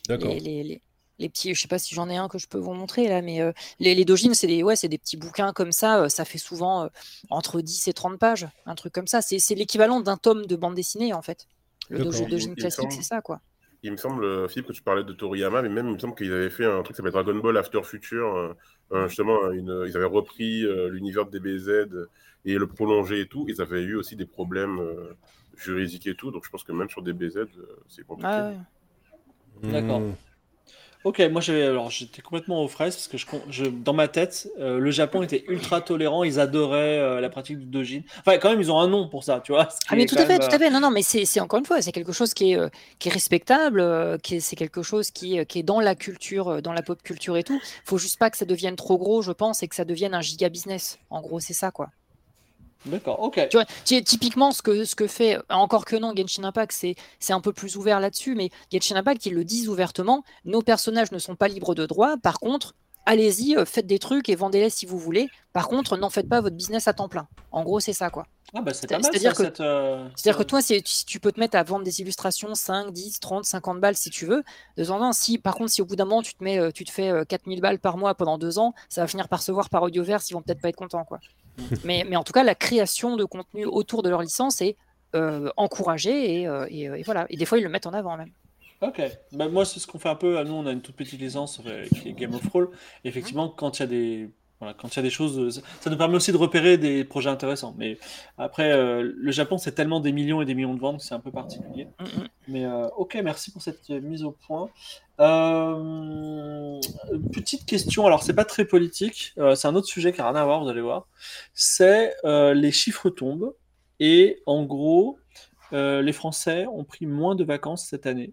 D'accord. 0.08 0.30
les, 0.30 0.38
les, 0.40 0.62
les- 0.62 0.82
les 1.18 1.28
petits, 1.28 1.52
je 1.54 1.60
sais 1.60 1.68
pas 1.68 1.78
si 1.80 1.94
j'en 1.94 2.08
ai 2.08 2.16
un 2.16 2.28
que 2.28 2.38
je 2.38 2.46
peux 2.46 2.56
vous 2.58 2.72
montrer 2.72 3.06
là, 3.08 3.20
mais 3.22 3.40
les, 3.80 3.94
les 3.94 4.04
dojins, 4.06 4.32
c'est 4.34 4.46
des, 4.46 4.62
ouais, 4.62 4.74
des 4.82 4.96
petits 4.98 5.18
bouquins 5.18 5.52
comme 5.52 5.70
ça, 5.72 6.08
ça 6.08 6.24
fait 6.24 6.38
souvent 6.38 6.88
entre 7.28 7.60
10 7.60 7.88
et 7.88 7.92
30 7.92 8.18
pages, 8.18 8.46
un 8.64 8.74
truc 8.74 8.92
comme 8.94 9.06
ça. 9.08 9.20
C'est 9.20 9.54
l'équivalent 9.56 10.00
d'un 10.00 10.16
tome 10.16 10.46
de 10.46 10.56
bande 10.56 10.74
dessinée 10.76 11.12
en 11.12 11.20
fait. 11.22 11.46
Le 11.90 11.98
Il- 11.98 12.04
dojin 12.04 12.26
il 12.30 12.54
classique, 12.54 12.92
c'est 12.92 13.02
ça 13.02 13.20
quoi. 13.20 13.40
Il 13.82 13.92
me 13.92 13.96
semble, 13.96 14.24
euh, 14.24 14.46
Philippe, 14.46 14.68
que 14.68 14.72
tu 14.72 14.82
parlais 14.82 15.04
de 15.04 15.12
Toriyama, 15.12 15.62
mais 15.62 15.70
même 15.70 15.88
il 15.88 15.94
me 15.94 15.98
semble 15.98 16.14
qu'ils 16.14 16.32
avaient 16.32 16.50
fait 16.50 16.66
un 16.66 16.82
truc 16.82 16.88
qui 16.88 16.96
s'appelle 16.98 17.12
Dragon 17.12 17.34
Ball 17.36 17.56
After 17.56 17.82
Future. 17.82 18.36
euh, 18.36 18.52
euh, 18.92 19.08
justement, 19.08 19.50
une, 19.52 19.84
ils 19.86 19.96
avaient 19.96 20.04
repris 20.04 20.64
euh, 20.64 20.88
l'univers 20.90 21.24
de 21.26 21.38
DBZ 21.38 21.88
et 22.44 22.58
le 22.58 22.66
prolongé 22.66 23.20
et 23.20 23.26
tout. 23.26 23.46
Ils 23.48 23.60
avaient 23.62 23.82
eu 23.82 23.94
aussi 23.96 24.16
des 24.16 24.26
problèmes 24.26 24.78
euh, 24.80 25.14
juridiques 25.56 26.06
et 26.06 26.14
tout. 26.14 26.30
Donc 26.30 26.44
je 26.44 26.50
pense 26.50 26.62
que 26.62 26.72
même 26.72 26.90
sur 26.90 27.00
DBZ, 27.02 27.36
euh, 27.38 27.46
c'est 27.88 28.06
compliqué. 28.06 28.28
Ah, 28.30 28.50
ouais. 29.62 29.70
D'accord. 29.70 30.00
Hmm. 30.00 30.12
Ok, 31.02 31.18
moi 31.30 31.40
j'étais 31.40 32.20
complètement 32.20 32.62
aux 32.62 32.68
fraises 32.68 32.94
parce 32.94 33.08
que 33.08 33.36
je, 33.50 33.64
dans 33.64 33.94
ma 33.94 34.06
tête, 34.06 34.48
euh, 34.58 34.78
le 34.78 34.90
Japon 34.90 35.22
était 35.22 35.44
ultra 35.48 35.80
tolérant, 35.80 36.24
ils 36.24 36.38
adoraient 36.38 36.98
euh, 36.98 37.20
la 37.20 37.30
pratique 37.30 37.58
du 37.58 37.64
dojin. 37.64 38.02
Enfin, 38.18 38.36
quand 38.36 38.50
même, 38.50 38.60
ils 38.60 38.70
ont 38.70 38.78
un 38.78 38.86
nom 38.86 39.08
pour 39.08 39.24
ça, 39.24 39.40
tu 39.42 39.52
vois. 39.52 39.68
Ah 39.88 39.96
mais 39.96 40.04
tout 40.04 40.14
à 40.16 40.26
fait, 40.26 40.38
même, 40.38 40.46
tout 40.46 40.54
à 40.54 40.58
fait. 40.58 40.68
Non, 40.68 40.80
non, 40.80 40.90
mais 40.90 41.00
c'est 41.00 41.40
encore 41.40 41.58
une 41.58 41.64
fois, 41.64 41.80
c'est 41.80 41.92
quelque 41.92 42.12
chose 42.12 42.34
qui 42.34 42.52
est, 42.52 42.58
euh, 42.58 42.68
qui 42.98 43.08
est 43.08 43.12
respectable, 43.12 43.82
c'est 44.22 44.56
quelque 44.56 44.82
chose 44.82 45.10
qui, 45.10 45.44
qui 45.46 45.60
est 45.60 45.62
dans 45.62 45.80
la 45.80 45.94
culture, 45.94 46.60
dans 46.60 46.74
la 46.74 46.82
pop 46.82 47.02
culture 47.02 47.38
et 47.38 47.44
tout. 47.44 47.60
Faut 47.86 47.96
juste 47.98 48.18
pas 48.18 48.28
que 48.28 48.36
ça 48.36 48.44
devienne 48.44 48.76
trop 48.76 48.98
gros, 48.98 49.22
je 49.22 49.32
pense, 49.32 49.62
et 49.62 49.68
que 49.68 49.76
ça 49.76 49.86
devienne 49.86 50.12
un 50.12 50.20
giga 50.20 50.50
business. 50.50 50.98
En 51.08 51.22
gros, 51.22 51.40
c'est 51.40 51.54
ça, 51.54 51.70
quoi. 51.70 51.88
D'accord, 52.86 53.20
ok. 53.20 53.48
Tu 53.50 53.56
vois, 53.56 53.66
ty- 53.84 54.02
typiquement, 54.02 54.52
ce 54.52 54.62
que, 54.62 54.84
ce 54.84 54.94
que 54.94 55.06
fait, 55.06 55.38
encore 55.50 55.84
que 55.84 55.96
non, 55.96 56.14
Genshin 56.16 56.44
Impact, 56.44 56.72
c'est 56.72 56.94
c'est 57.18 57.32
un 57.32 57.40
peu 57.40 57.52
plus 57.52 57.76
ouvert 57.76 58.00
là-dessus, 58.00 58.34
mais 58.34 58.50
Genshin 58.72 58.96
Impact, 58.96 59.26
ils 59.26 59.34
le 59.34 59.44
disent 59.44 59.68
ouvertement, 59.68 60.24
nos 60.44 60.62
personnages 60.62 61.12
ne 61.12 61.18
sont 61.18 61.36
pas 61.36 61.48
libres 61.48 61.74
de 61.74 61.84
droit, 61.86 62.16
par 62.16 62.40
contre, 62.40 62.74
allez-y, 63.06 63.56
euh, 63.56 63.64
faites 63.64 63.86
des 63.86 63.98
trucs 63.98 64.28
et 64.28 64.34
vendez-les 64.34 64.70
si 64.70 64.86
vous 64.86 64.98
voulez, 64.98 65.28
par 65.52 65.68
contre, 65.68 65.96
n'en 65.96 66.10
faites 66.10 66.28
pas 66.28 66.40
votre 66.40 66.56
business 66.56 66.88
à 66.88 66.92
temps 66.94 67.08
plein. 67.08 67.28
En 67.52 67.62
gros, 67.64 67.80
c'est 67.80 67.92
ça, 67.92 68.08
quoi. 68.08 68.26
Ah 68.52 68.62
bah 68.62 68.72
c'est 68.74 68.88
pas 68.88 68.96
mal 69.02 69.12
c'est-à-dire 69.12 69.30
que- 69.34 69.62
euh, 69.62 70.08
que 70.08 70.20
ça- 70.38 70.44
toi, 70.44 70.60
si, 70.60 70.82
tu 71.06 71.20
peux 71.20 71.30
te 71.30 71.38
mettre 71.38 71.56
à 71.56 71.62
vendre 71.62 71.84
des 71.84 72.00
illustrations 72.00 72.54
5, 72.56 72.92
10, 72.92 73.20
30, 73.20 73.44
50 73.44 73.80
balles 73.80 73.94
si 73.94 74.10
tu 74.10 74.26
veux, 74.26 74.42
de 74.76 74.84
temps 74.84 74.96
en 74.96 74.98
temps, 74.98 75.12
si 75.12 75.38
par 75.38 75.54
contre, 75.54 75.70
si 75.70 75.80
au 75.82 75.84
bout 75.84 75.94
d'un 75.96 76.04
moment, 76.04 76.20
tu 76.22 76.34
te, 76.34 76.42
mets, 76.42 76.58
euh, 76.58 76.70
tu 76.72 76.84
te 76.84 76.90
fais 76.90 77.10
euh, 77.10 77.24
4000 77.24 77.60
balles 77.60 77.78
par 77.78 77.96
mois 77.96 78.14
pendant 78.16 78.38
deux 78.38 78.58
ans, 78.58 78.74
ça 78.88 79.02
va 79.02 79.06
finir 79.06 79.28
par 79.28 79.42
se 79.42 79.52
voir 79.52 79.68
par 79.70 79.82
Audioverse, 79.84 80.28
ils 80.30 80.34
vont 80.34 80.42
peut-être 80.42 80.60
pas 80.60 80.68
être 80.68 80.76
contents. 80.76 81.04
Quoi. 81.04 81.20
mais, 81.84 82.04
mais 82.08 82.16
en 82.16 82.24
tout 82.24 82.32
cas, 82.32 82.42
la 82.42 82.54
création 82.54 83.16
de 83.16 83.24
contenu 83.24 83.64
autour 83.66 84.02
de 84.02 84.10
leur 84.10 84.22
licence 84.22 84.60
est 84.60 84.76
euh, 85.16 85.50
encouragée 85.56 86.40
et, 86.40 86.46
euh, 86.46 86.66
et, 86.70 86.88
euh, 86.88 86.94
et 86.94 87.02
voilà. 87.02 87.26
Et 87.30 87.36
des 87.36 87.44
fois, 87.44 87.58
ils 87.58 87.64
le 87.64 87.68
mettent 87.68 87.86
en 87.86 87.92
avant 87.92 88.16
même. 88.16 88.30
Ok. 88.80 89.02
Bah, 89.32 89.48
moi, 89.48 89.64
c'est 89.64 89.80
ce 89.80 89.86
qu'on 89.86 89.98
fait 89.98 90.08
un 90.08 90.14
peu. 90.14 90.42
Nous, 90.44 90.52
on 90.54 90.66
a 90.66 90.72
une 90.72 90.82
toute 90.82 90.94
petite 90.94 91.20
licence 91.20 91.60
qui 92.00 92.08
est 92.08 92.12
Game 92.12 92.34
of 92.34 92.46
Roll. 92.48 92.70
Effectivement, 93.04 93.48
quand 93.48 93.78
il 93.78 93.80
y 93.80 93.82
a 93.82 93.86
des. 93.86 94.30
Voilà, 94.60 94.74
quand 94.74 94.94
il 94.94 94.96
y 94.96 94.98
a 95.00 95.02
des 95.02 95.10
choses, 95.10 95.38
euh, 95.38 95.62
ça- 95.80 95.88
nous 95.88 95.96
permet 95.96 96.16
aussi 96.16 96.32
de 96.32 96.36
repérer 96.36 96.76
des 96.76 97.02
projets 97.02 97.30
intéressants. 97.30 97.74
Mais 97.78 97.98
après, 98.36 98.70
euh, 98.70 99.10
le 99.16 99.32
Japon, 99.32 99.56
c'est 99.56 99.72
tellement 99.72 100.00
des 100.00 100.12
millions 100.12 100.42
et 100.42 100.44
des 100.44 100.54
millions 100.54 100.74
de 100.74 100.80
ventes 100.80 100.98
que 100.98 101.02
c'est 101.02 101.14
un 101.14 101.20
peu 101.20 101.30
particulier. 101.30 101.88
Mm, 101.98 102.04
mm. 102.04 102.28
Mais 102.48 102.64
euh, 102.66 102.86
ok, 102.98 103.18
merci 103.24 103.52
pour 103.52 103.62
cette 103.62 103.88
mise 103.88 104.22
au 104.22 104.32
point. 104.32 104.68
Euh, 105.18 106.78
petite 107.32 107.64
question, 107.64 108.06
alors 108.06 108.22
c'est 108.22 108.34
pas 108.34 108.44
très 108.44 108.66
politique, 108.66 109.34
c'est 109.54 109.68
un 109.68 109.74
autre 109.74 109.86
sujet 109.86 110.12
qui 110.12 110.20
a 110.20 110.30
rien 110.30 110.38
à 110.40 110.44
voir, 110.44 110.62
vous 110.62 110.68
allez 110.68 110.80
voir. 110.80 111.06
C'est 111.54 112.14
les 112.24 112.72
chiffres 112.72 113.10
tombent 113.10 113.54
et 113.98 114.42
en 114.46 114.64
gros, 114.64 115.18
les 115.72 116.12
Français 116.12 116.66
ont 116.66 116.84
pris 116.84 117.06
moins 117.06 117.34
de 117.34 117.44
vacances 117.44 117.86
cette 117.86 118.06
année, 118.06 118.32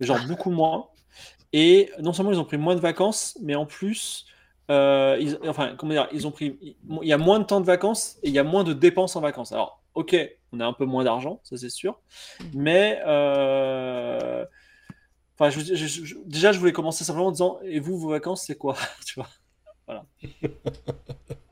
genre 0.00 0.18
beaucoup 0.28 0.50
moins. 0.50 0.88
Et 1.54 1.90
non 2.02 2.12
seulement 2.12 2.32
ils 2.32 2.38
ont 2.38 2.44
pris 2.44 2.58
moins 2.58 2.74
de 2.74 2.80
vacances, 2.80 3.38
mais 3.42 3.54
en 3.54 3.64
plus, 3.64 4.26
euh, 4.70 5.36
enfin, 5.46 5.74
comment 5.76 5.92
dire, 5.92 6.08
ils 6.12 6.26
ont 6.26 6.30
pris, 6.30 6.58
il 7.02 7.08
y 7.08 7.12
a 7.12 7.18
moins 7.18 7.38
de 7.38 7.44
temps 7.44 7.60
de 7.60 7.66
vacances 7.66 8.18
et 8.22 8.28
il 8.28 8.34
y 8.34 8.38
a 8.38 8.44
moins 8.44 8.64
de 8.64 8.72
dépenses 8.72 9.16
en 9.16 9.20
vacances. 9.20 9.52
Alors, 9.52 9.82
ok, 9.94 10.16
on 10.52 10.60
a 10.60 10.66
un 10.66 10.72
peu 10.72 10.84
moins 10.84 11.04
d'argent, 11.04 11.40
ça 11.44 11.56
c'est 11.56 11.70
sûr, 11.70 12.00
mais 12.54 13.00
euh, 13.06 14.44
déjà, 16.26 16.52
je 16.52 16.58
voulais 16.58 16.72
commencer 16.72 17.04
simplement 17.04 17.28
en 17.28 17.32
disant, 17.32 17.58
et 17.62 17.80
vous, 17.80 17.98
vos 17.98 18.10
vacances, 18.10 18.44
c'est 18.46 18.56
quoi, 18.56 18.76
tu 19.06 19.20
vois? 19.20 19.28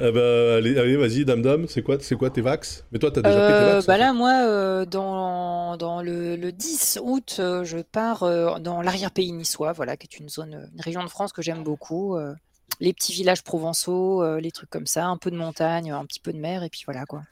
Eh 0.00 0.12
ben, 0.12 0.56
allez, 0.58 0.78
allez 0.78 0.96
vas-y, 0.96 1.24
Dame 1.24 1.42
Dame, 1.42 1.66
c'est 1.68 1.82
quoi, 1.82 1.98
c'est 2.00 2.16
quoi 2.16 2.30
tes 2.30 2.40
vax? 2.40 2.84
Mais 2.92 2.98
toi, 2.98 3.10
t'as 3.10 3.22
déjà 3.22 3.42
pris 3.42 3.54
tes 3.54 3.64
Euh, 3.66 3.82
vax 3.82 3.86
bah 3.86 3.96
fait. 3.96 3.98
là, 3.98 4.12
moi, 4.12 4.30
euh, 4.46 4.84
dans, 4.86 5.76
dans 5.76 6.02
le, 6.02 6.36
le 6.36 6.52
10 6.52 6.98
août, 7.02 7.36
euh, 7.40 7.64
je 7.64 7.78
pars 7.78 8.22
euh, 8.22 8.58
dans 8.60 8.80
l'arrière-pays 8.80 9.32
niçois, 9.32 9.72
voilà, 9.72 9.96
qui 9.96 10.06
est 10.06 10.18
une 10.20 10.28
zone, 10.28 10.70
une 10.72 10.80
région 10.80 11.02
de 11.02 11.08
France 11.08 11.32
que 11.32 11.42
j'aime 11.42 11.64
beaucoup. 11.64 12.16
euh, 12.16 12.34
les 12.80 12.92
petits 12.92 13.12
villages 13.12 13.42
provençaux, 13.42 14.22
euh, 14.22 14.40
les 14.40 14.52
trucs 14.52 14.70
comme 14.70 14.86
ça, 14.86 15.06
un 15.06 15.16
peu 15.16 15.30
de 15.32 15.36
montagne, 15.36 15.90
un 15.90 16.04
petit 16.06 16.20
peu 16.20 16.32
de 16.32 16.38
mer, 16.38 16.62
et 16.62 16.70
puis 16.70 16.82
voilà 16.86 17.06
quoi. 17.06 17.22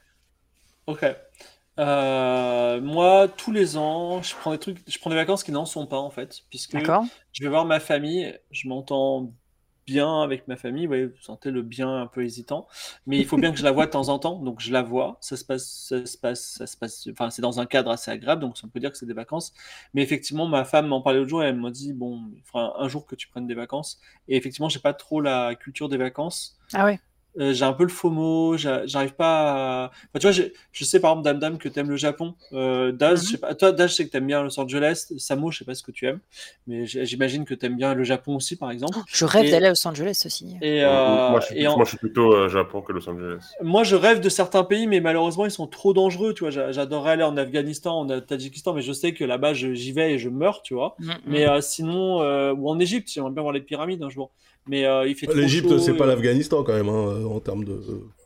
Ok. 0.85 1.05
Euh, 1.79 2.81
moi, 2.81 3.27
tous 3.27 3.51
les 3.51 3.77
ans, 3.77 4.21
je 4.23 4.35
prends 4.35 4.51
des 4.51 4.59
trucs, 4.59 4.79
je 4.89 4.99
prends 4.99 5.09
des 5.11 5.15
vacances 5.15 5.43
qui 5.43 5.51
n'en 5.51 5.65
sont 5.65 5.85
pas 5.87 5.99
en 5.99 6.09
fait, 6.09 6.41
puisque 6.49 6.77
D'accord 6.77 7.05
je 7.33 7.43
vais 7.43 7.49
voir 7.49 7.65
ma 7.65 7.79
famille, 7.79 8.37
je 8.51 8.67
m'entends 8.67 9.33
bien 9.87 10.21
avec 10.21 10.47
ma 10.47 10.57
famille, 10.57 10.85
vous 10.85 11.09
sentez 11.21 11.49
le 11.49 11.61
bien 11.63 12.01
un 12.01 12.07
peu 12.07 12.23
hésitant, 12.23 12.67
mais 13.07 13.17
il 13.17 13.25
faut 13.25 13.37
bien 13.37 13.51
que 13.51 13.57
je 13.57 13.63
la 13.63 13.71
vois 13.71 13.85
de 13.85 13.91
temps 13.91 14.09
en 14.09 14.19
temps, 14.19 14.35
donc 14.35 14.59
je 14.59 14.71
la 14.71 14.83
vois, 14.83 15.17
ça 15.21 15.37
se 15.37 15.45
passe, 15.45 15.65
ça 15.65 16.05
se 16.05 16.17
passe, 16.17 16.41
ça 16.57 16.67
se 16.67 16.75
passe, 16.75 17.07
enfin 17.09 17.29
c'est 17.29 17.41
dans 17.41 17.59
un 17.61 17.65
cadre 17.65 17.89
assez 17.89 18.11
agréable, 18.11 18.41
donc 18.41 18.55
on 18.63 18.67
peut 18.67 18.81
dire 18.81 18.91
que 18.91 18.97
c'est 18.97 19.05
des 19.05 19.13
vacances, 19.13 19.53
mais 19.93 20.03
effectivement 20.03 20.45
ma 20.45 20.65
femme 20.65 20.87
m'en 20.87 21.01
parlait 21.01 21.19
l'autre 21.19 21.29
jour 21.29 21.41
et 21.43 21.47
elle 21.47 21.55
m'a 21.55 21.71
dit 21.71 21.93
bon, 21.93 22.21
il 22.35 22.43
faudra 22.43 22.75
un 22.81 22.89
jour 22.89 23.05
que 23.05 23.15
tu 23.15 23.29
prennes 23.29 23.47
des 23.47 23.55
vacances, 23.55 23.99
et 24.27 24.35
effectivement 24.35 24.69
j'ai 24.69 24.79
pas 24.79 24.93
trop 24.93 25.21
la 25.21 25.55
culture 25.55 25.87
des 25.87 25.97
vacances, 25.97 26.59
Ah 26.73 26.83
ouais 26.85 26.99
euh, 27.39 27.53
j'ai 27.53 27.65
un 27.65 27.73
peu 27.73 27.83
le 27.83 27.89
FOMO, 27.89 28.57
j'a- 28.57 28.85
j'arrive 28.87 29.13
pas 29.13 29.83
à... 29.83 29.91
Enfin, 30.13 30.19
tu 30.19 30.27
vois, 30.27 30.45
je 30.71 30.83
sais 30.85 30.99
par 30.99 31.11
exemple, 31.11 31.25
Dame 31.25 31.39
Dame, 31.39 31.57
que 31.57 31.69
t'aimes 31.69 31.89
le 31.89 31.95
Japon. 31.97 32.35
Euh, 32.53 32.91
Daz, 32.91 33.19
Mhm. 33.21 33.25
je 33.25 33.31
sais 33.31 33.37
pas... 33.37 33.55
Toi, 33.55 33.71
Daz, 33.71 33.91
je 33.91 33.95
sais 33.95 34.05
que 34.05 34.11
t'aimes 34.11 34.27
bien 34.27 34.43
Los 34.43 34.59
Angeles. 34.59 35.05
Samo, 35.17 35.51
je 35.51 35.59
sais 35.59 35.65
pas 35.65 35.73
ce 35.75 35.83
que 35.83 35.91
tu 35.91 36.07
aimes. 36.07 36.19
Mais 36.67 36.85
j'imagine 36.85 37.45
que 37.45 37.53
t'aimes 37.53 37.75
bien 37.77 37.93
le 37.93 38.03
Japon 38.03 38.35
aussi, 38.35 38.55
par 38.55 38.71
exemple. 38.71 38.97
Je 39.07 39.25
rêve 39.25 39.45
Et- 39.45 39.51
d'aller 39.51 39.67
à 39.67 39.69
Los 39.69 39.87
Angeles 39.87 40.21
aussi. 40.25 40.55
Et, 40.61 40.83
Euh, 40.83 40.87
euh, 40.89 41.29
moi, 41.31 41.39
je 41.39 41.45
suis, 41.47 41.59
et 41.61 41.67
en- 41.67 41.75
moi, 41.75 41.85
je 41.85 41.89
suis 41.89 41.97
plutôt 41.97 42.33
euh, 42.33 42.49
Japon 42.49 42.81
que 42.81 42.91
Los 42.91 43.07
Angeles. 43.09 43.39
moi, 43.61 43.83
je 43.83 43.95
rêve 43.95 44.19
de 44.19 44.29
certains 44.29 44.63
pays, 44.63 44.87
mais 44.87 44.99
malheureusement, 44.99 45.45
ils 45.45 45.51
sont 45.51 45.67
trop 45.67 45.93
dangereux. 45.93 46.33
Tu 46.33 46.41
vois, 46.41 46.51
J'a- 46.51 46.71
j'adorerais 46.71 47.11
aller 47.11 47.23
en 47.23 47.37
Afghanistan, 47.37 47.99
en 47.99 48.21
Tadjikistan, 48.21 48.73
mais 48.73 48.81
je 48.81 48.91
sais 48.93 49.13
que 49.13 49.23
là-bas, 49.23 49.53
je- 49.53 49.73
j'y 49.73 49.91
vais 49.91 50.13
et 50.13 50.17
je 50.19 50.29
meurs, 50.29 50.61
tu 50.63 50.73
vois. 50.73 50.95
Mm, 50.99 51.09
mm. 51.11 51.15
Mais 51.27 51.47
euh, 51.47 51.61
sinon, 51.61 52.21
euh, 52.21 52.53
ou 52.53 52.69
en 52.69 52.79
Égypte, 52.79 53.09
j'aimerais 53.13 53.31
bien 53.31 53.41
voir 53.43 53.53
les 53.53 53.61
pyramides 53.61 54.01
un 54.01 54.09
jour. 54.09 54.31
Mais 54.67 54.85
euh, 54.85 55.07
il 55.07 55.15
fait 55.15 55.27
trop 55.27 55.49
L'Égypte, 55.49 55.77
c'est 55.77 55.93
et- 55.97 55.97
pas 55.97 56.07
l'Afghanistan 56.07 56.63
quand 56.63 56.73
même, 56.73 56.89
hein, 56.89 57.23
en 57.25 57.39
termes 57.39 57.63
de. 57.65 57.79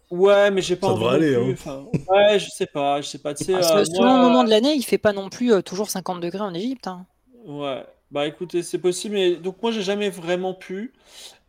Ouais, 0.10 0.52
mais 0.52 0.62
j'ai 0.62 0.76
pas 0.76 0.88
Ça 0.88 0.94
envie 0.94 1.08
aller, 1.14 1.36
plus, 1.36 1.54
hein. 1.54 1.54
enfin, 1.54 1.88
ouais, 2.10 2.38
je 2.40 2.50
sais 2.50 2.68
pas, 2.68 3.02
je 3.02 3.08
sais 3.08 3.20
pas. 3.20 3.34
Tu 3.34 3.44
sais, 3.46 3.54
Ah, 3.54 3.82
euh, 3.82 3.86
selon 3.86 4.14
moi- 4.14 4.16
le 4.16 4.20
moment 4.20 4.44
de 4.44 4.50
l'année, 4.50 4.74
il 4.76 4.84
fait 4.84 4.98
pas 4.98 5.14
non 5.14 5.30
plus 5.30 5.54
euh, 5.54 5.62
toujours 5.62 5.90
50 5.90 6.20
degrés 6.20 6.42
en 6.42 6.54
Égypte. 6.54 6.88
hein. 6.88 7.08
Ouais, 7.46 7.86
bah 8.12 8.28
écoutez, 8.28 8.62
c'est 8.64 8.80
possible, 8.80 9.16
mais 9.16 9.36
donc 9.36 9.62
moi 9.62 9.72
j'ai 9.72 9.82
jamais 9.82 10.10
vraiment 10.10 10.54
pu. 10.54 10.94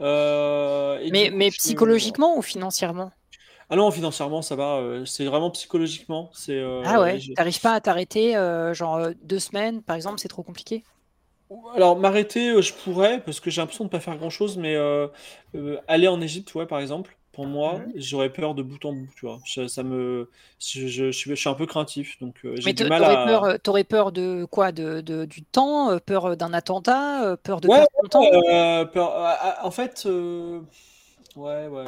Euh, 0.00 0.98
et 1.00 1.12
Mais, 1.12 1.30
coup, 1.50 1.50
psychologiquement 1.52 2.36
ou 2.36 2.42
financièrement? 2.42 3.12
Ah 3.70 3.76
non, 3.76 3.90
financièrement 3.90 4.42
ça 4.42 4.56
va, 4.56 4.76
euh, 4.78 5.04
c'est 5.04 5.24
vraiment 5.24 5.50
psychologiquement. 5.50 6.30
C'est, 6.34 6.58
euh, 6.58 6.84
Ah 6.84 7.00
ouais, 7.00 7.24
t'arrives 7.34 7.60
pas 7.60 7.72
à 7.74 7.80
t'arrêter, 7.80 8.36
euh, 8.36 8.72
genre 8.74 8.96
euh, 8.96 9.12
deux 9.22 9.38
semaines 9.40 9.82
par 9.82 9.96
exemple, 9.96 10.18
c'est 10.20 10.28
trop 10.28 10.42
compliqué. 10.42 10.84
Alors 11.74 11.96
m'arrêter, 11.98 12.50
euh, 12.50 12.62
je 12.62 12.72
pourrais, 12.72 13.20
parce 13.22 13.40
que 13.40 13.50
j'ai 13.50 13.60
l'impression 13.60 13.84
de 13.84 13.90
pas 13.90 14.00
faire 14.00 14.16
grand-chose, 14.16 14.56
mais 14.58 14.74
euh, 14.76 15.08
euh, 15.54 15.78
aller 15.88 16.08
en 16.08 16.20
Égypte, 16.20 16.54
ouais, 16.54 16.66
par 16.66 16.80
exemple, 16.80 17.16
pour 17.32 17.46
moi, 17.46 17.80
j'aurais 17.96 18.30
peur 18.32 18.54
de 18.54 18.62
bout 18.62 18.84
en 18.84 18.92
bout, 18.92 19.08
tu 19.16 19.26
vois. 19.26 19.40
Ça, 19.46 19.68
ça 19.68 19.82
me, 19.82 20.30
je, 20.60 20.86
je, 20.86 21.10
je 21.10 21.34
suis, 21.34 21.48
un 21.48 21.54
peu 21.54 21.66
craintif, 21.66 22.18
donc 22.20 22.36
euh, 22.44 22.54
j'ai 22.60 22.70
Mais 22.70 22.74
du 22.74 22.84
mal 22.84 23.02
t'aurais 23.02 23.16
à. 23.16 23.24
peur, 23.24 23.60
t'aurais 23.62 23.84
peur 23.84 24.12
de 24.12 24.44
quoi? 24.50 24.72
De, 24.72 25.00
de- 25.00 25.24
Du 25.24 25.42
temps 25.44 25.98
Peur 26.00 26.36
d'un 26.36 26.52
attentat 26.52 27.36
Peur 27.42 27.60
de 27.60 27.68
Ouais, 27.68 27.78
perdre 27.78 27.90
ton 28.00 28.08
temps? 28.08 28.22
peur- 28.92 29.64
en 29.64 29.70
fait, 29.70 30.04
euh, 30.06 30.60
ouais, 31.36 31.66
ouais. 31.68 31.84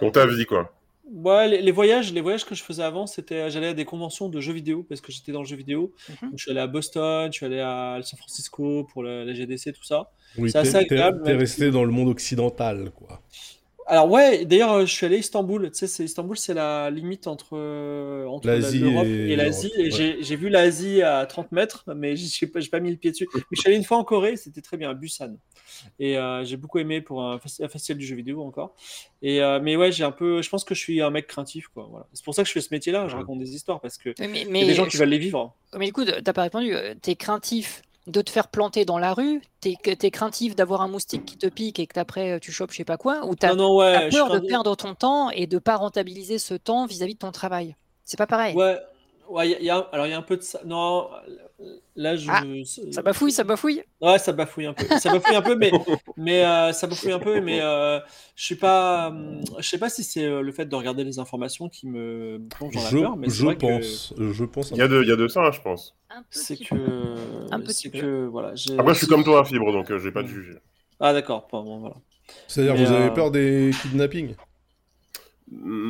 Pour 0.00 0.12
ta 0.12 0.26
vie, 0.26 0.44
quoi. 0.46 0.70
Ouais, 1.04 1.48
les, 1.48 1.62
les 1.62 1.72
voyages, 1.72 2.12
les 2.12 2.20
voyages 2.20 2.44
que 2.44 2.54
je 2.54 2.62
faisais 2.62 2.82
avant, 2.82 3.06
c'était 3.06 3.50
j'allais 3.50 3.68
à 3.68 3.74
des 3.74 3.84
conventions 3.84 4.28
de 4.28 4.40
jeux 4.40 4.52
vidéo 4.52 4.84
parce 4.88 5.00
que 5.00 5.10
j'étais 5.12 5.32
dans 5.32 5.40
le 5.40 5.46
jeu 5.46 5.56
vidéo. 5.56 5.92
Mhm. 6.08 6.30
Donc, 6.30 6.38
je 6.38 6.42
suis 6.42 6.50
allé 6.52 6.60
à 6.60 6.66
Boston, 6.68 7.32
je 7.32 7.36
suis 7.36 7.46
allé 7.46 7.60
à 7.60 7.98
San 8.02 8.16
Francisco 8.18 8.84
pour 8.92 9.02
la, 9.02 9.24
la 9.24 9.34
GDC, 9.34 9.72
tout 9.72 9.84
ça. 9.84 10.12
Oui, 10.38 10.50
C'est 10.50 10.58
assez 10.58 10.86
t'es- 10.86 11.00
resté 11.34 11.70
dans 11.70 11.84
le 11.84 11.90
monde 11.90 12.08
occidental, 12.08 12.90
quoi. 12.94 13.20
Alors 13.86 14.08
ouais, 14.10 14.44
d'ailleurs, 14.44 14.72
euh, 14.72 14.86
je 14.86 14.92
suis 14.92 15.06
allé 15.06 15.16
à 15.16 15.18
Istanbul. 15.18 15.70
Tu 15.72 15.78
sais, 15.78 15.86
c'est 15.88 16.04
Istanbul, 16.04 16.36
c'est 16.38 16.54
la 16.54 16.88
limite 16.90 17.26
entre 17.26 17.56
euh, 17.56 18.26
entre 18.26 18.46
l'Europe 18.48 19.06
et 19.06 19.32
et 19.32 19.36
l'Asie. 19.36 19.72
Et 19.76 19.90
j'ai 19.90 20.22
j'ai 20.22 20.36
vu 20.36 20.48
l'Asie 20.48 21.02
à 21.02 21.26
30 21.26 21.50
mètres, 21.52 21.84
mais 21.94 22.14
j'ai 22.16 22.46
pas, 22.46 22.60
pas 22.70 22.80
mis 22.80 22.90
le 22.90 22.96
pied 22.96 23.10
dessus. 23.10 23.28
Mais 23.34 23.40
je 23.50 23.60
suis 23.60 23.68
allé 23.68 23.76
une 23.76 23.84
fois 23.84 23.96
en 23.98 24.04
Corée, 24.04 24.36
c'était 24.36 24.60
très 24.60 24.76
bien, 24.76 24.90
à 24.90 24.94
Busan. 24.94 25.36
Et 25.98 26.16
euh, 26.16 26.44
j'ai 26.44 26.56
beaucoup 26.56 26.78
aimé 26.78 27.00
pour 27.00 27.22
un, 27.24 27.34
un 27.60 27.68
festival 27.68 27.98
du 27.98 28.06
jeu 28.06 28.14
vidéo 28.14 28.42
encore. 28.42 28.74
Et 29.20 29.42
euh, 29.42 29.58
mais 29.60 29.74
ouais, 29.76 29.90
j'ai 29.90 30.04
un 30.04 30.12
peu, 30.12 30.42
je 30.42 30.48
pense 30.48 30.62
que 30.64 30.74
je 30.74 30.80
suis 30.80 31.00
un 31.02 31.10
mec 31.10 31.26
craintif, 31.26 31.66
quoi. 31.68 31.88
Voilà. 31.90 32.06
C'est 32.12 32.24
pour 32.24 32.34
ça 32.34 32.42
que 32.42 32.48
je 32.48 32.52
fais 32.52 32.60
ce 32.60 32.72
métier-là. 32.72 33.08
Je 33.08 33.16
raconte 33.16 33.40
des 33.40 33.54
histoires 33.54 33.80
parce 33.80 33.98
que 33.98 34.10
Mais, 34.20 34.46
mais, 34.48 34.60
il 34.60 34.62
y 34.62 34.64
a 34.64 34.66
des 34.68 34.74
gens 34.74 34.84
qui 34.86 34.92
je- 34.96 34.98
veulent 34.98 35.08
les 35.08 35.18
vivre. 35.18 35.56
mais 35.76 35.86
du 35.86 35.92
coup, 35.92 36.04
t'as 36.04 36.32
pas 36.32 36.42
répondu. 36.42 36.72
T'es 37.02 37.16
craintif 37.16 37.82
de 38.06 38.20
te 38.20 38.30
faire 38.30 38.48
planter 38.48 38.84
dans 38.84 38.98
la 38.98 39.14
rue 39.14 39.42
T'es 39.60 39.76
t'es 39.96 40.10
craintif 40.10 40.56
d'avoir 40.56 40.80
un 40.82 40.88
moustique 40.88 41.24
qui 41.24 41.38
te 41.38 41.46
pique 41.46 41.78
et 41.78 41.86
que 41.86 41.98
après 42.00 42.32
euh, 42.32 42.38
tu 42.40 42.50
chopes 42.50 42.72
je 42.72 42.78
sais 42.78 42.84
pas 42.84 42.96
quoi 42.96 43.24
Ou 43.26 43.34
t'as 43.36 43.54
ouais. 43.54 44.08
peur 44.10 44.28
de 44.30 44.38
perdre 44.40 44.74
ton 44.74 44.94
temps 44.94 45.30
et 45.30 45.46
de 45.46 45.58
pas 45.58 45.76
rentabiliser 45.76 46.38
ce 46.38 46.54
temps 46.54 46.86
vis-à-vis 46.86 47.14
de 47.14 47.18
ton 47.20 47.30
travail 47.32 47.76
C'est 48.04 48.16
pas 48.16 48.26
pareil. 48.26 48.56
Ouais. 48.56 48.78
Ouais, 49.28 49.48
il 49.48 49.52
y 49.52 49.54
a- 49.54 49.58
il 49.60 49.64
y 49.64 49.70
a, 49.70 49.76
alors 49.92 50.06
il 50.06 50.10
y 50.10 50.12
a 50.12 50.18
un 50.18 50.22
peu 50.22 50.36
de 50.36 50.42
ça. 50.42 50.60
Non, 50.64 51.08
là 51.96 52.16
je. 52.16 52.30
Ah, 52.30 52.42
Ça 52.92 53.02
bafouille, 53.02 53.32
ça 53.32 53.44
bafouille. 53.44 53.82
Ouais, 54.00 54.18
ça 54.18 54.32
bafouille 54.32 54.66
un 54.66 54.72
peu. 54.74 54.86
Ça 54.98 55.12
bafouille 55.12 55.36
un 55.36 55.42
peu, 55.42 55.54
mais, 55.56 55.70
mais 56.16 56.44
euh, 56.44 56.72
ça 56.72 56.86
bafouille 56.86 57.12
un 57.12 57.18
peu, 57.18 57.40
mais 57.40 57.60
euh, 57.60 58.00
je 58.36 58.44
suis 58.44 58.56
pas. 58.56 59.08
hum, 59.08 59.40
Je 59.58 59.68
sais 59.68 59.78
pas 59.78 59.88
si 59.88 60.02
c'est 60.04 60.24
euh, 60.24 60.42
le 60.42 60.52
fait 60.52 60.66
de 60.66 60.74
regarder 60.74 61.04
les 61.04 61.18
informations 61.18 61.68
qui 61.68 61.86
me 61.86 62.40
plonge 62.50 62.74
dans 62.74 62.82
la 62.82 62.88
Je, 62.90 62.98
peur, 62.98 63.16
mais 63.16 63.28
c'est 63.28 63.36
je 63.36 63.44
vrai 63.44 63.56
que 63.56 63.60
pense, 63.60 64.14
je 64.18 64.44
pense. 64.44 64.70
Il 64.70 64.76
y 64.78 64.82
a 64.82 64.88
de, 64.88 65.02
il 65.02 65.08
y 65.08 65.12
a 65.12 65.16
de 65.16 65.28
ça, 65.28 65.50
je 65.50 65.60
pense. 65.60 65.94
Un 66.10 66.24
c'est 66.30 66.56
petit 66.56 66.64
que 66.64 66.74
Un 67.50 67.60
petit 67.60 67.74
c'est 67.74 67.90
peu. 67.90 68.00
que 68.00 68.26
voilà. 68.26 68.54
j'ai- 68.54 68.78
Après, 68.78 68.94
je 68.94 68.98
suis 68.98 69.06
comme 69.06 69.24
toi, 69.24 69.40
à 69.40 69.44
fibre, 69.44 69.72
donc 69.72 69.90
euh, 69.90 69.98
je 69.98 70.04
vais 70.04 70.12
pas 70.12 70.22
te 70.22 70.28
juger. 70.28 70.54
Ah 71.00 71.12
d'accord. 71.12 71.48
Bon, 71.50 71.62
bon, 71.62 71.78
voilà. 71.80 71.96
C'est-à-dire, 72.48 72.76
vous 72.76 72.92
avez 72.92 73.10
peur 73.10 73.30
des 73.30 73.70
kidnappings? 73.82 74.34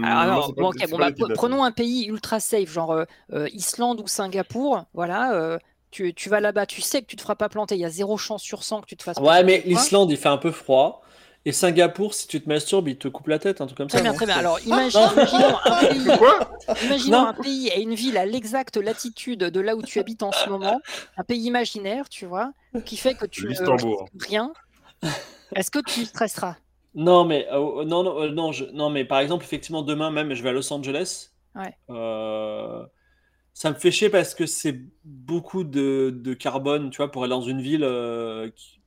Alors, 0.04 0.16
non, 0.16 0.22
alors, 0.22 0.52
bon, 0.54 0.72
bah, 0.98 1.10
prenons 1.34 1.64
un 1.64 1.72
pays 1.72 2.06
ultra 2.06 2.40
safe, 2.40 2.70
genre 2.70 2.92
euh, 2.92 3.04
euh, 3.32 3.48
Islande 3.52 4.00
ou 4.00 4.06
Singapour. 4.06 4.84
Voilà, 4.94 5.32
euh, 5.34 5.58
tu, 5.90 6.12
tu 6.14 6.28
vas 6.28 6.40
là-bas, 6.40 6.66
tu 6.66 6.80
sais 6.80 7.02
que 7.02 7.06
tu 7.06 7.16
te 7.16 7.22
feras 7.22 7.36
pas 7.36 7.48
planter. 7.48 7.76
Il 7.76 7.80
y 7.80 7.84
a 7.84 7.90
zéro 7.90 8.16
chance 8.16 8.42
sur 8.42 8.64
100 8.64 8.80
que 8.80 8.86
tu 8.86 8.96
te 8.96 9.02
fasses 9.02 9.18
Ouais, 9.18 9.42
planter, 9.42 9.44
mais 9.44 9.62
tu 9.62 9.68
vois. 9.72 9.80
l'Islande, 9.80 10.10
il 10.10 10.16
fait 10.16 10.28
un 10.28 10.38
peu 10.38 10.50
froid. 10.50 11.02
Et 11.44 11.52
Singapour, 11.52 12.14
si 12.14 12.28
tu 12.28 12.40
te 12.40 12.48
masturbes, 12.48 12.88
il 12.88 12.96
te 12.98 13.08
coupe 13.08 13.26
la 13.26 13.38
tête, 13.40 13.60
un 13.60 13.66
truc 13.66 13.76
comme 13.76 13.88
Très 13.88 13.98
ça. 13.98 14.04
bien, 14.04 14.12
très 14.12 14.26
bien. 14.26 14.36
Alors, 14.36 14.60
imagine- 14.64 15.00
imaginons 15.12 15.56
un 15.64 15.76
pays, 15.88 16.16
Quoi? 16.18 16.38
imaginons 16.82 17.18
Non. 17.18 17.26
un 17.26 17.34
pays 17.34 17.68
et 17.68 17.82
une 17.82 17.94
ville 17.94 18.16
à 18.16 18.26
l'exacte 18.26 18.76
latitude 18.76 19.40
de 19.40 19.60
là 19.60 19.74
où 19.76 19.82
tu 19.82 19.98
habites 19.98 20.22
en 20.22 20.32
ce 20.32 20.48
moment, 20.48 20.80
un 21.16 21.24
pays 21.24 21.42
imaginaire, 21.44 22.08
tu 22.08 22.26
vois, 22.26 22.52
qui 22.84 22.96
fait 22.96 23.14
que 23.14 23.26
tu 23.26 23.46
ne 23.48 24.24
rien. 24.24 24.52
Est-ce 25.54 25.70
que 25.70 25.80
tu 25.80 26.04
stresseras? 26.04 26.56
Non, 26.94 27.24
mais 27.24 27.46
euh, 27.50 27.84
non, 27.84 28.02
non, 28.02 28.20
euh, 28.20 28.30
non, 28.30 28.52
je- 28.52 28.64
non, 28.66 28.90
mais 28.90 29.04
par 29.04 29.18
exemple, 29.20 29.44
effectivement, 29.44 29.82
demain 29.82 30.10
même, 30.10 30.34
je 30.34 30.42
vais 30.42 30.50
à 30.50 30.52
Los 30.52 30.70
Angeles. 30.72 31.30
Ouais. 31.54 31.74
Euh, 31.90 32.84
ça 33.54 33.70
me 33.70 33.74
fait 33.76 33.90
chier 33.90 34.10
parce 34.10 34.34
que 34.34 34.46
c'est 34.46 34.80
beaucoup 35.04 35.64
de, 35.64 36.10
de 36.14 36.34
carbone, 36.34 36.90
tu 36.90 36.98
vois, 36.98 37.10
pour 37.10 37.22
aller 37.24 37.30
dans 37.30 37.40
une 37.42 37.60
ville. 37.60 37.84
qui- 38.54 38.80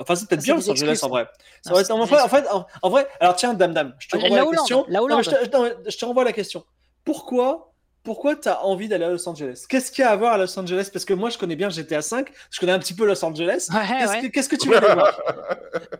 Enfin, 0.00 0.14
c'est 0.14 0.28
peut-être 0.28 0.44
bien 0.44 0.54
Los 0.54 0.70
Angeles 0.70 1.00
en 1.02 1.08
vrai. 1.08 1.28
Non, 1.66 1.72
vrai, 1.72 1.90
en, 1.90 2.00
en, 2.00 2.06
fait, 2.28 2.46
en, 2.52 2.66
en 2.82 2.90
vrai, 2.90 3.08
alors 3.18 3.34
tiens, 3.34 3.54
Dame 3.54 3.74
Dame, 3.74 3.94
je 3.98 4.08
te 4.08 4.16
renvoie 4.16 4.36
la, 4.38 4.46
question. 4.46 4.84
la 4.88 5.00
Non, 5.00 5.16
mais 5.16 5.22
je, 5.24 5.30
Hollande. 5.30 5.50
te, 5.50 5.56
non, 5.56 5.70
je 5.90 5.96
te 5.98 6.04
renvoie 6.04 6.22
la 6.24 6.32
question. 6.32 6.64
Pourquoi, 7.04 7.72
pourquoi 8.02 8.36
tu 8.36 8.48
as 8.48 8.64
envie 8.64 8.88
d'aller 8.88 9.04
à 9.04 9.10
Los 9.10 9.28
Angeles? 9.28 9.64
Qu'est-ce 9.68 9.90
qu'il 9.92 10.02
y 10.02 10.04
a 10.06 10.10
à 10.10 10.16
voir 10.16 10.34
à 10.34 10.38
Los 10.38 10.58
Angeles? 10.58 10.88
Parce 10.92 11.04
que 11.04 11.14
moi, 11.14 11.30
je 11.30 11.38
connais 11.38 11.56
bien 11.56 11.68
GTA 11.68 12.00
5, 12.02 12.30
je 12.50 12.60
connais 12.60 12.72
un 12.72 12.78
petit 12.78 12.94
peu 12.94 13.06
Los 13.06 13.24
Angeles. 13.24 13.68
Ouais, 13.72 13.78
Qu'est-ce 13.98 14.10
ouais. 14.12 14.22
que- 14.22 14.26
qu'est-ce 14.28 14.48
que 14.48 14.56
tu 14.56 14.68
veux 14.68 14.76
aller 14.76 14.94
voir? 14.94 15.20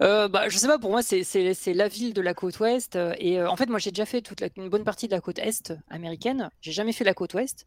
Euh, 0.00 0.28
bah, 0.28 0.48
je 0.48 0.56
sais 0.56 0.68
pas, 0.68 0.78
pour 0.78 0.90
moi, 0.90 1.02
c'est- 1.02 1.24
c'est 1.24 1.52
c'est 1.54 1.74
la 1.74 1.88
ville 1.88 2.14
de 2.14 2.20
la 2.20 2.32
côte 2.32 2.60
ouest. 2.60 2.94
euh, 2.94 3.12
Et 3.18 3.40
euh, 3.40 3.48
en 3.50 3.56
fait, 3.56 3.66
moi, 3.68 3.80
j'ai 3.80 3.90
déjà 3.90 4.06
fait 4.06 4.20
toute 4.22 4.40
la- 4.40 4.48
une 4.56 4.68
bonne 4.68 4.84
partie 4.84 5.08
de 5.08 5.12
la 5.12 5.20
côte 5.20 5.40
est 5.40 5.72
américaine. 5.90 6.48
J'ai 6.60 6.70
jamais 6.70 6.92
fait 6.92 7.02
la 7.02 7.12
côte 7.12 7.34
ouest. 7.34 7.66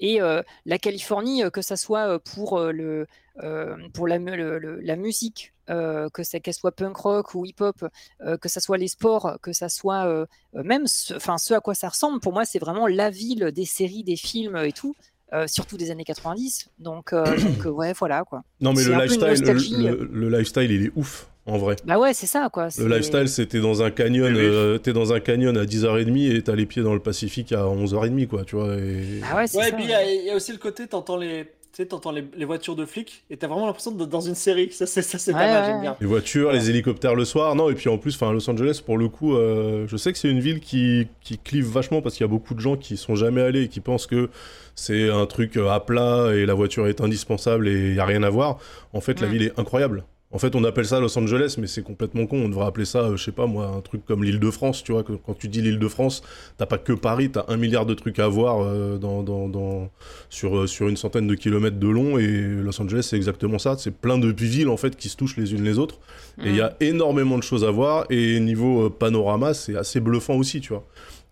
Et 0.00 0.20
euh, 0.20 0.42
la 0.66 0.78
Californie, 0.78 1.42
que 1.50 1.62
ça 1.62 1.76
soit 1.76 2.18
pour, 2.18 2.58
euh, 2.58 2.72
le, 2.72 3.06
euh, 3.42 3.74
pour 3.94 4.06
la, 4.06 4.18
mu- 4.18 4.36
le- 4.36 4.58
le- 4.58 4.80
la 4.80 4.96
musique, 4.96 5.53
euh, 5.70 6.08
que 6.10 6.22
ça- 6.22 6.40
qu'elle 6.40 6.54
soit 6.54 6.72
punk 6.72 6.96
rock 6.96 7.34
ou 7.34 7.44
hip-hop, 7.46 7.84
euh, 8.22 8.36
que 8.36 8.48
ça 8.48 8.60
soit 8.60 8.78
les 8.78 8.88
sports, 8.88 9.38
que 9.42 9.52
ça 9.52 9.68
soit 9.68 10.06
euh, 10.06 10.26
même 10.52 10.86
ce, 10.86 11.14
enfin, 11.14 11.38
ce 11.38 11.54
à 11.54 11.60
quoi 11.60 11.74
ça 11.74 11.88
ressemble, 11.88 12.20
pour 12.20 12.32
moi, 12.32 12.44
c'est 12.44 12.58
vraiment 12.58 12.86
la 12.86 13.10
ville 13.10 13.50
des 13.54 13.64
séries, 13.64 14.04
des 14.04 14.16
films 14.16 14.56
et 14.56 14.72
tout. 14.72 14.94
euh, 15.32 15.46
surtout 15.48 15.76
des 15.76 15.90
années 15.90 16.04
90. 16.04 16.68
Donc, 16.78 17.12
donc 17.14 17.64
ouais, 17.76 17.92
voilà 17.94 18.22
quoi. 18.24 18.42
Non, 18.60 18.72
mais 18.72 18.82
C'est 18.82 18.90
le 18.90 18.94
lifestyle, 19.02 19.26
nostalgie. 19.28 19.76
le, 19.82 20.08
le 20.12 20.28
lifestyle, 20.28 20.70
il 20.70 20.86
est 20.86 20.92
ouf, 20.94 21.26
en 21.46 21.58
vrai. 21.58 21.74
Bah 21.84 21.98
ouais, 21.98 22.14
c'est 22.14 22.26
ça 22.28 22.48
quoi. 22.52 22.66
Le 22.66 22.70
c'est- 22.70 22.88
lifestyle, 22.88 23.28
c'était 23.28 23.58
dans 23.60 23.82
un 23.82 23.90
canyon, 23.90 24.32
Oui, 24.32 24.38
oui. 24.38 24.46
euh, 24.46 24.78
t'es 24.78 24.92
dans 24.92 25.12
un 25.12 25.18
canyon 25.18 25.56
à 25.56 25.64
10h30 25.64 26.36
et 26.36 26.42
t'as 26.42 26.54
les 26.54 26.66
pieds 26.66 26.82
dans 26.84 26.94
le 26.94 27.00
Pacifique 27.00 27.50
à 27.52 27.64
11h30, 27.66 28.28
quoi, 28.28 28.44
tu 28.44 28.54
vois. 28.54 28.76
Et... 28.76 29.20
Ah 29.28 29.36
ouais, 29.36 29.46
c'est 29.48 29.58
Ouais, 29.58 29.68
et 29.68 29.70
ça. 29.70 29.76
puis 29.76 29.84
il 29.86 29.90
y, 29.90 29.94
a- 29.94 30.12
il 30.12 30.24
y 30.26 30.30
a 30.30 30.36
aussi 30.36 30.52
le 30.52 30.58
côté, 30.58 30.86
t'entends 30.86 31.16
les, 31.16 31.50
tu 31.74 31.82
sais, 31.82 31.88
t'entends 31.88 32.12
les, 32.12 32.24
les 32.36 32.44
voitures 32.44 32.76
de 32.76 32.86
flics 32.86 33.24
et 33.30 33.36
t'as 33.36 33.48
vraiment 33.48 33.66
l'impression 33.66 33.90
d'être 33.90 34.08
dans 34.08 34.20
une 34.20 34.36
série. 34.36 34.70
Ça, 34.70 34.86
c'est, 34.86 35.02
ça, 35.02 35.18
c'est 35.18 35.32
Ouais, 35.32 35.40
pas 35.40 35.46
mal, 35.46 35.60
ouais, 35.62 35.68
j'aime 35.68 35.80
bien. 35.80 35.96
Les 36.00 36.06
voitures, 36.06 36.52
les 36.52 36.70
hélicoptères 36.70 37.16
le 37.16 37.24
soir, 37.24 37.56
non, 37.56 37.68
et 37.68 37.74
puis 37.74 37.88
en 37.88 37.98
plus, 37.98 38.14
enfin, 38.14 38.32
Los 38.32 38.48
Angeles, 38.48 38.80
pour 38.84 38.96
le 38.96 39.08
coup, 39.08 39.34
euh, 39.34 39.84
je 39.88 39.96
sais 39.96 40.12
que 40.12 40.18
c'est 40.18 40.30
une 40.30 40.38
ville 40.38 40.60
qui, 40.60 41.08
qui 41.20 41.36
clive 41.36 41.66
vachement 41.66 42.00
parce 42.00 42.14
qu'il 42.14 42.22
y 42.22 42.28
a 42.28 42.30
beaucoup 42.30 42.54
de 42.54 42.60
gens 42.60 42.76
qui 42.76 42.96
sont 42.96 43.16
jamais 43.16 43.40
allés 43.40 43.62
et 43.64 43.68
qui 43.68 43.80
pensent 43.80 44.06
que 44.06 44.30
c'est 44.76 45.10
un 45.10 45.26
truc 45.26 45.56
euh, 45.56 45.68
à 45.68 45.80
plat 45.80 46.32
et 46.32 46.46
la 46.46 46.54
voiture 46.54 46.86
est 46.86 47.00
indispensable 47.00 47.66
et 47.66 47.88
il 47.90 47.94
y 47.96 48.00
a 48.00 48.04
rien 48.04 48.22
à 48.22 48.30
voir. 48.30 48.58
En 48.92 49.00
fait, 49.00 49.20
la 49.20 49.26
ville 49.26 49.42
est 49.42 49.58
incroyable. 49.58 50.04
En 50.34 50.38
fait, 50.38 50.56
on 50.56 50.64
appelle 50.64 50.84
ça 50.84 50.98
Los 50.98 51.16
Angeles, 51.16 51.54
mais 51.60 51.68
c'est 51.68 51.82
complètement 51.84 52.26
con. 52.26 52.38
On 52.44 52.48
devrait 52.48 52.66
appeler 52.66 52.84
ça, 52.86 52.98
euh, 53.02 53.16
je 53.16 53.22
sais 53.22 53.30
pas 53.30 53.46
moi, 53.46 53.68
un 53.68 53.80
truc 53.80 54.04
comme 54.04 54.24
l'île 54.24 54.40
de 54.40 54.50
France, 54.50 54.82
tu 54.82 54.90
vois. 54.90 55.04
Quand 55.04 55.34
tu 55.38 55.46
dis 55.46 55.62
l'île 55.62 55.78
de 55.78 55.86
France, 55.86 56.22
t'as 56.58 56.66
pas 56.66 56.76
que 56.76 56.92
Paris, 56.92 57.30
t'as 57.30 57.44
un 57.46 57.56
milliard 57.56 57.86
de 57.86 57.94
trucs 57.94 58.18
à 58.18 58.26
voir 58.26 58.60
euh, 58.60 58.98
dans, 58.98 59.22
dans, 59.22 59.48
dans- 59.48 59.90
sur, 60.30 60.56
euh, 60.58 60.66
sur 60.66 60.88
une 60.88 60.96
centaine 60.96 61.28
de 61.28 61.36
kilomètres 61.36 61.78
de 61.78 61.86
long. 61.88 62.18
Et 62.18 62.26
Los 62.26 62.82
Angeles, 62.82 63.06
c'est 63.08 63.16
exactement 63.16 63.60
ça. 63.60 63.76
C'est 63.78 63.94
plein 63.96 64.18
de 64.18 64.34
villes, 64.36 64.68
en 64.70 64.76
fait, 64.76 64.96
qui 64.96 65.08
se 65.08 65.16
touchent 65.16 65.36
les 65.36 65.52
unes 65.54 65.62
les 65.62 65.78
autres. 65.78 66.00
Et 66.44 66.48
il 66.48 66.56
y 66.56 66.60
Mm. 66.60 66.62
a 66.64 66.72
énormément 66.80 67.38
de 67.38 67.44
choses 67.44 67.64
à 67.64 67.70
voir. 67.70 68.04
Et 68.10 68.40
niveau 68.40 68.90
panorama, 68.90 69.54
c'est 69.54 69.76
assez 69.76 70.00
bluffant 70.00 70.34
aussi, 70.34 70.60
tu 70.60 70.70
vois. 70.72 70.84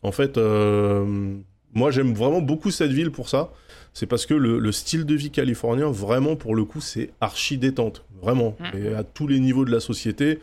En 0.04 0.12
fait, 0.12 0.38
euh, 0.38 1.04
moi, 1.74 1.90
j'aime 1.90 2.14
vraiment 2.14 2.40
beaucoup 2.40 2.70
cette 2.70 2.92
ville 2.92 3.10
pour 3.10 3.28
ça. 3.28 3.50
C'est 3.94 4.06
parce 4.06 4.24
que 4.26 4.34
le, 4.34 4.58
le 4.58 4.72
style 4.72 5.04
de 5.04 5.14
vie 5.14 5.30
californien, 5.30 5.90
vraiment, 5.90 6.34
pour 6.36 6.54
le 6.54 6.64
coup, 6.64 6.80
c'est 6.80 7.10
archi 7.20 7.58
détente. 7.58 8.04
Vraiment. 8.22 8.56
Mm. 8.60 8.76
Et 8.78 8.94
à 8.94 9.02
tous 9.04 9.26
les 9.26 9.38
niveaux 9.40 9.64
de 9.64 9.70
la 9.70 9.80
société, 9.80 10.38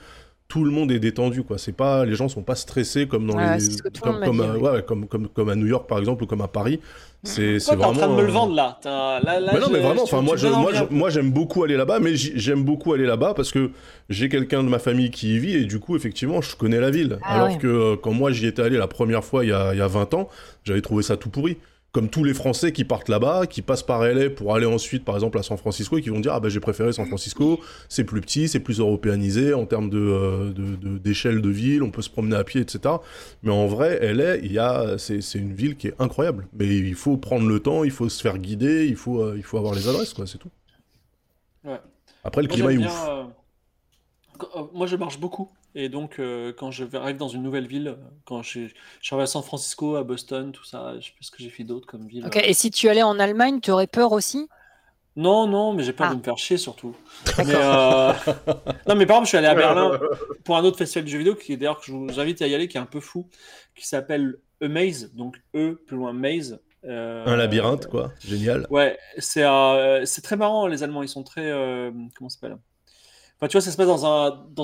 tout 0.48 0.64
le 0.64 0.72
monde 0.72 0.92
est 0.92 1.00
détendu, 1.00 1.44
quoi. 1.44 1.58
C'est 1.60 1.72
pas, 1.76 2.06
les 2.06 2.16
gens 2.16 2.28
sont 2.28 2.42
pas 2.42 2.56
stressés 2.56 3.08
comme 3.08 3.28
dans 3.28 3.38
les, 3.38 3.60
c'est 3.60 3.82
comme, 4.02 4.20
comme, 4.24 4.38
dit, 4.38 4.44
à, 4.44 4.58
ouais, 4.58 4.84
comme, 4.84 5.08
comme, 5.08 5.28
comme 5.28 5.50
à 5.50 5.56
New 5.56 5.68
York, 5.68 5.88
par 5.88 6.00
exemple, 6.00 6.24
ou 6.24 6.28
comme 6.28 6.42
à 6.42 6.48
Paris. 6.48 6.80
C'est 7.24 7.60
c'est 7.60 7.76
t'es 7.76 7.84
en 7.84 7.92
train 7.94 8.08
de 8.08 8.14
me 8.14 8.22
le 8.22 8.30
euh, 8.30 8.32
vendre 8.32 8.56
là 8.56 8.80
T'as- 8.82 9.20
là, 9.20 9.40
là, 9.42 9.52
mais 9.54 9.60
non, 9.60 9.68
je- 9.68 9.74
mais 9.74 9.80
vraiment, 9.80 10.04
enfin, 10.04 10.22
moi, 10.22 10.38
je, 10.38 10.48
moi, 10.48 10.72
je- 10.74 11.14
j'aime 11.14 11.32
beaucoup 11.32 11.64
aller 11.64 11.76
là-bas, 11.76 12.00
mais 12.00 12.16
j'aime 12.16 12.64
beaucoup 12.64 12.94
aller 12.94 13.06
là-bas 13.06 13.34
parce 13.36 13.52
que 13.52 13.72
j'ai 14.10 14.30
quelqu'un 14.30 14.64
de 14.64 14.70
ma 14.70 14.80
famille 14.80 15.12
qui 15.12 15.36
y 15.36 15.40
vit 15.40 15.56
et 15.56 15.66
du 15.66 15.80
coup, 15.80 15.96
effectivement, 15.96 16.42
je 16.42 16.56
connais 16.56 16.80
la 16.80 16.90
ville. 16.92 17.20
Ah 17.24 17.36
Alors 17.36 17.48
ouais. 17.50 17.58
que 17.58 17.68
euh, 17.68 17.96
quand 18.02 18.14
moi, 18.14 18.32
j'y 18.32 18.48
étais 18.48 18.62
allé 18.62 18.78
la 18.78 18.88
première 18.88 19.24
fois 19.26 19.44
il 19.44 19.50
y 19.50 19.54
a, 19.54 19.74
il 19.74 19.78
y 19.80 19.82
a 19.82 19.88
20 19.88 20.14
ans, 20.14 20.30
j'avais 20.64 20.82
trouvé 20.82 21.04
ça 21.04 21.18
tout 21.18 21.30
pourri. 21.30 21.58
Comme 21.92 22.08
tous 22.08 22.24
les 22.24 22.36
Français 22.36 22.72
qui 22.72 22.84
partent 22.84 23.10
là-bas, 23.10 23.48
qui 23.48 23.64
passent 23.64 23.82
par 23.82 24.04
LA 24.04 24.30
pour 24.30 24.54
aller 24.54 24.68
ensuite, 24.68 25.04
par 25.04 25.16
exemple, 25.16 25.40
à 25.40 25.44
San 25.44 25.58
Francisco 25.58 25.98
et 25.98 26.02
qui 26.04 26.10
vont 26.10 26.20
dire 26.20 26.34
Ah 26.34 26.40
bah 26.40 26.48
j'ai 26.50 26.60
préféré 26.60 26.94
San 26.94 27.08
Francisco, 27.08 27.60
c'est 27.88 28.04
plus 28.04 28.22
petit, 28.22 28.48
c'est 28.48 28.60
plus 28.60 28.80
européanisé 28.80 29.56
en 29.56 29.66
termes 29.66 29.90
de, 29.90 29.98
euh, 29.98 30.52
de- 30.54 30.76
de- 30.76 30.98
d'échelle 31.00 31.42
de, 31.42 31.50
ville, 31.50 31.82
on 31.82 31.90
peut 31.90 32.04
se 32.04 32.10
promener 32.12 32.36
à 32.36 32.44
pied, 32.44 32.62
etc. 32.62 32.94
Mais 33.42 33.52
en 33.52 33.66
vrai, 33.66 33.98
LA, 34.14 34.38
il 34.38 34.52
y 34.52 34.60
a, 34.60 35.00
c'est, 35.00 35.22
c'est 35.22 35.40
une 35.40 35.54
ville 35.54 35.76
qui 35.78 35.88
est 35.88 35.96
incroyable. 35.98 36.48
Mais 36.54 36.68
il 36.68 36.94
faut 36.94 37.18
prendre 37.18 37.48
le 37.48 37.60
temps, 37.60 37.84
il 37.84 37.90
faut 37.92 38.08
se 38.08 38.22
faire 38.22 38.38
guider, 38.38 38.86
il 38.88 38.96
faut, 38.96 39.22
euh, 39.24 39.34
il 39.36 39.44
faut 39.44 39.58
avoir 39.58 39.74
les 39.74 39.88
adresses, 39.88 40.14
quoi, 40.14 40.28
c'est 40.28 40.38
tout. 40.38 40.52
Ouais. 41.64 41.80
Après, 42.24 42.44
le 42.44 42.48
Moi, 42.50 42.56
climat 42.56 42.74
est 42.74 42.78
ouf. 42.78 43.08
euh, 43.10 44.62
moi, 44.74 44.86
je 44.86 44.96
marche 44.96 45.20
beaucoup. 45.20 45.50
Et 45.76 45.88
donc, 45.90 46.20
euh, 46.20 46.52
quand 46.58 46.72
je 46.72 46.84
vais- 46.84 46.98
arrive 46.98 47.18
dans 47.18 47.28
une 47.28 47.44
nouvelle 47.44 47.68
ville, 47.68 47.96
quand 48.26 48.42
je, 48.42 48.62
je 48.68 48.74
suis 49.02 49.14
arrivé 49.14 49.24
à 49.24 49.28
San 49.28 49.44
Francisco, 49.44 49.96
à 49.96 50.04
Boston, 50.04 50.52
tout 50.52 50.64
ça, 50.66 50.96
je 51.00 51.06
sais 51.06 51.12
pas 51.12 51.18
ce 51.22 51.32
que 51.32 51.38
j'ai 51.44 51.50
fait 51.50 51.64
d'autre 51.64 51.86
comme 51.88 52.08
ville. 52.08 52.26
Ok, 52.26 52.38
et 52.38 52.54
si 52.54 52.72
tu 52.72 52.90
allais 52.90 53.04
en 53.04 53.20
Allemagne, 53.20 53.60
tu 53.62 53.70
aurais 53.72 53.88
peur 53.88 54.12
aussi? 54.12 54.48
Non, 55.16 55.48
non, 55.48 55.74
mais 55.74 55.84
j'ai 55.84 55.94
peur 55.94 56.08
Ah. 56.10 56.14
de 56.14 56.20
me 56.20 56.24
faire 56.24 56.38
chier 56.38 56.58
surtout. 56.58 56.96
Mais, 57.40 57.54
euh, 57.56 58.14
non, 58.88 58.96
mais 58.96 59.06
par 59.06 59.18
exemple, 59.18 59.24
je 59.26 59.30
suis 59.30 59.38
allé 59.38 59.48
à 59.48 59.56
Berlin 59.56 60.00
pour 60.46 60.56
un 60.58 60.64
autre 60.64 60.78
festival 60.78 61.04
de 61.06 61.10
jeux 61.10 61.18
vidéo 61.18 61.36
qui 61.36 61.54
est 61.54 61.58
d'ailleurs 61.58 61.80
que 61.80 61.86
je 61.86 61.92
vous 61.92 62.20
invite 62.20 62.42
à 62.42 62.48
y 62.48 62.56
aller, 62.56 62.68
qui 62.68 62.78
est 62.78 62.82
un 62.82 62.86
peu 62.86 63.00
fou, 63.00 63.28
qui 63.76 63.88
s'appelle 63.88 64.38
Amaze, 64.62 65.14
donc 65.14 65.38
E 65.56 65.76
plus 65.88 65.98
loin 65.98 66.14
Maze. 66.14 66.60
Euh, 66.86 67.26
Un 67.26 67.36
labyrinthe, 67.36 67.88
quoi. 67.88 68.14
Génial. 68.26 68.66
Ouais, 68.70 68.98
c'est 69.18 69.44
euh, 69.44 70.06
c'est 70.06 70.22
très 70.22 70.38
marrant, 70.38 70.66
les 70.68 70.82
Allemands, 70.84 71.04
ils 71.04 71.10
sont 71.10 71.24
très. 71.24 71.52
euh, 71.52 71.92
comment 72.18 72.30
ça 72.30 72.40
s'appelle? 72.40 72.58
Enfin, 73.40 73.48
tu 73.48 73.54
vois, 73.54 73.62
ça 73.62 73.72
se 73.72 73.78
passe 73.78 73.88
dans 73.88 74.06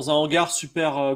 un, 0.10 0.14
hangar 0.14 0.52
super. 0.52 0.98
euh, 0.98 1.16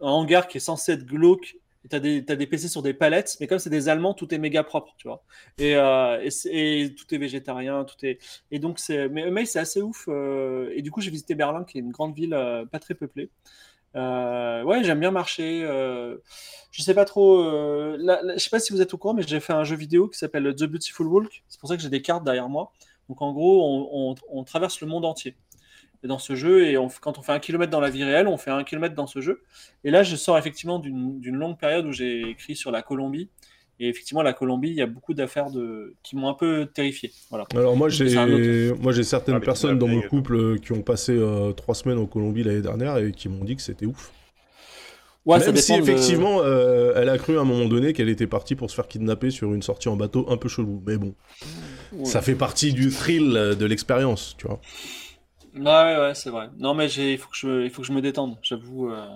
un 0.00 0.06
hangar 0.08 0.46
qui 0.46 0.58
est 0.58 0.60
censé 0.60 0.92
être 0.92 1.04
glauque. 1.04 1.56
T'as 1.88 2.00
des, 2.00 2.24
t'as 2.24 2.34
des 2.34 2.48
PC 2.48 2.68
sur 2.68 2.82
des 2.82 2.94
palettes, 2.94 3.36
mais 3.40 3.46
comme 3.46 3.60
c'est 3.60 3.70
des 3.70 3.88
Allemands, 3.88 4.12
tout 4.12 4.32
est 4.34 4.38
méga 4.38 4.64
propre, 4.64 4.92
tu 4.98 5.06
vois. 5.06 5.22
Et, 5.58 5.76
euh, 5.76 6.18
et, 6.44 6.94
tout 6.96 7.14
est 7.14 7.18
végétarien, 7.18 7.84
tout 7.84 7.94
est. 8.04 8.18
Et 8.50 8.58
donc, 8.58 8.80
c'est. 8.80 9.08
Mais 9.08 9.30
mais 9.30 9.44
c'est 9.46 9.60
assez 9.60 9.82
ouf. 9.82 10.06
euh, 10.08 10.72
et 10.74 10.82
du 10.82 10.90
coup, 10.90 11.00
j'ai 11.00 11.10
visité 11.10 11.34
Berlin, 11.36 11.64
qui 11.64 11.78
est 11.78 11.80
une 11.80 11.92
grande 11.92 12.14
ville 12.14 12.36
pas 12.72 12.78
très 12.80 12.94
peuplée. 12.94 13.30
Ouais, 13.94 14.82
j'aime 14.84 15.00
bien 15.00 15.10
marcher. 15.12 15.60
je 16.72 16.82
sais 16.82 16.94
pas 16.94 17.04
trop. 17.04 17.42
là- 17.98 18.20
là, 18.22 18.34
je 18.36 18.42
sais 18.42 18.50
pas 18.50 18.60
si 18.60 18.72
vous 18.72 18.80
êtes 18.80 18.92
au 18.94 18.98
courant, 18.98 19.14
mais 19.14 19.22
j'ai 19.22 19.40
fait 19.40 19.52
un 19.52 19.64
jeu 19.64 19.76
vidéo 19.76 20.08
qui 20.08 20.18
s'appelle 20.18 20.54
The 20.56 20.64
Beautiful 20.64 21.06
Walk. 21.06 21.44
C'est 21.48 21.60
pour 21.60 21.68
ça 21.68 21.76
que 21.76 21.82
j'ai 21.82 21.88
des 21.90 22.02
cartes 22.02 22.24
derrière 22.24 22.48
moi. 22.48 22.72
Donc 23.08 23.22
en 23.22 23.32
gros, 23.32 24.16
on, 24.30 24.44
traverse 24.44 24.80
le 24.80 24.86
monde 24.88 25.04
entier 25.04 25.36
dans 26.06 26.18
ce 26.18 26.34
jeu. 26.34 26.66
Et 26.66 26.78
on- 26.78 26.88
quand 27.00 27.18
on 27.18 27.22
fait 27.22 27.32
un 27.32 27.38
kilomètre 27.38 27.70
dans 27.70 27.80
la 27.80 27.90
vie 27.90 28.04
réelle, 28.04 28.28
on 28.28 28.36
fait 28.36 28.50
un 28.50 28.64
kilomètre 28.64 28.94
dans 28.94 29.06
ce 29.06 29.20
jeu. 29.20 29.42
Et 29.84 29.90
là, 29.90 30.02
je 30.02 30.16
sors 30.16 30.38
effectivement 30.38 30.78
d'une 30.78 31.36
longue 31.36 31.58
période 31.58 31.86
où 31.86 31.92
j'ai 31.92 32.22
écrit 32.30 32.56
sur 32.56 32.70
la 32.70 32.82
Colombie. 32.82 33.28
Et 33.78 33.88
effectivement, 33.90 34.22
la 34.22 34.32
Colombie, 34.32 34.70
il 34.70 34.76
y 34.76 34.80
a 34.80 34.86
beaucoup 34.86 35.12
d'affaires 35.12 35.50
de... 35.50 35.94
qui 36.02 36.16
m'ont 36.16 36.28
un 36.30 36.34
peu 36.34 36.66
terrifié. 36.72 37.12
Voilà. 37.28 37.44
Alors 37.54 37.76
moi 37.76 37.90
j'ai 37.90 38.08
C'est 38.08 38.16
un 38.16 38.32
autre. 38.32 38.80
moi 38.82 38.90
j'ai 38.92 39.02
certaines 39.04 39.34
Ah, 39.34 39.40
personnes 39.40 39.78
dans 39.78 39.86
mon 39.86 40.00
couple 40.00 40.34
euh, 40.34 40.56
qui 40.56 40.72
ont 40.72 40.80
passé 40.80 41.12
euh, 41.12 41.52
trois 41.52 41.74
semaines 41.74 41.98
en 41.98 42.06
Colombie 42.06 42.42
l'année 42.42 42.62
dernière 42.62 42.96
et 42.96 43.12
qui 43.12 43.28
m'ont 43.28 43.44
dit 43.44 43.54
que 43.54 43.60
c'était 43.60 43.84
ouf. 43.84 44.12
Ouais, 45.26 45.40
ça 45.40 45.46
Même 45.52 45.56
si 45.56 45.72
de- 45.76 45.82
effectivement 45.82 46.40
euh, 46.42 46.94
elle 46.96 47.08
a 47.10 47.18
cru 47.18 47.36
à 47.36 47.40
un 47.42 47.44
moment 47.44 47.66
donné 47.66 47.92
qu'elle 47.92 48.08
était 48.08 48.28
partie 48.28 48.54
pour 48.54 48.70
se 48.70 48.76
faire 48.76 48.88
kidnapper 48.88 49.30
sur 49.30 49.52
une 49.52 49.60
sortie 49.60 49.88
en 49.88 49.96
bateau 49.96 50.24
un 50.30 50.38
peu 50.38 50.48
chelou. 50.48 50.82
Mais 50.86 50.96
bon, 50.96 51.14
Ouais. 51.92 52.04
ça 52.06 52.22
fait 52.22 52.34
partie 52.36 52.72
du 52.72 52.88
thrill 52.90 53.32
de 53.58 53.66
l'expérience, 53.66 54.36
tu 54.38 54.46
vois. 54.46 54.60
Ouais, 55.56 55.62
ouais, 55.64 55.96
ouais, 55.98 56.14
c'est 56.14 56.30
vrai. 56.30 56.50
Non, 56.58 56.74
mais 56.74 56.88
j'ai, 56.88 57.12
il 57.14 57.18
faut 57.18 57.28
que 57.30 57.36
je, 57.36 57.64
il 57.64 57.70
faut 57.70 57.82
que 57.82 57.88
je 57.88 57.92
me 57.92 58.00
détende, 58.02 58.38
j'avoue. 58.42 58.90
euh. 58.90 59.06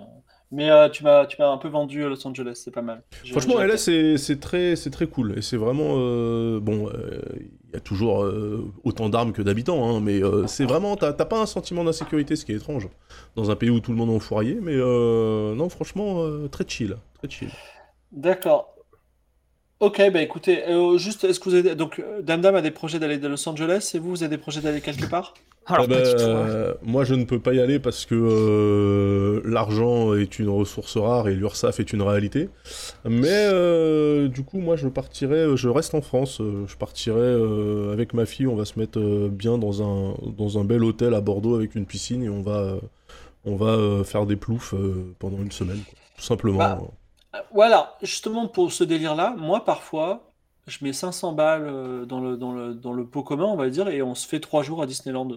Mais 0.50 0.70
euh, 0.70 0.88
tu 0.88 1.04
m'as, 1.04 1.26
tu 1.26 1.36
m'as 1.40 1.48
un 1.50 1.58
peu 1.58 1.68
vendu 1.68 2.04
à 2.04 2.08
Los 2.08 2.26
Angeles, 2.26 2.60
c'est 2.64 2.70
pas 2.72 2.82
mal. 2.82 3.04
J'ai- 3.22 3.46
Franchement, 3.46 3.54
j'ai 3.54 3.60
LA, 3.60 3.76
hâte. 3.76 3.76
c'est 3.76 4.16
c'est 4.18 4.40
très, 4.40 4.76
c'est 4.76 4.90
très 4.90 5.06
cool. 5.06 5.38
Et 5.38 5.42
c'est 5.42 5.56
vraiment. 5.56 5.94
euh, 5.98 6.58
bon, 6.60 6.88
euh, 6.88 7.20
il 7.68 7.74
y 7.74 7.76
a 7.76 7.80
toujours 7.80 8.24
euh, 8.24 8.72
autant 8.82 9.08
d'armes 9.08 9.32
que 9.32 9.42
d'habitants, 9.42 9.88
hein, 9.96 10.00
mais 10.00 10.22
euh, 10.22 10.46
c'est 10.46 10.64
vraiment. 10.64 10.96
T'as 10.96 11.12
t'as 11.12 11.24
pas 11.26 11.40
un 11.40 11.46
sentiment 11.46 11.84
d'insécurité, 11.84 12.34
ce 12.36 12.44
qui 12.44 12.52
est 12.52 12.56
étrange. 12.56 12.88
Dans 13.36 13.50
un 13.50 13.56
pays 13.56 13.70
où 13.70 13.80
tout 13.80 13.92
le 13.92 13.96
monde 13.96 14.10
est 14.10 14.14
enfouraillé, 14.16 14.58
mais 14.60 14.74
euh, 14.74 15.54
non, 15.54 15.68
franchement, 15.68 16.22
euh, 16.24 16.48
très 16.48 16.64
chill. 16.66 16.96
Très 17.18 17.28
chill. 17.30 17.50
D'accord. 18.12 18.66
Ok, 19.80 20.00
bah 20.12 20.20
écoutez, 20.22 20.66
euh, 20.68 20.98
juste, 20.98 21.24
est-ce 21.24 21.40
que 21.40 21.48
vous 21.48 21.54
avez. 21.54 21.74
Donc, 21.74 21.98
euh, 22.00 22.20
Dame 22.22 22.40
Dame 22.42 22.54
a 22.56 22.62
des 22.62 22.70
projets 22.70 22.98
d'aller 22.98 23.22
à 23.24 23.28
Los 23.28 23.48
Angeles 23.48 23.90
et 23.94 23.98
vous, 23.98 24.10
vous 24.10 24.22
avez 24.22 24.36
des 24.36 24.42
projets 24.42 24.60
d'aller 24.60 24.82
quelque 24.82 25.06
part? 25.06 25.34
Alors, 25.66 25.84
Ah 25.84 25.86
bah, 25.86 25.96
hein. 25.96 26.00
euh, 26.18 26.74
moi, 26.82 27.04
je 27.04 27.14
ne 27.14 27.24
peux 27.24 27.38
pas 27.38 27.54
y 27.54 27.60
aller 27.60 27.78
parce 27.78 28.04
que 28.06 28.14
euh, 28.16 29.40
l'argent 29.44 30.14
est 30.14 30.38
une 30.38 30.48
ressource 30.48 30.96
rare 30.96 31.28
et 31.28 31.34
l'URSSAF 31.34 31.78
est 31.80 31.92
une 31.92 32.02
réalité. 32.02 32.48
Mais 33.04 33.28
euh, 33.30 34.28
du 34.28 34.42
coup, 34.42 34.58
moi, 34.58 34.76
je 34.76 34.88
partirai, 34.88 35.56
je 35.56 35.68
reste 35.68 35.94
en 35.94 36.00
France. 36.02 36.40
Je 36.66 36.76
partirai 36.76 37.20
euh, 37.20 37.92
avec 37.92 38.14
ma 38.14 38.26
fille. 38.26 38.46
On 38.48 38.56
va 38.56 38.64
se 38.64 38.78
mettre 38.78 38.98
euh, 38.98 39.28
bien 39.30 39.58
dans 39.58 39.82
un 39.82 40.14
dans 40.36 40.58
un 40.58 40.64
bel 40.64 40.82
hôtel 40.82 41.14
à 41.14 41.20
Bordeaux 41.20 41.54
avec 41.54 41.74
une 41.76 41.86
piscine 41.86 42.22
et 42.24 42.28
on 42.28 42.42
va 42.42 42.58
euh, 42.60 42.80
on 43.44 43.56
va 43.56 43.66
euh, 43.72 44.04
faire 44.04 44.26
des 44.26 44.36
ploufs 44.36 44.74
euh, 44.74 45.14
pendant 45.18 45.38
une 45.38 45.52
semaine, 45.52 45.82
quoi. 45.84 45.98
tout 46.16 46.22
simplement. 46.24 46.58
Bah, 46.58 46.78
Voilà, 47.54 47.96
justement 48.02 48.48
pour 48.48 48.72
ce 48.72 48.84
délire-là, 48.84 49.34
moi 49.38 49.64
parfois, 49.64 50.29
je 50.70 50.84
mets 50.84 50.92
500 50.92 51.32
balles 51.32 51.66
euh, 51.66 52.06
dans 52.06 52.20
le, 52.20 52.36
dans 52.36 52.52
le, 52.52 52.74
dans 52.74 52.92
le 52.92 53.08
pot 53.08 53.22
commun, 53.24 53.44
on 53.46 53.56
va 53.56 53.70
dire, 53.70 53.88
et 53.88 54.02
on 54.02 54.14
se 54.14 54.26
fait 54.28 54.40
trois 54.40 54.62
jours 54.62 54.82
à 54.82 54.86
Disneyland. 54.86 55.28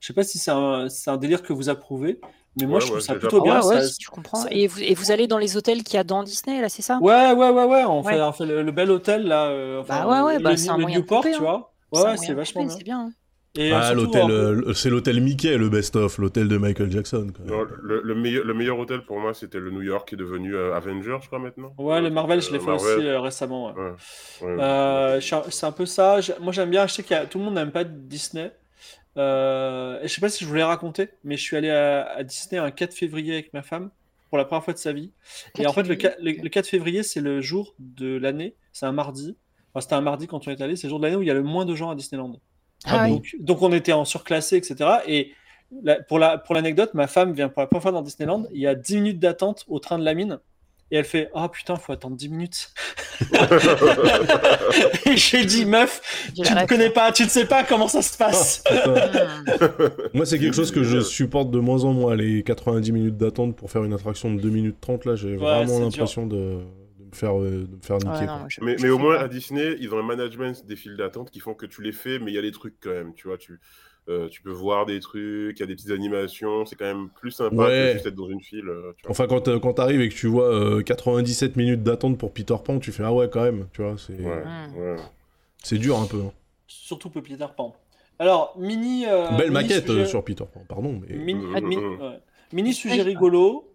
Je 0.00 0.06
sais 0.08 0.14
pas 0.14 0.24
si 0.24 0.38
c'est 0.38 0.50
un, 0.52 0.88
c'est 0.88 1.10
un 1.10 1.16
délire 1.18 1.42
que 1.42 1.52
vous 1.52 1.68
approuvez, 1.70 2.20
mais 2.56 2.66
moi 2.66 2.78
Ouais, 2.78 2.80
je 2.80 2.86
trouve 2.88 3.00
ouais, 3.00 3.02
ça 3.02 3.16
plutôt 3.16 3.40
bien. 3.42 3.60
ouais, 3.60 3.64
ouais, 3.64 3.82
ça- 3.82 3.82
si 3.82 3.98
tu 3.98 4.08
comprends. 4.10 4.44
ça- 4.44 4.50
Et 4.50 4.66
vous, 4.66 4.80
et 4.80 4.94
vous 4.94 5.10
allez 5.10 5.26
dans 5.26 5.38
les 5.38 5.56
hôtels 5.56 5.82
qu'il 5.84 5.94
y 5.94 5.98
a 5.98 6.04
dans 6.04 6.22
Disney, 6.22 6.60
là, 6.60 6.68
c'est 6.68 6.82
ça? 6.82 7.00
Ouais, 7.00 7.32
ouais, 7.32 7.50
ouais, 7.50 7.64
ouais, 7.64 7.84
on 7.84 8.02
Ouais. 8.02 8.18
fait, 8.18 8.20
on 8.22 8.32
fait 8.32 8.46
le, 8.46 8.62
le 8.62 8.72
bel 8.72 8.90
hôtel 8.90 9.24
là. 9.26 9.46
euh, 9.48 9.80
enfin, 9.80 9.98
Bah 9.98 10.06
ouais, 10.08 10.20
ouais, 10.22 10.38
le, 10.38 10.40
bah, 10.40 10.56
c'est 10.56 10.70
un 10.72 10.78
moyen 10.78 11.02
Newport, 11.02 11.02
couper, 11.02 11.30
tu 11.30 11.42
hein. 11.42 11.42
vois. 11.42 11.74
Ouais, 11.90 12.16
c'est 12.16 12.34
vachement 12.34 12.64
couper, 12.64 12.68
bien. 12.68 12.78
C'est 12.78 12.84
bien. 12.84 13.00
hein. 13.06 13.12
Et 13.54 13.70
Ah, 13.70 13.92
l'hôtel, 13.92 14.30
euh, 14.30 14.62
euh, 14.68 14.72
c'est 14.72 14.88
l'hôtel 14.88 15.20
Mickey, 15.20 15.58
le 15.58 15.68
best-of, 15.68 16.16
l'hôtel 16.16 16.48
de 16.48 16.56
Michael 16.56 16.90
Jackson. 16.90 17.26
quoi. 17.36 17.44
Non, 17.44 17.66
le, 17.82 18.00
le 18.02 18.14
meilleur, 18.14 18.44
le 18.46 18.54
meilleur 18.54 18.78
hôtel 18.78 19.04
pour 19.04 19.20
moi, 19.20 19.34
c'était 19.34 19.60
le 19.60 19.70
New 19.70 19.82
York, 19.82 20.08
qui 20.08 20.14
est 20.14 20.18
devenu 20.18 20.54
euh, 20.56 20.74
Avenger, 20.74 21.18
je 21.20 21.26
crois, 21.26 21.38
maintenant. 21.38 21.74
Ouais, 21.76 22.00
le 22.00 22.08
Marvel, 22.10 22.40
je 22.40 22.50
l'ai 22.50 22.56
Euh, 22.56 22.60
fait 22.60 22.66
Marvel. 22.66 22.98
aussi 22.98 23.06
euh, 23.06 23.20
récemment. 23.20 23.66
ouais. 23.66 23.82
Ouais, 23.82 24.54
ouais. 24.54 24.62
Euh, 24.62 25.20
c'est 25.20 25.66
un 25.66 25.72
peu 25.72 25.84
ça. 25.84 26.22
Je- 26.22 26.32
moi, 26.40 26.52
j'aime 26.52 26.70
bien. 26.70 26.86
Je 26.86 26.94
sais 26.94 27.14
a 27.14 27.26
tout 27.26 27.36
le 27.38 27.44
monde 27.44 27.54
n'aime 27.54 27.72
pas 27.72 27.84
Disney. 27.84 28.50
Euh, 29.18 29.98
je 30.02 30.08
sais 30.08 30.22
pas 30.22 30.30
si 30.30 30.44
je 30.44 30.48
vous 30.48 30.54
l'ai 30.54 30.62
raconté, 30.62 31.10
mais 31.24 31.36
je 31.36 31.42
suis 31.42 31.56
allé 31.56 31.68
à, 31.68 32.04
à 32.10 32.22
Disney 32.22 32.58
un 32.58 32.70
4 32.70 32.94
février 32.94 33.34
avec 33.34 33.52
ma 33.52 33.60
femme 33.62 33.90
pour 34.30 34.38
la 34.38 34.46
première 34.46 34.64
fois 34.64 34.72
de 34.72 34.78
sa 34.78 34.94
vie. 34.94 35.10
Et 35.58 35.64
4 35.64 35.68
en 35.68 35.72
fait, 35.74 35.82
le, 35.82 35.88
février, 35.88 36.08
qua- 36.08 36.16
le- 36.22 36.42
le 36.42 36.48
4 36.48 36.66
février, 36.66 37.02
c'est 37.02 37.20
le 37.20 37.42
jour 37.42 37.74
de 37.78 38.16
l'année. 38.16 38.54
C'est 38.72 38.86
un 38.86 38.92
mardi. 38.92 39.36
Enfin, 39.74 39.82
c'était 39.82 39.94
un 39.94 40.00
mardi 40.00 40.26
quand 40.26 40.48
on 40.48 40.50
est 40.50 40.60
allé. 40.62 40.76
C'est 40.76 40.86
le 40.86 40.90
jour 40.90 41.00
de 41.00 41.04
l'année 41.04 41.16
où 41.16 41.22
il 41.22 41.28
y 41.28 41.30
a 41.30 41.34
le 41.34 41.42
moins 41.42 41.66
de 41.66 41.74
gens 41.74 41.90
à 41.90 41.94
Disneyland. 41.94 42.40
Ah, 42.86 43.06
oui. 43.08 43.20
Donc, 43.40 43.62
on 43.62 43.72
était 43.72 43.92
en 43.92 44.04
surclassé, 44.04 44.56
etc. 44.56 44.76
Et 45.06 45.32
la- 45.82 45.96
pour 46.02 46.18
la- 46.18 46.38
pour 46.38 46.54
l'anecdote, 46.54 46.94
ma 46.94 47.06
femme 47.06 47.32
vient 47.32 47.48
pour 47.48 47.60
la 47.62 47.66
première 47.66 47.82
fois 47.82 47.92
dans 47.92 48.02
Disneyland. 48.02 48.44
Il 48.52 48.60
y 48.60 48.66
a 48.66 48.74
10 48.74 48.96
minutes 48.96 49.18
d'attente 49.20 49.64
au 49.68 49.78
train 49.78 49.98
de 49.98 50.04
la 50.04 50.14
mine. 50.14 50.38
Et 50.90 50.96
elle 50.96 51.04
fait 51.06 51.30
Ah 51.34 51.48
putain, 51.48 51.76
faut 51.76 51.92
attendre 51.92 52.16
10 52.16 52.28
minutes. 52.28 52.70
et 55.06 55.16
j'ai 55.16 55.44
dit 55.44 55.64
Meuf, 55.64 56.30
tu 56.34 56.42
ne 56.42 56.66
connais 56.66 56.90
pas, 56.90 57.12
tu 57.12 57.22
ne 57.24 57.28
sais 57.28 57.46
pas 57.46 57.64
comment 57.64 57.88
ça 57.88 58.02
se 58.02 58.16
passe. 58.16 58.62
Putain. 58.66 58.94
Hmm. 58.94 59.88
Moi, 60.14 60.26
c'est 60.26 60.38
quelque 60.38 60.54
chose 60.54 60.70
que 60.70 60.82
je 60.82 61.00
supporte 61.00 61.50
de 61.50 61.58
moins 61.58 61.84
en 61.84 61.92
moins, 61.92 62.14
les 62.14 62.42
90 62.42 62.92
minutes 62.92 63.16
d'attente 63.16 63.56
pour 63.56 63.70
faire 63.70 63.84
une 63.84 63.92
attraction 63.94 64.34
de 64.34 64.40
2 64.40 64.50
minutes 64.50 64.76
30. 64.80 65.04
Là, 65.06 65.14
j'ai 65.16 65.30
Ouais, 65.30 65.36
vraiment 65.64 65.78
l'impression 65.80 66.26
de 66.26 66.58
me 67.12 67.16
faire, 67.16 67.38
euh, 67.40 67.66
de 67.70 67.76
me 67.76 67.82
faire 67.82 67.96
niquer. 67.98 68.08
Ouais, 68.10 68.16
quoi. 68.18 68.26
non, 68.26 68.38
moi, 68.40 68.46
je- 68.48 68.60
Mais, 68.62 68.78
je 68.78 68.82
mais 68.82 68.90
au 68.90 68.98
moins 68.98 69.16
pas. 69.16 69.22
à 69.22 69.28
Disney, 69.28 69.76
ils 69.80 69.92
ont 69.94 69.98
un 69.98 70.02
management 70.02 70.66
des 70.66 70.76
files 70.76 70.96
d'attente 70.96 71.30
qui 71.30 71.40
font 71.40 71.54
que 71.54 71.66
tu 71.66 71.82
les 71.82 71.92
fais, 71.92 72.18
mais 72.18 72.30
il 72.30 72.34
y 72.34 72.38
a 72.38 72.42
des 72.42 72.52
trucs 72.52 72.74
quand 72.80 72.90
même. 72.90 73.14
Tu 73.14 73.28
vois, 73.28 73.38
tu, 73.38 73.60
euh, 74.08 74.28
tu 74.28 74.42
peux 74.42 74.50
voir 74.50 74.86
des 74.86 74.98
trucs, 75.00 75.58
il 75.58 75.60
y 75.60 75.62
a 75.62 75.66
des 75.66 75.74
petites 75.76 75.90
animations, 75.90 76.64
c'est 76.66 76.74
quand 76.76 76.84
même 76.86 77.08
plus 77.20 77.30
sympa 77.30 77.54
Ouais. 77.54 77.68
que 77.68 77.92
juste 77.94 78.06
être 78.06 78.14
dans 78.14 78.28
une 78.28 78.40
file. 78.42 78.68
euh, 78.68 78.92
tu 78.96 79.02
vois. 79.02 79.10
Enfin, 79.12 79.26
quand, 79.28 79.46
euh, 79.48 79.58
quand 79.60 79.74
t'arrives 79.74 80.00
et 80.00 80.08
que 80.08 80.14
tu 80.14 80.26
vois 80.26 80.52
euh, 80.52 80.82
97 80.82 81.56
minutes 81.56 81.82
d'attente 81.82 82.18
pour 82.18 82.32
Peter 82.32 82.56
Pan, 82.64 82.78
tu 82.80 82.90
fais 82.92 83.04
Ah 83.04 83.12
ouais, 83.12 83.28
quand 83.30 83.42
même, 83.42 83.68
tu 83.72 83.82
vois, 83.82 83.94
c'est 83.98 84.14
Ouais, 84.14 84.42
Hmm. 84.44 84.76
ouais. 84.78 85.78
dur 85.78 85.98
un 85.98 86.06
peu. 86.06 86.18
hein. 86.20 86.32
Surtout 86.66 87.10
pour 87.10 87.22
Peter 87.22 87.46
Pan. 87.56 87.76
Alors, 88.18 88.54
mini. 88.58 89.04
euh, 89.06 89.28
Belle 89.36 89.50
mini 89.50 89.62
maquette 89.68 89.86
sujet- 89.86 90.06
sur 90.06 90.24
Peter 90.24 90.44
Pan, 90.52 90.64
pardon, 90.68 91.00
mais. 91.06 91.16
Mini, 91.16 91.44
Mm, 91.44 91.48
mm, 91.60 91.60
mini- 91.68 91.76
mm. 91.82 92.00
ouais. 92.00 92.20
Mini 92.52 92.72
sujet 92.74 93.02
rigolo. 93.02 93.68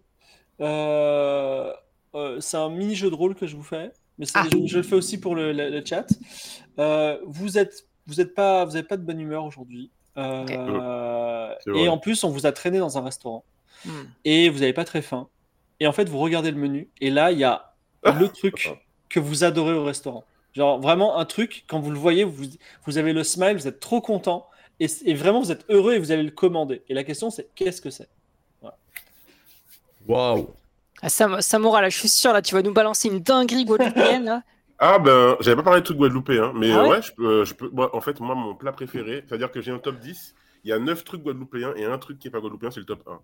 Euh, 2.14 2.40
c'est 2.40 2.56
un 2.56 2.70
mini 2.70 2.94
jeu 2.94 3.10
de 3.10 3.14
rôle 3.14 3.34
que 3.34 3.46
je 3.46 3.54
vous 3.56 3.62
fais, 3.62 3.90
mais 4.18 4.26
Ah. 4.34 4.46
je, 4.50 4.66
je 4.66 4.76
le 4.78 4.82
fais 4.82 4.94
aussi 4.96 5.18
pour 5.20 5.34
le, 5.34 5.52
le- 5.52 5.68
le 5.70 5.84
chat. 5.84 6.06
Euh, 6.78 7.18
vous 7.26 7.58
êtes, 7.58 7.86
vous 8.06 8.20
êtes 8.20 8.34
pas, 8.34 8.64
vous 8.64 8.76
avez 8.76 8.86
pas 8.86 8.96
de 8.96 9.02
bonne 9.02 9.20
humeur 9.20 9.44
aujourd'hui. 9.44 9.90
Euh, 10.16 10.44
vrai. 11.66 11.80
et 11.80 11.88
en 11.88 11.98
plus, 11.98 12.24
on 12.24 12.30
vous 12.30 12.44
a 12.46 12.52
traîné 12.52 12.78
dans 12.78 12.98
un 12.98 13.02
restaurant 13.02 13.44
Hmm. 13.84 14.06
et 14.24 14.48
vous 14.48 14.58
n'avez 14.58 14.72
pas 14.72 14.84
très 14.84 15.02
faim. 15.02 15.28
Et 15.78 15.86
en 15.86 15.92
fait, 15.92 16.08
vous 16.08 16.18
regardez 16.18 16.50
le 16.50 16.56
menu 16.56 16.88
et 17.00 17.10
là, 17.10 17.30
il 17.30 17.38
y 17.38 17.44
a 17.44 17.74
le 18.02 18.26
truc 18.28 18.74
que 19.08 19.20
vous 19.20 19.44
adorez 19.44 19.74
au 19.74 19.84
restaurant. 19.84 20.24
Genre 20.54 20.80
vraiment 20.80 21.16
un 21.18 21.24
truc, 21.24 21.64
quand 21.68 21.78
vous 21.78 21.92
le 21.92 21.98
voyez, 21.98 22.24
vous, 22.24 22.46
vous 22.86 22.98
avez 22.98 23.12
le 23.12 23.22
smile, 23.22 23.54
vous 23.56 23.68
êtes 23.68 23.78
trop 23.78 24.00
content 24.00 24.48
et, 24.80 24.86
et 25.04 25.14
vraiment 25.14 25.40
vous 25.40 25.52
êtes 25.52 25.64
heureux 25.68 25.94
et 25.94 25.98
vous 26.00 26.10
allez 26.10 26.24
le 26.24 26.32
commander. 26.32 26.82
Et 26.88 26.94
la 26.94 27.04
question 27.04 27.30
c'est 27.30 27.48
qu'est-ce 27.54 27.80
que 27.80 27.90
c'est? 27.90 28.08
Waouh! 30.08 30.48
Ah, 31.02 31.08
Sam- 31.08 31.40
Samora, 31.40 31.82
là, 31.82 31.88
je 31.88 31.98
suis 31.98 32.08
sûr, 32.08 32.32
là, 32.32 32.42
tu 32.42 32.54
vas 32.54 32.62
nous 32.62 32.72
balancer 32.72 33.08
une 33.08 33.20
dinguerie 33.20 33.64
guadeloupéenne, 33.64 34.24
là. 34.24 34.42
Ah 34.80 35.00
ben, 35.00 35.36
j'avais 35.40 35.56
pas 35.56 35.64
parlé 35.64 35.80
de 35.80 35.84
trucs 35.84 35.96
guadeloupéens, 35.98 36.44
hein, 36.44 36.52
mais 36.54 36.70
Ah 36.70 36.78
euh, 36.78 36.82
ouais 36.84 36.88
ouais, 36.90 37.02
je 37.02 37.12
peux, 37.12 37.44
je 37.44 37.52
peux, 37.52 37.68
moi, 37.70 37.94
en 37.96 38.00
fait, 38.00 38.20
moi, 38.20 38.36
mon 38.36 38.54
plat 38.54 38.70
préféré, 38.70 39.24
c'est-à-dire 39.26 39.50
que 39.50 39.60
j'ai 39.60 39.72
un 39.72 39.80
top 39.80 39.98
10, 39.98 40.36
il 40.62 40.70
y 40.70 40.72
a 40.72 40.78
9 40.78 41.02
trucs 41.02 41.20
guadeloupéens 41.22 41.74
et 41.74 41.84
un 41.84 41.98
truc 41.98 42.20
qui 42.20 42.28
est 42.28 42.30
pas 42.30 42.38
guadeloupéen, 42.38 42.70
c'est 42.70 42.78
le 42.78 42.86
top 42.86 43.02
1. 43.08 43.18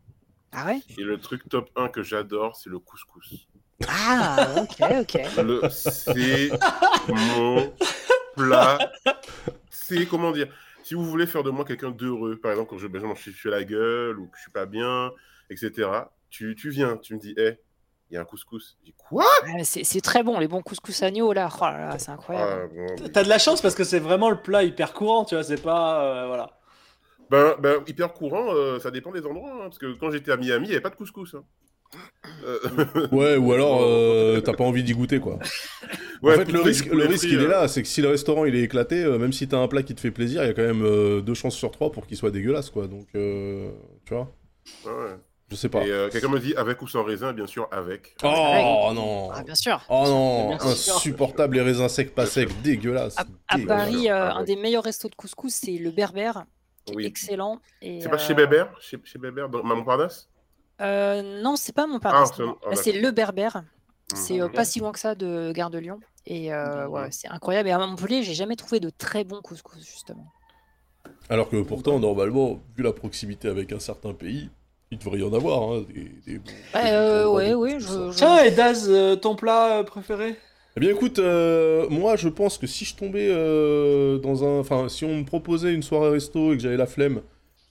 Ah 0.51 0.67
ouais 0.67 0.81
Et 0.99 1.03
le 1.03 1.17
truc 1.19 1.49
top 1.49 1.71
1 1.77 1.87
que 1.91 2.03
j'adore, 2.03 2.57
c'est 2.57 2.71
le 2.71 2.81
couscous. 2.81 3.47
Ah, 3.87 4.49
ok, 4.59 4.83
ok. 5.03 5.21
Le- 5.45 5.69
C'est 5.71 6.51
mon 7.09 7.73
plat. 8.35 8.79
C'est 9.71 10.07
comment 10.07 10.33
dire 10.33 10.49
Si 10.83 10.95
vous 10.95 11.05
voulez 11.05 11.27
faire 11.29 11.45
de 11.45 11.51
moi 11.51 11.65
quelqu'un 11.65 11.93
d'heureux, 11.93 12.37
par 12.37 12.51
exemple, 12.51 12.71
quand 12.71 12.79
je, 12.79 12.89
ben, 12.89 13.01
je 13.15 13.21
suis 13.23 13.33
fait 13.33 13.51
la 13.51 13.63
gueule 13.63 14.19
ou 14.19 14.27
que 14.27 14.37
je 14.39 14.43
suis 14.43 14.51
pas 14.51 14.67
bien, 14.67 15.13
etc., 15.51 15.89
tu, 16.35 16.55
tu 16.57 16.71
viens, 16.71 16.97
tu 16.97 17.15
me 17.15 17.19
dis, 17.21 17.35
hé, 17.37 17.59
il 18.11 18.15
y 18.15 18.17
a 18.17 18.21
un 18.21 18.25
couscous. 18.25 18.77
Je 18.81 18.87
dis, 18.87 18.95
quoi? 19.09 19.25
Ah, 19.47 19.65
C'est 19.65 19.85
c'est 19.85 20.01
très 20.01 20.23
bon, 20.23 20.39
les 20.39 20.49
bons 20.49 20.63
couscous 20.63 21.03
agneaux, 21.03 21.33
là. 21.33 21.49
Oh 21.61 21.65
là 21.65 21.79
là, 21.91 21.99
c'est 21.99 22.11
incroyable. 22.11 22.71
Ah, 22.73 22.75
bon, 22.75 23.09
T'as 23.13 23.23
de 23.25 23.29
la 23.29 23.39
chance 23.39 23.61
parce 23.63 23.75
que 23.75 23.85
c'est 23.85 23.99
vraiment 24.01 24.31
le 24.31 24.41
plat 24.43 24.63
hyper 24.65 24.93
courant, 24.93 25.25
tu 25.25 25.35
vois, 25.35 25.45
c'est 25.45 25.63
pas. 25.63 26.05
euh, 26.05 26.27
voilà. 26.27 26.59
ben, 27.31 27.57
ben, 27.61 27.83
hyper 27.87 28.13
courant, 28.13 28.55
euh, 28.55 28.79
ça 28.81 28.91
dépend 28.91 29.13
des 29.13 29.25
endroits. 29.27 29.53
hein, 29.55 29.59
parce 29.65 29.79
que 29.79 29.95
quand 29.99 30.11
j'étais 30.11 30.33
à 30.33 30.37
Miami, 30.37 30.67
il 30.67 30.71
n'y 30.71 30.75
avait 30.75 30.83
pas 30.83 30.91
de 30.91 30.97
couscous. 30.97 31.35
hein. 31.35 31.45
Euh, 32.45 32.59
Ouais, 33.13 33.37
ou 33.37 33.53
alors 33.53 33.81
euh, 33.83 34.41
t'as 34.41 34.55
pas 34.55 34.65
envie 34.65 34.83
d'y 34.83 34.93
goûter 34.95 35.21
quoi. 35.21 35.39
ouais, 36.23 36.35
en 36.35 36.37
fait, 36.39 36.51
le 36.53 36.61
risque, 36.61 36.87
le 36.87 37.07
risque 37.07 37.25
il 37.25 37.41
est 37.41 37.49
là, 37.49 37.69
c'est 37.69 37.83
que 37.83 37.89
si 37.89 38.03
le 38.03 38.09
restaurant 38.09 38.45
il 38.45 38.55
est 38.57 38.63
éclaté, 38.63 39.05
euh, 39.05 39.19
même 39.19 39.33
si 39.33 39.49
t'as 39.49 39.59
un 39.59 39.69
plat 39.69 39.83
qui 39.83 39.95
te 39.95 40.01
fait 40.01 40.11
plaisir, 40.11 40.43
il 40.43 40.47
y 40.47 40.51
a 40.51 40.55
quand 40.55 40.63
même 40.63 40.85
euh, 40.85 41.21
deux 41.21 41.35
chances 41.35 41.57
sur 41.57 41.71
trois 41.71 41.93
pour 41.93 42.07
qu'il 42.07 42.17
soit 42.17 42.31
dégueulasse 42.31 42.71
quoi. 42.71 42.87
Donc, 42.89 43.09
euh, 43.15 43.71
tu 44.07 44.15
vois, 44.15 44.31
ouais, 44.85 44.91
ouais. 44.93 45.19
Je 45.51 45.57
sais 45.57 45.69
pas. 45.69 45.85
Et 45.85 45.91
euh, 45.91 46.09
quelqu'un 46.11 46.29
me 46.29 46.39
dit 46.41 46.55
avec 46.55 46.81
ou 46.83 46.87
sans 46.89 47.03
raisin, 47.05 47.33
bien 47.33 47.47
sûr, 47.47 47.69
avec. 47.71 48.17
Oh 48.23 48.91
non! 48.95 49.31
Ah, 49.33 49.43
bien 49.43 49.55
sûr. 49.55 49.81
Oh 49.89 50.05
non! 50.07 50.49
Bien. 50.57 50.59
Insupportable 50.61 51.57
les 51.57 51.63
raisins 51.63 51.89
secs 51.89 52.15
pas 52.15 52.27
secs, 52.27 52.49
dégueulasse. 52.63 53.17
À. 53.19 53.25
Paris, 53.67 54.09
euh, 54.11 54.31
Ah, 54.31 54.39
un 54.39 54.45
des 54.45 54.57
meilleurs 54.57 54.85
restos 54.85 55.09
de 55.09 55.15
couscous, 55.15 55.53
c'est 55.55 55.77
le 55.79 55.91
Berbère, 55.91 56.45
qui 56.85 56.93
est 56.93 56.97
Oui. 56.97 57.05
excellent. 57.07 57.61
C'est 57.81 58.09
pas 58.11 58.19
chez 58.19 58.33
euh, 58.33 58.37
Bébert 58.37 58.75
Chez, 58.81 58.99
chez 59.05 59.19
Bébert, 59.19 59.49
dans 59.49 59.63
Montparnasse? 59.63 60.29
Euh, 60.81 61.41
Non, 61.43 61.57
c'est 61.57 61.73
pas 61.75 61.87
Montparnasse. 61.87 62.31
Ah, 62.33 62.37
c'est- 62.37 62.43
ah, 62.73 62.77
c'est 62.77 62.93
d'accord. 62.93 63.03
le 63.07 63.11
Berbère. 63.13 63.65
C'est 64.15 64.41
euh, 64.41 64.47
Ok. 64.47 64.55
pas 64.55 64.65
si 64.65 64.81
loin 64.81 64.93
que 64.93 64.99
ça 64.99 65.15
de 65.15 65.53
Gare 65.53 65.71
de 65.71 65.79
Lyon. 65.79 66.01
Et 66.27 66.53
euh, 66.53 66.87
ouais, 66.89 67.05
Mhm. 67.07 67.13
c'est 67.13 67.29
incroyable. 67.29 67.69
Et 67.69 67.73
à 67.73 67.79
Montpellier, 67.79 68.23
j'ai 68.23 68.35
jamais 68.35 68.57
trouvé 68.57 68.81
de 68.81 68.91
très 68.91 69.25
bons 69.25 69.41
couscous, 69.41 69.85
justement. 69.85 70.27
Alors 71.29 71.49
que 71.49 71.63
pourtant, 71.63 71.99
normalement, 72.01 72.61
vu 72.77 72.83
la 72.83 72.93
proximité 72.93 73.49
avec 73.49 73.73
un 73.73 73.79
certain 73.79 74.13
pays, 74.15 74.51
il 74.91 74.99
devrait 74.99 75.19
y 75.19 75.23
en 75.23 75.33
avoir. 75.33 75.63
Hein, 75.63 75.85
des, 75.93 76.33
des 76.33 76.39
bons- 76.39 76.51
Ouais, 76.75 76.85
des 76.85 76.91
euh, 76.91 77.29
ouais, 77.29 77.55
ouais, 77.55 77.77
je- 77.81 77.87
je- 78.11 78.17
Tiens, 78.17 78.43
et 78.45 78.51
Daz, 78.51 78.87
euh, 78.89 79.17
ton 79.17 79.35
plat 79.37 79.79
euh, 79.79 79.83
préféré? 79.83 80.37
Eh 80.77 80.81
bien 80.81 80.91
écoute, 80.91 81.21
euh, 81.21 81.89
moi 81.89 82.17
je 82.17 82.29
pense 82.29 82.59
que 82.59 82.67
si 82.67 82.85
je 82.85 82.97
tombais 82.97 83.29
euh, 83.31 84.19
dans 84.19 84.43
un... 84.45 84.59
Enfin, 84.59 84.89
si 84.89 85.05
on 85.05 85.19
me 85.19 85.25
proposait 85.25 85.73
une 85.73 85.85
soirée 85.85 86.11
resto 86.11 86.53
et 86.53 86.57
que 86.57 86.63
j'avais 86.63 86.77
la 86.77 86.87
flemme, 86.87 87.21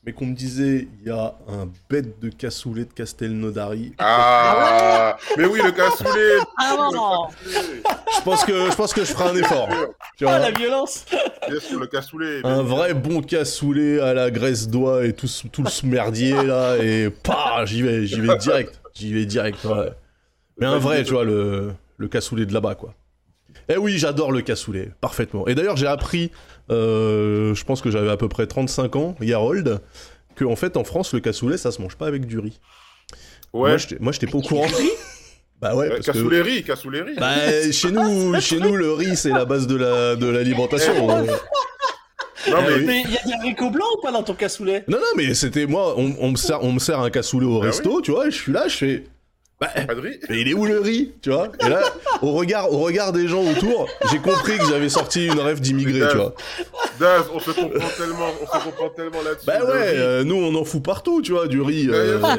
mais 0.06 0.12
qu'on 0.12 0.26
me 0.26 0.36
disait, 0.36 0.88
il 1.00 1.08
y 1.08 1.12
a 1.12 1.34
un 1.48 1.70
bête 1.90 2.20
de 2.20 2.30
cassoulet 2.30 2.84
de 2.86 2.92
Castelnaudary, 2.94 3.94
Ah. 4.00 5.16
Mais 5.38 5.46
oui, 5.46 5.60
le 5.64 5.72
cassoulet. 5.72 6.38
Ah 6.58 6.76
Le 6.78 6.96
non 6.96 7.28
cassoulet. 7.28 7.82
Je 8.18 8.22
pense 8.24 8.44
que 8.46 8.70
je, 8.72 8.76
pense 8.76 8.94
que 8.94 9.02
je 9.06 9.14
ferai 9.14 9.30
un 9.30 9.36
effort. 9.36 9.70
Tu 10.18 10.26
vois, 10.26 10.34
Ah, 10.34 10.40
la 10.40 10.52
violence. 10.52 11.06
Bien 11.50 11.60
sûr, 11.60 11.80
le 11.80 11.88
cassoulet 11.88 12.42
un 12.44 12.62
vrai 12.64 12.94
bon 12.94 13.22
cassoulet 13.22 14.00
à 14.02 14.14
la 14.14 14.30
graisse 14.30 14.68
d'oie 14.68 15.06
et 15.06 15.14
tout, 15.14 15.28
tout 15.52 15.66
ce 15.68 15.86
merdier 15.86 16.32
là, 16.44 16.78
et 16.82 17.10
pas, 17.10 17.64
j'y 17.66 17.82
vais, 17.82 18.06
j'y 18.06 18.20
vais 18.20 18.36
direct, 18.38 18.82
j'y 18.94 19.14
vais 19.14 19.26
direct, 19.26 19.64
ouais. 19.66 19.92
Mais 20.58 20.66
un 20.66 20.78
vrai, 20.80 21.04
tu 21.04 21.14
vois, 21.14 21.24
le, 21.24 21.74
le 21.98 22.08
cassoulet 22.08 22.46
de 22.46 22.54
là-bas, 22.54 22.76
quoi. 22.76 22.94
Eh 23.70 23.78
oui, 23.78 23.98
j'adore 23.98 24.32
le 24.32 24.42
cassoulet, 24.42 24.92
parfaitement. 25.00 25.48
Et 25.48 25.56
d'ailleurs, 25.56 25.78
j'ai 25.78 25.88
appris, 25.88 26.32
je 26.70 27.64
pense 27.64 27.82
que 27.82 27.92
j'avais 27.92 28.10
à 28.12 28.18
peu 28.18 28.28
près 28.30 28.48
35 28.48 28.96
ans, 28.96 29.16
Yarold, 29.22 29.82
que 30.36 30.46
en 30.46 30.56
fait, 30.56 30.78
en 30.78 30.84
France, 30.84 31.14
le 31.14 31.20
cassoulet, 31.20 31.58
ça 31.58 31.72
se 31.72 31.82
mange 31.82 31.96
pas 31.96 32.08
avec 32.08 32.26
du 32.26 32.40
riz. 32.40 32.60
Ouais, 33.54 33.76
Moi, 34.00 34.12
j'étais- 34.12 34.28
pas 34.28 34.38
au 34.38 34.42
courant. 34.42 34.66
bah 35.62 35.76
ouais, 35.76 35.92
Euh, 35.92 35.98
que... 36.00 36.04
cassoulet 36.04 36.42
riz, 36.42 36.64
cassoulet 36.64 37.02
riz 37.02 37.16
Bah, 37.20 37.36
chez 37.72 37.92
nous, 37.92 38.40
chez 38.42 38.60
nous, 38.60 38.76
le 38.76 38.94
riz, 38.94 39.16
c'est 39.16 39.30
la 39.30 39.46
base 39.46 39.68
de 39.68 39.76
la 39.76 40.16
de 40.16 40.26
l'alimentation. 40.28 40.94
Eh, 41.26 41.30
Euh, 41.30 42.52
Non, 42.52 42.58
Ah 42.58 42.62
mais 42.86 43.04
il 43.06 43.12
y 43.12 43.18
a 43.18 43.24
des 43.26 43.34
haricots 43.40 43.70
blancs 43.70 43.88
ou 43.98 44.02
pas 44.02 44.12
dans 44.12 44.24
ton 44.24 44.34
cassoulet? 44.34 44.84
Non, 44.90 44.98
non, 44.98 45.04
mais 45.16 45.34
c'était 45.34 45.66
moi, 45.66 45.94
on, 45.98 46.14
on 46.20 46.32
me 46.32 46.36
sert, 46.36 46.62
on 46.64 46.74
me 46.74 46.80
sert 46.80 47.00
un 47.00 47.10
cassoulet 47.10 47.46
au 47.46 47.62
Ah 47.62 47.68
resto, 47.68 48.02
tu 48.02 48.12
vois, 48.12 48.28
et 48.28 48.32
je 48.32 48.36
suis 48.36 48.52
là, 48.52 48.68
je 48.68 48.76
fais. 48.76 49.04
Bah, 49.62 49.70
pas 49.88 49.96
de 49.96 50.02
riz. 50.02 50.20
mais 50.30 50.42
il 50.42 50.48
est 50.50 50.54
où 50.54 50.66
le 50.66 50.80
riz, 50.82 51.14
tu 51.22 51.30
vois? 51.32 51.48
Et 51.66 51.70
là, 51.70 51.82
au 52.22 52.32
regard, 52.34 52.74
au 52.74 52.80
regard 52.80 53.14
des 53.14 53.28
gens 53.30 53.42
autour, 53.44 53.88
j'ai 54.12 54.18
compris 54.18 54.58
que 54.58 54.66
j'avais 54.68 54.90
sorti 54.90 55.28
une 55.28 55.40
rêve 55.40 55.62
d'immigré, 55.62 56.02
tu 56.12 56.18
vois. 56.18 56.34
Daz, 57.00 57.24
on 57.34 57.40
se 57.40 57.52
comprend 57.52 57.70
tellement, 57.98 58.26
on 58.42 58.46
se 58.46 58.64
comprend 58.66 58.90
tellement 58.90 59.22
là-dessus. 59.24 59.46
Bah 59.46 59.60
ouais, 59.64 59.94
euh, 59.96 60.24
nous 60.26 60.36
on 60.36 60.54
en 60.56 60.66
fout 60.66 60.84
partout, 60.84 61.22
tu 61.22 61.32
vois, 61.32 61.48
du 61.48 61.62
riz. 61.62 61.88
euh, 61.90 62.20
Ouais, 62.20 62.38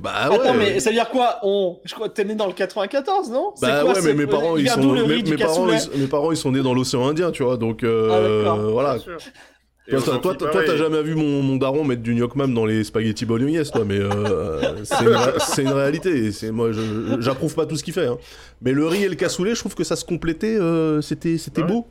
bah 0.00 0.12
Attends, 0.14 0.36
ouais. 0.50 0.56
mais 0.58 0.80
ça 0.80 0.90
veut 0.90 0.96
dire 0.96 1.08
quoi 1.08 1.38
On, 1.42 1.78
je 1.84 1.94
crois, 1.94 2.08
que 2.08 2.14
t'es 2.14 2.24
né 2.24 2.34
dans 2.34 2.46
le 2.46 2.52
94, 2.52 3.30
non? 3.30 3.54
Bah 3.62 3.80
quoi, 3.82 3.94
ouais, 3.94 4.00
mais 4.02 4.14
mes 4.14 4.26
parents, 4.26 4.56
il 4.56 4.64
ils 4.64 4.68
sont, 4.68 4.80
mes, 4.92 5.36
parents, 5.36 5.68
ils, 5.94 6.00
mes 6.00 6.06
parents, 6.06 6.30
ils 6.32 6.36
sont 6.36 6.52
nés 6.52 6.62
dans 6.62 6.74
l'océan 6.74 7.08
Indien, 7.08 7.30
tu 7.30 7.44
vois, 7.44 7.56
donc 7.56 7.82
euh, 7.82 8.10
Ah, 8.12 8.44
d'accord. 8.54 8.70
voilà. 8.72 8.94
Bien 8.94 9.02
sûr. 9.02 9.18
Toi, 9.90 9.98
aux 10.16 10.34
toi, 10.34 10.50
t'as 10.64 10.76
jamais 10.76 11.02
vu 11.02 11.14
mon, 11.14 11.42
mon 11.42 11.56
daron 11.56 11.82
mettre 11.84 12.02
du 12.02 12.14
gnocchi 12.14 12.36
même 12.36 12.52
dans 12.52 12.66
les 12.66 12.84
spaghettis 12.84 13.24
bolognaise, 13.24 13.70
toi, 13.70 13.84
mais 13.86 13.98
euh, 13.98 14.84
c'est 14.84 15.02
une, 15.04 15.08
ré- 15.08 15.32
c'est 15.40 15.62
une 15.62 15.68
réalité. 15.72 16.30
C'est 16.32 16.50
moi, 16.50 16.72
je- 16.72 17.16
j'approuve 17.20 17.54
pas 17.54 17.64
tout 17.64 17.76
ce 17.76 17.82
qu'il 17.82 17.94
fait. 17.94 18.06
hein. 18.06 18.18
Mais 18.60 18.72
le 18.72 18.86
riz 18.86 19.04
et 19.04 19.08
le 19.08 19.14
cassoulet, 19.14 19.54
je 19.54 19.60
trouve 19.60 19.74
que 19.74 19.84
ça 19.84 19.96
se 19.96 20.04
complétait, 20.04 20.56
euh, 20.58 21.00
c'était, 21.00 21.38
c'était 21.38 21.62
Ouais. 21.62 21.68
beau. 21.68 21.86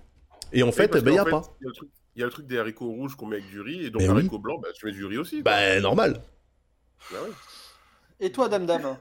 Et 0.54 0.62
en 0.62 0.68
Oui, 0.68 0.74
fait, 0.74 0.88
parce 0.90 1.04
ben 1.04 1.14
y 1.16 1.18
a 1.18 1.24
qu'en 1.24 1.42
pas. 1.42 1.48
Il 1.60 1.64
y 1.64 1.68
a 1.68 1.70
le 1.70 1.74
truc- 1.74 1.90
il 2.16 2.20
y 2.20 2.24
a 2.24 2.26
le 2.26 2.32
truc 2.32 2.48
des 2.48 2.58
haricots 2.60 2.86
rouges 2.92 3.16
qu'on 3.16 3.26
met 3.26 3.38
avec 3.38 3.50
du 3.50 3.62
riz, 3.62 3.86
et 3.86 3.90
donc 3.90 4.02
Mais 4.04 4.10
oui. 4.10 4.14
haricots 4.20 4.40
blancs, 4.40 4.62
bah, 4.62 4.70
tu 4.76 4.86
mets 4.86 4.92
du 4.92 5.06
riz 5.06 5.18
aussi. 5.18 5.42
quoi. 5.42 5.52
Bah 5.52 5.80
normal. 5.80 6.22
Bah 7.12 7.18
ouais. 7.24 7.34
Et 8.20 8.32
toi, 8.32 8.48
Dame 8.50 8.66
Dame? 8.68 8.98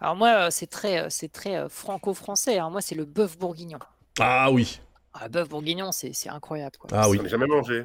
Alors 0.00 0.16
moi, 0.16 0.28
euh, 0.28 0.48
c'est 0.50 0.66
très, 0.66 1.08
c'est 1.08 1.28
très 1.32 1.66
franco-français. 1.70 2.54
Alors 2.58 2.70
moi, 2.70 2.80
c'est 2.82 2.94
le 2.94 3.04
bœuf 3.06 3.38
bourguignon. 3.38 3.78
Ah 4.20 4.50
oui. 4.52 4.80
Ah, 5.14 5.28
bœuf 5.28 5.48
bourguignon, 5.48 5.92
c'est 5.92 6.12
c'est 6.12 6.28
incroyable. 6.28 6.76
Quoi. 6.78 6.90
Ah 6.92 7.08
oui. 7.08 7.16
J'en 7.18 7.24
ai 7.24 7.28
jamais 7.28 7.46
mangé. 7.46 7.84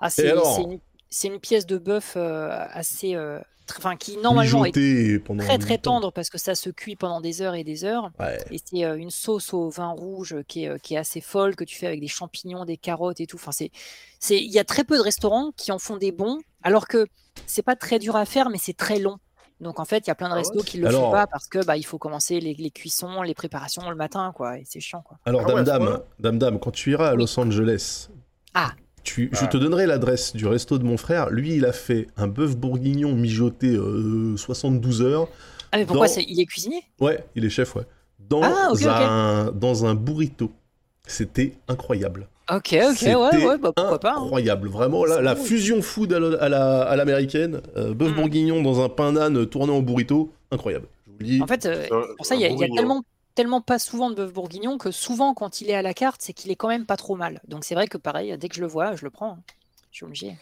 Ah, 0.00 0.10
c'est 0.10 1.28
une, 1.28 1.40
pièce 1.40 1.66
de 1.66 1.78
bœuf 1.78 2.14
euh, 2.16 2.50
assez, 2.72 3.14
euh, 3.14 3.38
enfin, 3.78 3.96
qui 3.96 4.16
normalement 4.18 4.64
est 4.64 4.76
Mijoté 4.76 5.22
très 5.38 5.58
très 5.58 5.78
tendre 5.78 6.12
parce 6.12 6.28
que 6.30 6.38
ça 6.38 6.54
se 6.54 6.68
cuit 6.68 6.96
pendant 6.96 7.20
des 7.20 7.40
heures 7.42 7.54
et 7.54 7.64
des 7.64 7.84
heures. 7.84 8.10
Ouais. 8.18 8.38
Et 8.50 8.58
c'est 8.62 8.84
euh, 8.84 8.96
une 8.96 9.10
sauce 9.10 9.54
au 9.54 9.70
vin 9.70 9.88
rouge 9.90 10.36
qui 10.48 10.64
est, 10.64 10.80
qui 10.80 10.94
est 10.94 10.98
assez 10.98 11.20
folle, 11.20 11.56
que 11.56 11.64
tu 11.64 11.76
fais 11.76 11.86
avec 11.86 12.00
des 12.00 12.08
champignons, 12.08 12.64
des 12.64 12.76
carottes 12.76 13.20
et 13.20 13.26
tout. 13.26 13.36
Enfin, 13.36 13.52
c'est, 13.52 13.70
c'est, 14.20 14.36
il 14.36 14.50
y 14.52 14.58
a 14.58 14.64
très 14.64 14.84
peu 14.84 14.96
de 14.96 15.02
restaurants 15.02 15.52
qui 15.56 15.72
en 15.72 15.78
font 15.78 15.96
des 15.96 16.12
bons, 16.12 16.38
alors 16.62 16.86
que 16.88 17.06
c'est 17.46 17.62
pas 17.62 17.76
très 17.76 17.98
dur 17.98 18.16
à 18.16 18.24
faire, 18.26 18.50
mais 18.50 18.58
c'est 18.58 18.76
très 18.76 18.98
long. 18.98 19.18
Donc 19.60 19.80
en 19.80 19.86
fait, 19.86 20.06
il 20.06 20.08
y 20.08 20.10
a 20.10 20.14
plein 20.14 20.28
de 20.28 20.34
Ah 20.34 20.38
restos 20.38 20.62
qui 20.62 20.76
le 20.76 20.86
Alors- 20.86 21.04
font 21.06 21.12
pas 21.12 21.26
parce 21.26 21.46
que 21.46 21.64
bah 21.64 21.78
il 21.78 21.82
faut 21.86 21.96
commencer 21.98 22.40
les, 22.40 22.52
les 22.52 22.70
cuissons, 22.70 23.22
les 23.22 23.32
préparations 23.34 23.88
le 23.88 23.96
matin, 23.96 24.32
quoi. 24.34 24.58
Et 24.58 24.64
c'est 24.66 24.80
chiant, 24.80 25.00
quoi. 25.00 25.18
Alors, 25.24 25.42
Ah 25.46 25.48
dame, 25.48 25.64
dame, 25.64 26.00
dame, 26.18 26.38
dame, 26.38 26.58
quand 26.60 26.72
tu 26.72 26.90
iras 26.90 27.08
à 27.08 27.14
Los 27.14 27.38
Angeles, 27.40 28.08
Ah. 28.52 28.72
Tu, 29.06 29.30
je 29.32 29.44
Ah. 29.44 29.46
te 29.46 29.56
donnerai 29.56 29.86
l'adresse 29.86 30.34
du 30.36 30.46
resto 30.46 30.76
de 30.78 30.84
mon 30.84 30.96
frère. 30.98 31.30
Lui, 31.30 31.54
il 31.56 31.64
a 31.64 31.72
fait 31.72 32.08
un 32.16 32.26
bœuf 32.26 32.56
bourguignon 32.56 33.12
mijoté 33.14 33.68
euh, 33.68 34.36
72 34.36 35.00
heures. 35.02 35.28
Ah 35.72 35.78
mais 35.78 35.86
pourquoi 35.86 36.08
Dans- 36.08 36.14
il 36.26 36.40
est 36.40 36.44
cuisinier? 36.46 36.82
Ouais, 37.00 37.24
il 37.34 37.44
est 37.44 37.50
chef, 37.50 37.74
ouais. 37.76 37.84
Dans, 38.28 38.42
Ah, 38.42 38.70
un, 38.86 39.52
dans 39.52 39.84
un 39.86 39.94
burrito. 39.94 40.50
C'était 41.06 41.54
incroyable. 41.68 42.28
Ok, 42.52 42.76
ok, 42.90 43.02
ouais, 43.02 43.14
ouais, 43.44 43.58
bah 43.58 43.70
pourquoi 43.74 43.98
pas. 44.00 44.12
hein. 44.16 44.22
Incroyable, 44.24 44.68
vraiment. 44.68 45.04
La, 45.04 45.34
fusion 45.36 45.82
food 45.82 46.12
à 46.12 46.18
la- 46.20 46.38
à 46.42 46.48
la- 46.48 46.82
à 46.82 46.96
l'américaine, 46.96 47.60
euh, 47.76 47.94
bœuf 47.94 48.12
Mm. 48.12 48.14
bourguignon 48.16 48.62
dans 48.62 48.80
un 48.84 48.88
pain 48.88 49.12
d'âne 49.12 49.46
tourné 49.46 49.72
en 49.72 49.80
burrito, 49.82 50.32
incroyable. 50.50 50.86
Je 51.06 51.12
vous 51.12 51.18
le 51.20 51.24
dis. 51.26 51.42
En 51.42 51.46
fait, 51.46 51.66
euh, 51.66 51.86
pour 52.16 52.26
ça, 52.26 52.34
il 52.34 52.40
y 52.40 52.44
a, 52.44 52.48
y 52.48 52.56
tellement, 52.74 53.02
tellement 53.36 53.60
pas 53.60 53.78
souvent 53.78 54.10
de 54.10 54.16
bœuf 54.16 54.32
bourguignon 54.32 54.78
que 54.78 54.90
souvent, 54.90 55.32
quand 55.34 55.60
il 55.60 55.70
est 55.70 55.74
à 55.76 55.82
la 55.82 55.94
carte, 55.94 56.20
c'est 56.24 56.32
qu'il 56.32 56.50
est 56.50 56.56
quand 56.56 56.68
même 56.68 56.86
pas 56.86 56.96
trop 56.96 57.14
mal. 57.14 57.40
Donc 57.46 57.64
c'est 57.64 57.74
vrai 57.76 57.86
que 57.86 57.98
pareil, 57.98 58.36
dès 58.36 58.48
que 58.48 58.56
je 58.56 58.60
le 58.60 58.66
vois, 58.66 58.96
je 58.96 59.04
le 59.04 59.10
prends. 59.10 59.32
hein. 59.32 59.38
Je 59.92 59.98
suis 59.98 60.04
obligé. 60.04 60.36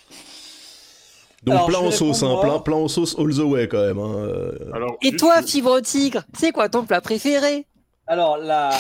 Donc 1.43 1.55
Alors, 1.57 1.67
plein 1.67 1.79
en 1.81 1.91
sauce, 1.91 2.23
hein, 2.23 2.39
plein, 2.41 2.59
plein 2.61 2.77
en 2.77 2.89
sauce 2.89 3.15
all 3.19 3.35
the 3.35 3.41
way 3.41 3.69
quand 3.69 3.83
même. 3.83 3.99
hein, 3.99 4.15
euh. 4.17 4.59
Alors, 4.73 4.97
Et 5.03 5.09
juste- 5.11 5.19
toi, 5.19 5.43
fibre 5.43 5.79
tigre, 5.81 6.23
c'est 6.39 6.53
quoi 6.53 6.71
ton 6.71 6.85
plat 6.87 7.03
préféré? 7.03 7.67
Alors, 8.07 8.39
la... 8.39 8.71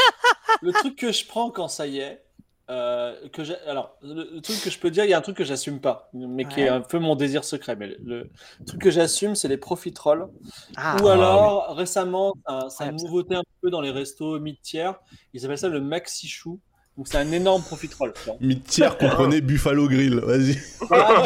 le 0.62 0.72
truc 0.72 0.96
que 0.96 1.12
je 1.12 1.24
prends 1.26 1.50
quand 1.50 1.68
ça 1.68 1.86
y 1.86 1.98
est, 2.00 2.20
euh, 2.70 3.28
que 3.30 3.44
j'ai- 3.44 3.58
alors, 3.66 3.96
le, 4.02 4.28
le 4.34 4.40
truc 4.40 4.60
que 4.62 4.70
je 4.70 4.78
peux 4.78 4.90
dire, 4.90 5.04
il 5.04 5.10
y 5.10 5.14
a 5.14 5.18
un 5.18 5.20
truc 5.22 5.36
que 5.36 5.44
j'assume 5.44 5.80
pas, 5.80 6.08
mais 6.14 6.46
qui 6.46 6.60
est 6.60 6.68
un 6.68 6.80
peu 6.80 6.98
mon 6.98 7.16
désir 7.16 7.44
secret. 7.44 7.76
Mais 7.76 7.88
le, 7.88 7.96
le 8.04 8.64
truc 8.66 8.80
que 8.80 8.90
j'assume, 8.90 9.34
c'est 9.34 9.48
les 9.48 9.58
profiteroles. 9.58 10.28
Ah, 10.76 10.96
Ou 11.02 11.08
alors, 11.08 11.74
récemment, 11.76 12.34
c'est 12.46 12.54
une 12.54 12.70
ça. 12.70 12.92
nouveauté 12.92 13.34
un 13.34 13.42
peu 13.60 13.70
dans 13.70 13.80
les 13.80 13.90
restos 13.90 14.38
mid-tiers. 14.40 14.94
Ils 15.34 15.44
appellent 15.44 15.58
ça 15.58 15.68
le 15.68 15.80
maxi 15.80 16.28
chou. 16.28 16.60
Donc, 16.96 17.08
c'est 17.08 17.16
un 17.18 17.32
énorme 17.32 17.62
profiterole. 17.62 18.12
Mid-tiers, 18.40 18.98
comprenez 18.98 19.40
Buffalo 19.40 19.88
Grill, 19.88 20.16
vas-y. 20.20 20.58
Ah, 20.90 21.22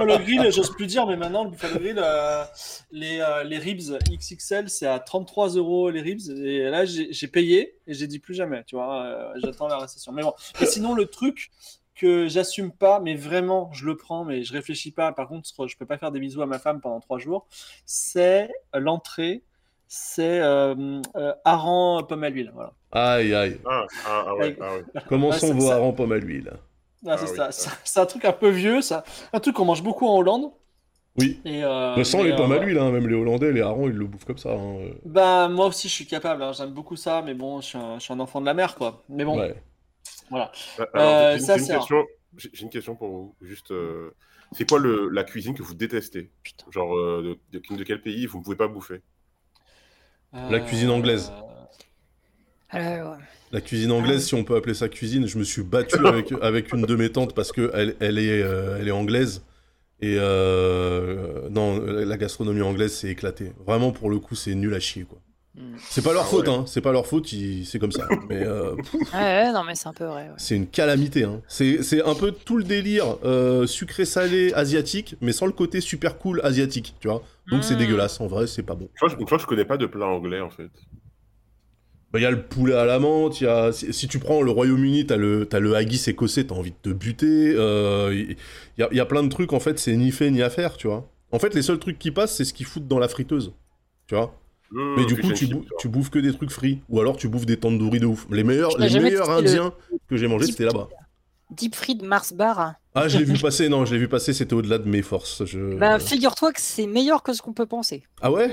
le 0.00 0.16
grill, 0.18 0.50
j'ose 0.50 0.70
plus 0.70 0.86
dire, 0.86 1.06
mais 1.06 1.16
maintenant, 1.16 1.44
le 1.44 1.50
Buffalo 1.50 1.78
Grill, 1.78 2.00
euh, 2.02 2.44
les, 2.90 3.20
euh, 3.20 3.44
les 3.44 3.58
ribs 3.58 3.80
XXL, 4.10 4.68
c'est 4.68 4.86
à 4.86 4.98
33 4.98 5.50
euros 5.50 5.90
les 5.90 6.00
ribs. 6.00 6.20
Et 6.44 6.64
là, 6.64 6.84
j'ai 6.86 7.12
j'ai 7.12 7.28
payé 7.28 7.76
et 7.86 7.94
j'ai 7.94 8.06
dit 8.08 8.18
plus 8.18 8.34
jamais, 8.34 8.64
tu 8.64 8.74
vois. 8.76 9.04
euh, 9.04 9.32
J'attends 9.36 9.68
la 9.68 9.78
récession. 9.78 10.12
Mais 10.12 10.22
bon. 10.22 10.32
Et 10.60 10.66
sinon, 10.66 10.94
le 10.94 11.06
truc 11.06 11.50
que 11.94 12.26
j'assume 12.28 12.72
pas, 12.72 12.98
mais 13.00 13.14
vraiment, 13.14 13.70
je 13.72 13.86
le 13.86 13.96
prends, 13.96 14.24
mais 14.24 14.42
je 14.42 14.52
réfléchis 14.52 14.90
pas. 14.90 15.12
Par 15.12 15.28
contre, 15.28 15.48
je 15.68 15.76
peux 15.76 15.86
pas 15.86 15.98
faire 15.98 16.10
des 16.10 16.20
bisous 16.20 16.42
à 16.42 16.46
ma 16.46 16.58
femme 16.58 16.80
pendant 16.80 17.00
trois 17.00 17.18
jours. 17.18 17.46
C'est 17.86 18.50
l'entrée, 18.74 19.42
c'est 19.88 20.40
euh, 20.40 21.00
euh, 21.16 21.34
hareng 21.44 22.04
pomme 22.06 22.24
à 22.24 22.30
l'huile. 22.30 22.50
Voilà. 22.54 22.72
Aïe, 22.90 23.32
aïe. 23.34 23.60
Ah, 23.64 23.86
ah, 24.04 24.24
ah 24.28 24.36
ouais, 24.36 24.56
ah 24.60 24.74
ouais. 24.76 24.86
Commençons 25.04 25.54
vos 25.54 25.68
harengs 25.70 25.94
pomme 25.94 26.12
à 26.12 26.18
l'huile. 26.18 26.52
Ah, 27.06 27.16
Ah 27.16 27.18
c'est 27.18 27.26
oui, 27.26 27.36
ça. 27.36 27.50
ah. 27.50 27.52
C'est- 27.52 28.00
un 28.00 28.06
truc 28.06 28.24
un 28.24 28.32
peu 28.32 28.48
vieux, 28.50 28.80
ça. 28.82 29.04
Un 29.32 29.40
truc 29.40 29.56
qu'on 29.56 29.64
mange 29.64 29.82
beaucoup 29.82 30.06
en 30.06 30.16
Hollande. 30.18 30.52
Oui. 31.16 31.42
Et, 31.44 31.64
euh, 31.64 31.70
Mais 31.96 32.04
sans 32.04 32.22
mais, 32.22 32.24
les 32.24 32.34
pommes 32.34 32.52
euh, 32.52 32.58
à 32.58 32.58
l'huile, 32.58 32.78
hein, 32.78 32.90
même 32.92 33.08
les 33.08 33.14
Hollandais, 33.14 33.52
les 33.52 33.60
harengs, 33.62 33.88
ils 33.88 33.96
le 33.96 34.06
bouffent 34.06 34.24
comme 34.24 34.38
ça. 34.38 34.52
hein, 34.52 34.78
euh. 34.80 34.94
Bah, 35.04 35.48
moi 35.48 35.66
aussi, 35.66 35.88
je 35.88 35.94
suis 35.94 36.06
capable. 36.06 36.42
hein. 36.42 36.52
J'aime 36.52 36.72
beaucoup 36.72 36.96
ça, 36.96 37.22
mais 37.22 37.34
bon, 37.34 37.60
je 37.60 37.66
suis, 37.66 37.78
un, 37.78 37.98
je 37.98 38.04
suis 38.04 38.12
un 38.12 38.20
enfant 38.20 38.40
de 38.40 38.46
la 38.46 38.54
mer, 38.54 38.74
quoi. 38.74 39.04
Mais 39.08 39.24
bon, 39.24 39.40
Ouais. 39.40 39.62
voilà. 40.30 40.52
Alors, 40.92 41.16
Euh, 41.16 41.30
j'ai 41.30 41.38
une- 41.40 41.48
ça, 41.48 41.58
c'est 41.58 41.68
question- 41.70 42.04
j'ai 42.36 42.50
j'ai 42.52 42.62
une 42.64 42.70
question 42.70 42.96
pour 42.96 43.08
vous. 43.08 43.36
Juste, 43.40 43.70
euh, 43.72 44.10
c'est 44.52 44.66
quoi 44.68 44.78
le, 44.78 45.08
la 45.08 45.24
cuisine 45.24 45.54
que 45.54 45.62
vous 45.62 45.74
détestez? 45.74 46.30
Putain. 46.42 46.66
Genre, 46.70 46.94
euh, 46.96 47.38
de, 47.52 47.58
de- 47.60 47.76
de 47.76 47.84
quel 47.84 48.02
pays 48.02 48.26
vous 48.26 48.38
ne 48.38 48.44
pouvez 48.44 48.56
pas 48.56 48.68
bouffer? 48.68 49.00
La 50.50 50.60
cuisine 50.60 50.90
anglaise. 50.90 51.32
Euh. 52.74 53.14
La 53.52 53.60
cuisine 53.60 53.92
anglaise, 53.92 54.26
si 54.26 54.34
on 54.34 54.44
peut 54.44 54.56
appeler 54.56 54.74
ça 54.74 54.88
cuisine, 54.88 55.26
je 55.26 55.38
me 55.38 55.44
suis 55.44 55.62
battu 55.62 56.06
avec, 56.06 56.32
avec 56.42 56.72
une 56.72 56.82
de 56.82 56.96
mes 56.96 57.10
tantes 57.10 57.34
parce 57.34 57.52
que 57.52 57.70
elle, 57.74 57.96
elle 58.00 58.18
est, 58.18 58.42
euh, 58.42 58.78
elle 58.80 58.88
est 58.88 58.92
anglaise. 58.92 59.44
Et 60.00 60.16
euh, 60.18 61.48
non, 61.50 61.80
la 61.80 62.16
gastronomie 62.16 62.62
anglaise, 62.62 62.92
c'est 62.92 63.08
éclaté. 63.08 63.52
Vraiment, 63.66 63.92
pour 63.92 64.10
le 64.10 64.18
coup, 64.18 64.34
c'est 64.34 64.54
nul 64.54 64.74
à 64.74 64.80
chier, 64.80 65.04
quoi. 65.04 65.18
Hmm. 65.56 65.76
C'est 65.78 66.02
pas 66.04 66.12
leur 66.12 66.24
Ah 66.24 66.26
faute, 66.26 66.48
ouais. 66.48 66.54
hein. 66.54 66.64
C'est 66.66 66.82
pas 66.82 66.92
leur 66.92 67.06
faute, 67.06 67.32
ils- 67.32 67.64
c'est 67.64 67.78
comme 67.78 67.92
ça. 67.92 68.06
Mais 68.28 68.42
euh, 68.46 68.74
Ouais, 68.74 69.18
ouais, 69.18 69.52
non, 69.52 69.64
mais 69.64 69.74
c'est 69.74 69.88
un 69.88 69.94
peu 69.94 70.04
vrai. 70.04 70.24
ouais. 70.24 70.34
c'est 70.36 70.54
une 70.54 70.66
calamité, 70.66 71.24
hein. 71.24 71.40
C'est 71.48 71.82
c'est 71.82 72.02
un 72.04 72.14
peu 72.14 72.30
tout 72.32 72.58
le 72.58 72.64
délire 72.64 73.16
euh, 73.24 73.66
sucré-salé 73.66 74.52
asiatique, 74.52 75.16
mais 75.22 75.32
sans 75.32 75.46
le 75.46 75.52
côté 75.52 75.80
super 75.80 76.18
cool 76.18 76.42
asiatique, 76.44 76.94
tu 77.00 77.08
vois. 77.08 77.22
Donc 77.50 77.64
c'est 77.64 77.74
Mm. 77.74 77.78
dégueulasse, 77.78 78.20
en 78.20 78.26
vrai, 78.26 78.46
c'est 78.46 78.62
pas 78.64 78.74
bon. 78.74 78.88
Je 78.94 79.06
crois, 79.06 79.38
que- 79.38 79.42
je 79.42 79.46
connais 79.46 79.64
pas 79.64 79.78
de 79.78 79.86
plat 79.86 80.06
anglais 80.06 80.40
en 80.40 80.50
fait. 80.50 80.68
Bah, 82.12 82.18
il 82.20 82.22
y 82.22 82.26
a 82.26 82.30
le 82.30 82.42
poulet 82.42 82.74
à 82.74 82.84
la 82.84 82.98
menthe, 82.98 83.40
il 83.40 83.44
y 83.44 83.46
a... 83.48 83.72
si, 83.72 83.92
si 83.92 84.06
tu 84.08 84.18
prends 84.18 84.40
le 84.42 84.50
Royaume-Uni, 84.50 85.06
t'as 85.06 85.16
le, 85.16 85.46
t'as 85.46 85.58
le 85.58 85.74
haggis 85.74 86.02
écossais, 86.08 86.44
t'as 86.44 86.54
envie 86.54 86.70
de 86.70 86.76
te 86.82 86.88
buter. 86.90 87.54
euh, 87.56 88.12
Il 88.14 88.36
y, 88.78 88.82
a, 88.82 88.88
il 88.92 88.96
y 88.96 89.00
a 89.00 89.06
plein 89.06 89.22
de 89.22 89.28
trucs, 89.28 89.52
en 89.52 89.60
fait, 89.60 89.78
c'est 89.78 89.96
ni 89.96 90.12
fait 90.12 90.30
ni 90.30 90.40
à 90.42 90.50
faire, 90.50 90.76
tu 90.76 90.86
vois. 90.86 91.10
En 91.32 91.38
fait, 91.38 91.54
les 91.54 91.62
seuls 91.62 91.78
trucs 91.80 91.98
qui 91.98 92.10
passent, 92.12 92.36
c'est 92.36 92.44
ce 92.44 92.54
qu'ils 92.54 92.66
foutent 92.66 92.86
dans 92.88 92.98
la 93.00 93.08
friteuse, 93.08 93.52
tu 94.06 94.14
vois. 94.14 94.38
Mmh, 94.70 94.94
Mais 94.96 95.04
du 95.06 95.14
fish 95.16 95.24
coup, 95.26 95.32
tu, 95.32 95.46
bou- 95.46 95.64
tu 95.78 95.88
bouffes 95.88 96.10
que 96.10 96.18
des 96.18 96.32
trucs 96.32 96.50
frits, 96.50 96.80
ou 96.88 97.00
alors 97.00 97.16
tu 97.16 97.28
bouffes 97.28 97.46
des 97.46 97.56
tandoori 97.56 98.00
de 98.00 98.06
ouf. 98.06 98.26
Les 98.30 98.42
meilleurs, 98.44 98.76
les 98.78 98.90
meilleurs 98.98 99.28
le- 99.28 99.36
indiens 99.48 99.72
que 100.08 100.16
j'ai 100.16 100.26
mangés, 100.28 100.46
c'était 100.46 100.64
là-bas. 100.64 100.88
Deep 101.50 101.74
fried 101.76 102.02
Mars 102.02 102.32
Bar. 102.32 102.74
Ah, 102.94 103.06
je 103.08 103.18
l'ai 103.18 103.24
vu 103.24 103.38
passer, 103.38 103.68
non, 103.68 103.84
je 103.84 103.92
l'ai 103.94 104.00
vu 104.00 104.08
passer, 104.08 104.32
c'était 104.32 104.54
au-delà 104.54 104.78
de 104.78 104.88
mes 104.88 105.02
forces. 105.02 105.44
Je... 105.44 105.58
Bah, 105.78 105.98
figure-toi 106.00 106.52
que 106.52 106.60
c'est 106.60 106.86
meilleur 106.86 107.22
que 107.22 107.32
ce 107.32 107.42
qu'on 107.42 107.52
peut 107.52 107.66
penser. 107.66 108.02
Ah 108.20 108.32
ouais? 108.32 108.48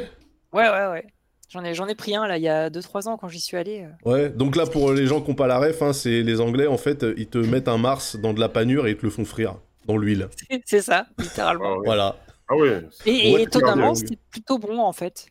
Ouais, 0.52 0.70
ouais, 0.70 0.88
ouais. 0.92 1.08
J'en 1.50 1.64
ai, 1.64 1.74
j'en 1.74 1.88
ai 1.88 1.96
pris 1.96 2.16
un 2.16 2.28
là 2.28 2.38
il 2.38 2.44
y 2.44 2.50
a 2.50 2.70
2-3 2.70 3.08
ans 3.08 3.18
quand 3.18 3.28
j'y 3.28 3.40
suis 3.40 3.58
allé. 3.58 3.82
euh. 4.06 4.10
Ouais, 4.12 4.30
donc 4.30 4.56
là, 4.56 4.66
pour 4.66 4.92
les 4.92 5.06
gens 5.08 5.22
qui 5.22 5.30
n'ont 5.30 5.36
pas 5.36 5.48
la 5.48 5.60
ref, 5.60 5.82
hein, 5.82 5.94
c'est 5.94 6.22
les 6.22 6.42
Anglais, 6.42 6.68
en 6.68 6.78
fait, 6.78 7.06
ils 7.18 7.28
te 7.28 7.38
mettent 7.40 7.68
un 7.68 7.78
Mars 7.78 8.16
dans 8.16 8.34
de 8.34 8.40
la 8.40 8.50
panure 8.50 8.86
et 8.88 8.92
ils 8.92 8.98
te 8.98 9.04
le 9.04 9.12
font 9.12 9.26
frire 9.26 9.56
dans 9.88 9.98
l'huile. 9.98 10.30
C'est 10.66 10.82
ça, 10.82 11.08
littéralement. 11.18 11.74
Ah 11.74 11.78
ouais. 11.78 11.86
Voilà. 11.86 12.16
Ah 12.50 12.56
ouais. 12.56 12.82
Et, 13.06 13.30
et 13.30 13.34
Ouais, 13.34 13.44
étonnamment, 13.44 13.96
c'est 13.96 14.18
plutôt 14.30 14.58
bon 14.60 14.80
en 14.82 14.92
fait. 14.94 15.28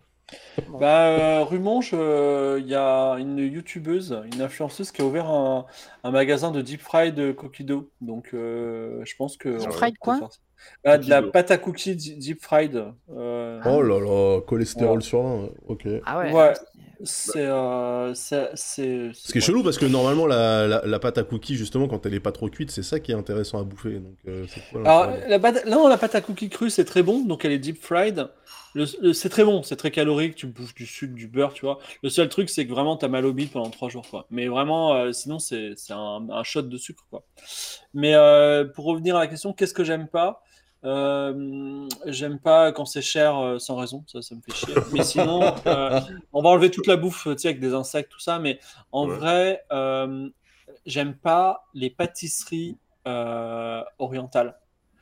Bah, 0.80 1.06
euh, 1.08 1.44
rue 1.44 1.58
Monge, 1.58 1.90
euh, 1.94 2.58
il 2.60 2.66
y 2.68 2.74
a 2.74 3.14
une 3.14 3.38
youtubeuse, 3.38 4.22
une 4.32 4.42
influenceuse 4.42 4.90
qui 4.90 5.02
a 5.02 5.04
ouvert 5.04 5.26
un, 5.28 5.66
un 6.04 6.10
magasin 6.10 6.50
de 6.50 6.60
deep 6.62 6.80
fried 6.80 7.34
cookie 7.36 7.64
dough. 7.64 7.88
Donc, 8.00 8.30
euh, 8.34 9.02
je 9.04 9.14
pense 9.16 9.36
que. 9.36 9.58
Deep 9.58 9.70
fried 9.72 9.98
quoi 9.98 10.18
faire 10.18 10.32
ça. 10.32 10.38
Ah, 10.84 10.96
de 10.96 11.10
la 11.10 11.18
Cookie 11.20 11.32
pâte 11.32 11.50
à 11.50 11.58
cookies 11.58 11.96
di- 11.96 12.16
deep 12.16 12.40
fried. 12.40 12.76
euh, 13.10 13.60
Oh 13.66 13.82
là 13.82 13.98
là, 13.98 14.40
cholestérol 14.42 14.98
Ouais. 14.98 15.02
sur 15.02 15.26
un, 15.26 15.48
ok. 15.66 15.88
Ah 16.06 16.18
ouais. 16.20 16.32
Ouais. 16.32 16.52
C'est. 17.04 17.46
euh, 17.46 18.14
c'est- 18.14 18.50
c'est- 18.54 19.10
Ce 19.12 19.32
qui 19.32 19.38
est 19.38 19.40
chelou 19.40 19.62
parce 19.62 19.78
que 19.78 19.86
normalement 19.86 20.26
la, 20.26 20.66
la, 20.66 20.82
la 20.86 20.98
pâte 20.98 21.18
à 21.18 21.22
cookies 21.24 21.56
justement 21.56 21.88
quand 21.88 22.04
elle 22.06 22.14
est 22.14 22.20
pas 22.20 22.32
trop 22.32 22.48
cuite 22.48 22.70
c'est 22.70 22.82
ça 22.82 23.00
qui 23.00 23.12
est 23.12 23.14
intéressant 23.14 23.58
à 23.60 23.64
bouffer 23.64 23.98
donc 23.98 24.14
euh, 24.28 24.44
Alors, 24.84 25.08
la 25.28 25.38
pâte, 25.38 25.66
non, 25.66 25.88
la 25.88 25.96
pâte 25.98 26.14
à 26.14 26.20
cookies 26.20 26.48
crue, 26.48 26.70
c'est 26.70 26.84
très 26.84 27.02
bon, 27.02 27.24
donc 27.24 27.44
elle 27.44 27.52
est 27.52 27.58
deep 27.58 27.80
fried. 27.82 28.28
Le- 28.74 28.86
le- 29.02 29.12
c'est 29.12 29.28
très 29.28 29.44
bon, 29.44 29.62
c'est 29.62 29.76
très 29.76 29.90
calorique, 29.90 30.34
tu 30.34 30.46
bouffes 30.46 30.74
du 30.74 30.86
sucre, 30.86 31.14
du 31.14 31.28
beurre, 31.28 31.52
tu 31.52 31.66
vois. 31.66 31.78
Le 32.02 32.08
seul 32.08 32.28
truc, 32.30 32.48
c'est 32.48 32.66
que 32.66 32.72
vraiment, 32.72 32.96
t'as 32.96 33.08
mal 33.08 33.26
au 33.26 33.32
bide 33.34 33.50
pendant 33.50 33.68
trois 33.68 33.90
jours, 33.90 34.06
quoi. 34.08 34.26
Mais 34.30 34.48
vraiment, 34.48 34.94
euh, 34.94 35.12
sinon, 35.12 35.38
c'est 35.38 35.72
c'est 35.76 35.92
un, 35.92 36.26
un 36.30 36.42
shot 36.42 36.62
de 36.62 36.76
sucre, 36.78 37.04
quoi. 37.10 37.22
Mais 37.92 38.14
euh, 38.14 38.64
pour 38.64 38.86
revenir 38.86 39.16
à 39.16 39.20
la 39.20 39.26
question, 39.26 39.52
qu'est-ce 39.52 39.74
que 39.74 39.84
j'aime 39.84 40.08
pas? 40.08 40.42
Euh, 40.84 41.88
J'aime 42.06 42.38
pas 42.38 42.72
quand 42.72 42.84
c'est 42.86 43.02
cher 43.02 43.38
euh, 43.38 43.58
sans 43.58 43.76
raison, 43.76 44.04
ça, 44.06 44.20
ça 44.22 44.34
me 44.34 44.40
fait 44.40 44.54
chier. 44.54 44.74
Mais 44.92 45.02
sinon, 45.02 45.54
euh, 45.66 46.00
on 46.32 46.42
va 46.42 46.48
enlever 46.50 46.70
toute 46.70 46.86
la 46.86 46.96
bouffe, 46.96 47.24
tu 47.30 47.38
sais, 47.38 47.48
avec 47.48 47.60
des 47.60 47.74
insectes, 47.74 48.10
tout 48.10 48.20
ça. 48.20 48.38
Mais 48.38 48.58
en 48.90 49.06
Ouais. 49.08 49.16
vrai, 49.16 49.64
j'aime 50.86 51.14
pas 51.16 51.66
les 51.74 51.90
pâtisseries 51.90 52.78
orientales. 53.98 54.58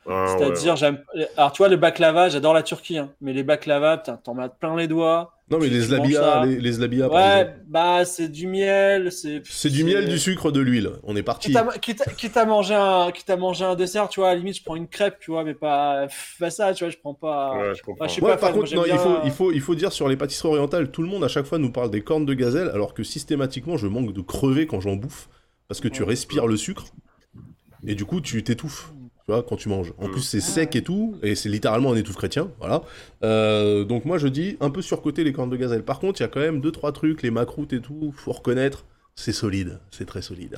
Ah, 0.07 0.23
ouais. 0.23 0.37
C'est-à-dire, 0.39 0.75
j'aime. 0.75 1.03
Alors, 1.37 1.51
tu 1.51 1.59
vois, 1.59 1.69
le 1.69 1.77
baklava, 1.77 2.29
j'adore 2.29 2.53
la 2.53 2.63
Turquie, 2.63 2.97
hein. 2.97 3.11
mais 3.21 3.33
les 3.33 3.43
baklava, 3.43 3.97
t'en 3.97 4.33
mets 4.33 4.49
plein 4.59 4.75
les 4.75 4.87
doigts. 4.87 5.33
non 5.49 5.59
mais 5.59 5.67
les 5.67 5.81
ça. 5.81 6.43
les, 6.45 6.59
les 6.59 6.79
Ouais, 7.07 7.55
bah, 7.67 8.03
c'est 8.05 8.29
du 8.29 8.47
miel, 8.47 9.11
c'est. 9.11 9.43
c'est 9.45 9.69
du 9.69 9.83
miel 9.83 10.07
du 10.09 10.17
sucre 10.17 10.51
de 10.51 10.59
l'huile 10.59 10.91
on 11.03 11.15
est 11.15 11.23
parti 11.23 11.49
Quitte 11.49 11.57
à, 11.57 11.77
quitte, 11.77 12.01
à- 12.01 12.11
quitte 12.11 12.37
à 12.37 12.45
manger 12.45 12.73
un, 12.73 13.11
quitte 13.11 13.29
à 13.29 13.37
manger 13.37 13.65
un 13.65 13.75
dessert, 13.75 14.09
tu 14.09 14.21
vois, 14.21 14.29
à 14.29 14.33
la 14.33 14.39
limite, 14.39 14.57
je 14.57 14.63
prends 14.63 14.75
une 14.75 14.87
crêpe, 14.87 15.19
tu 15.19 15.31
vois, 15.31 15.43
mais 15.43 15.53
pas, 15.53 16.07
pas 16.39 16.49
ça, 16.49 16.73
tu 16.73 16.83
vois, 16.83 16.91
je 16.91 16.97
prends 16.97 17.13
pas. 17.13 17.57
Ouais, 17.57 17.73
je 17.75 17.81
je 18.07 18.21
Ouais, 18.21 18.31
pas, 18.31 18.37
par 18.37 18.49
fan, 18.49 18.59
contre, 18.59 18.73
non, 18.75 18.83
il, 18.85 18.97
faut, 18.97 19.17
il, 19.23 19.31
faut, 19.31 19.51
il 19.51 19.61
faut 19.61 19.75
dire 19.75 19.91
sur 19.91 20.07
les 20.07 20.17
pâtisseries 20.17 20.49
orientales, 20.49 20.89
tout 20.89 21.03
le 21.03 21.09
monde 21.09 21.23
à 21.23 21.27
chaque 21.27 21.45
fois 21.45 21.59
nous 21.59 21.71
parle 21.71 21.91
des 21.91 22.01
cornes 22.01 22.25
de 22.25 22.33
gazelle, 22.33 22.69
alors 22.69 22.93
que 22.95 23.03
systématiquement 23.03 23.77
je 23.77 23.87
manque 23.87 24.13
de 24.13 24.21
crever 24.21 24.65
quand 24.65 24.79
j'en 24.81 24.95
bouffe, 24.95 25.29
parce 25.67 25.79
que 25.79 25.87
tu 25.87 26.01
Ouais. 26.01 26.09
respires 26.09 26.47
le 26.47 26.57
sucre, 26.57 26.85
et 27.85 27.95
du 27.95 28.05
coup 28.05 28.21
tu 28.21 28.43
t'étouffes, 28.43 28.93
vois, 29.31 29.43
quand 29.43 29.55
tu 29.55 29.69
manges. 29.69 29.93
En 29.97 30.07
Mm. 30.07 30.11
plus 30.11 30.21
c'est 30.21 30.41
sec 30.41 30.75
et 30.75 30.83
tout, 30.83 31.15
et 31.23 31.35
c'est 31.35 31.49
littéralement 31.49 31.91
un 31.93 31.95
étouffe 31.95 32.15
chrétien, 32.17 32.51
voilà. 32.59 32.83
Euh, 33.23 33.83
donc 33.83 34.05
moi 34.05 34.17
je 34.17 34.27
dis 34.27 34.57
un 34.61 34.69
peu 34.69 34.81
surcoté 34.81 35.23
les 35.23 35.33
cornes 35.33 35.49
de 35.49 35.57
gazelle. 35.57 35.83
Par 35.83 35.99
contre, 35.99 36.19
il 36.19 36.23
y 36.23 36.25
a 36.25 36.29
quand 36.29 36.39
même 36.39 36.61
deux 36.61 36.71
trois 36.71 36.91
trucs, 36.91 37.21
les 37.23 37.31
macroutes 37.31 37.73
et 37.73 37.81
tout, 37.81 38.13
faut 38.15 38.31
reconnaître, 38.31 38.85
c'est 39.15 39.33
solide, 39.33 39.79
c'est 39.91 40.05
très 40.05 40.21
solide. 40.21 40.55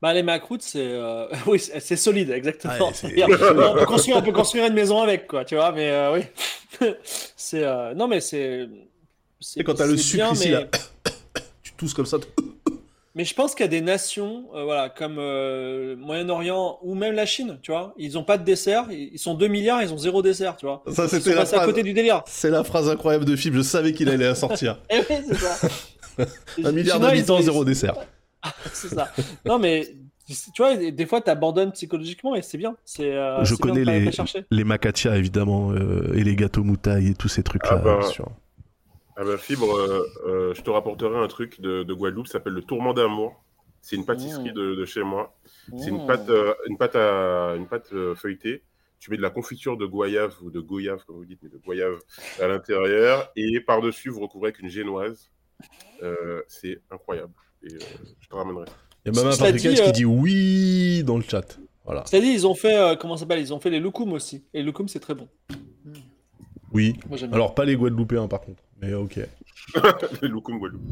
Bah, 0.00 0.12
les 0.12 0.22
macroutes, 0.22 0.62
c'est. 0.62 0.80
euh, 0.80 1.26
Oui, 1.46 1.58
c'est 1.58 1.78
c'est 1.80 1.96
solide, 1.96 2.30
exactement. 2.30 2.72
Ouais, 2.88 2.92
c'est- 2.94 3.22
on, 3.22 3.74
peut 3.78 3.86
construire, 3.86 4.16
on 4.18 4.22
peut 4.22 4.32
construire 4.32 4.66
une 4.66 4.74
maison 4.74 5.00
avec, 5.00 5.26
quoi, 5.28 5.44
tu 5.44 5.54
vois, 5.54 5.70
mais 5.72 5.90
euh, 5.90 6.14
oui. 6.14 6.22
c'est. 7.36 7.62
euh, 7.64 7.94
Non, 7.94 8.08
mais 8.08 8.20
c'est. 8.20 8.68
Et 9.56 9.64
quand 9.64 9.74
t'as 9.74 9.86
le 9.86 9.96
c'est 9.96 10.02
sucre 10.02 10.24
bien, 10.24 10.32
ici 10.34 10.44
mais... 10.48 10.52
là, 10.52 10.66
tu 11.62 11.72
tousses 11.74 11.94
comme 11.94 12.06
ça. 12.06 12.18
Mais 13.14 13.24
je 13.26 13.34
pense 13.34 13.54
qu'il 13.54 13.64
y 13.64 13.66
a 13.66 13.68
des 13.68 13.82
nations, 13.82 14.46
euh, 14.54 14.64
voilà, 14.64 14.88
comme 14.88 15.16
euh, 15.18 15.96
Moyen-Orient 15.96 16.78
ou 16.82 16.94
même 16.94 17.14
la 17.14 17.26
Chine, 17.26 17.58
tu 17.60 17.70
vois, 17.70 17.92
ils 17.98 18.16
ont 18.16 18.24
pas 18.24 18.38
de 18.38 18.44
dessert, 18.44 18.86
ils 18.90 19.18
sont 19.18 19.34
2 19.34 19.48
milliards, 19.48 19.82
ils 19.82 19.92
ont 19.92 19.98
zéro 19.98 20.22
dessert, 20.22 20.56
tu 20.56 20.64
vois. 20.64 20.82
Ça 20.90 21.08
c'était 21.08 21.30
la 21.34 21.42
passés 21.42 21.54
à 21.54 21.58
phrase. 21.58 21.68
côté 21.68 21.82
du 21.82 21.92
délire. 21.92 22.22
C'est 22.26 22.48
la 22.50 22.64
phrase 22.64 22.88
incroyable 22.88 23.26
de 23.26 23.36
Fib, 23.36 23.54
je 23.54 23.60
savais 23.60 23.92
qu'il 23.92 24.08
allait 24.08 24.26
la 24.28 24.34
sortir. 24.34 24.78
Eh 24.90 24.98
oui, 25.10 25.16
c'est 25.28 25.34
ça. 25.36 25.68
Un 26.64 26.72
milliard 26.72 26.98
ils 26.98 27.02
d'habitants, 27.02 27.40
zéro 27.40 27.64
dessert. 27.64 27.94
C'est 28.72 28.88
ça. 28.88 29.08
Non, 29.46 29.58
mais 29.58 29.94
tu 30.26 30.62
vois, 30.62 30.74
des 30.76 31.06
fois, 31.06 31.20
t'abandonnes 31.20 31.72
psychologiquement 31.72 32.34
et 32.34 32.42
c'est 32.42 32.58
bien. 32.58 32.76
C'est. 32.84 33.12
euh, 33.12 33.44
Je 33.44 33.54
bien 33.54 33.56
connais 33.56 33.84
les-. 33.84 34.10
Les 34.50 34.64
macatia, 34.64 35.16
évidemment, 35.16 35.70
euh, 35.72 36.12
et 36.14 36.24
les 36.24 36.34
gâteaux 36.34 36.64
moutailles 36.64 37.08
et 37.10 37.14
tous 37.14 37.28
ces 37.28 37.42
trucs-là. 37.42 37.74
Ah 37.74 37.76
bah. 37.76 38.00
Ah 39.16 39.24
bah, 39.24 39.36
Fibre, 39.38 39.74
euh, 39.76 40.02
euh, 40.26 40.54
je 40.54 40.62
te 40.62 40.70
rapporterai 40.70 41.16
un 41.18 41.28
truc 41.28 41.60
de, 41.60 41.82
de 41.82 41.94
Guadeloupe, 41.94 42.26
ça 42.26 42.34
s'appelle 42.34 42.54
le 42.54 42.62
Tourment 42.62 42.94
d'amour. 42.94 43.44
C'est 43.80 43.96
une 43.96 44.06
pâtisserie 44.06 44.50
Mmh. 44.50 44.54
de, 44.54 44.74
de 44.76 44.84
chez 44.84 45.02
moi. 45.02 45.36
C'est 45.76 45.88
une 45.90 46.04
Mmh. 46.04 46.06
pâte, 46.06 46.28
euh, 46.30 46.54
une 46.68 46.78
pâte, 46.78 46.96
à, 46.96 47.54
une 47.56 47.66
pâte 47.66 47.88
euh, 47.92 48.14
feuilletée. 48.14 48.62
Tu 49.00 49.10
mets 49.10 49.16
de 49.16 49.22
la 49.22 49.30
confiture 49.30 49.76
de 49.76 49.84
goyave 49.86 50.36
ou 50.42 50.50
de 50.52 50.60
goyave, 50.60 51.04
comme 51.04 51.16
vous 51.16 51.24
dites, 51.24 51.40
mais 51.42 51.48
de 51.48 51.58
goyave 51.58 51.98
à 52.40 52.46
l'intérieur. 52.46 53.32
Et 53.34 53.60
par-dessus, 53.60 54.10
vous 54.10 54.20
recouvrez 54.20 54.48
avec 54.50 54.60
une 54.60 54.68
génoise. 54.68 55.30
Euh, 56.02 56.40
c'est 56.46 56.80
incroyable. 56.90 57.32
Et 57.64 57.74
euh, 57.74 57.78
je 58.20 58.28
te 58.28 58.34
ramènerai. 58.36 58.66
Il 59.04 59.12
y 59.14 59.18
a 59.18 59.22
Paprika's 59.36 59.60
dit, 59.74 59.80
euh, 59.80 59.84
qui 59.86 59.92
dit 59.92 60.04
oui 60.04 61.02
dans 61.04 61.16
le 61.16 61.24
chat. 61.24 61.58
Voilà. 61.84 62.04
C'est-à-dire, 62.06 62.32
ils 62.32 62.46
ont 62.46 62.54
fait. 62.54 62.76
euh, 62.76 62.94
comment 62.94 63.16
ça 63.16 63.22
s'appelle? 63.22 63.40
Ils 63.40 63.52
ont 63.52 63.58
fait 63.58 63.70
les 63.70 63.80
loukoum 63.80 64.12
aussi. 64.12 64.44
Et 64.54 64.58
les 64.58 64.62
loukoum, 64.64 64.86
c'est 64.86 65.00
très 65.00 65.14
bon. 65.16 65.28
Oui. 66.72 66.94
Moi. 67.08 67.18
Alors, 67.32 67.54
pas 67.56 67.64
les 67.64 67.74
Guadeloupéens, 67.76 68.28
par 68.28 68.40
contre. 68.40 68.62
Mais 68.82 68.94
ok. 68.94 69.20
Loukoum 70.22 70.58
Guadeloupe. 70.58 70.82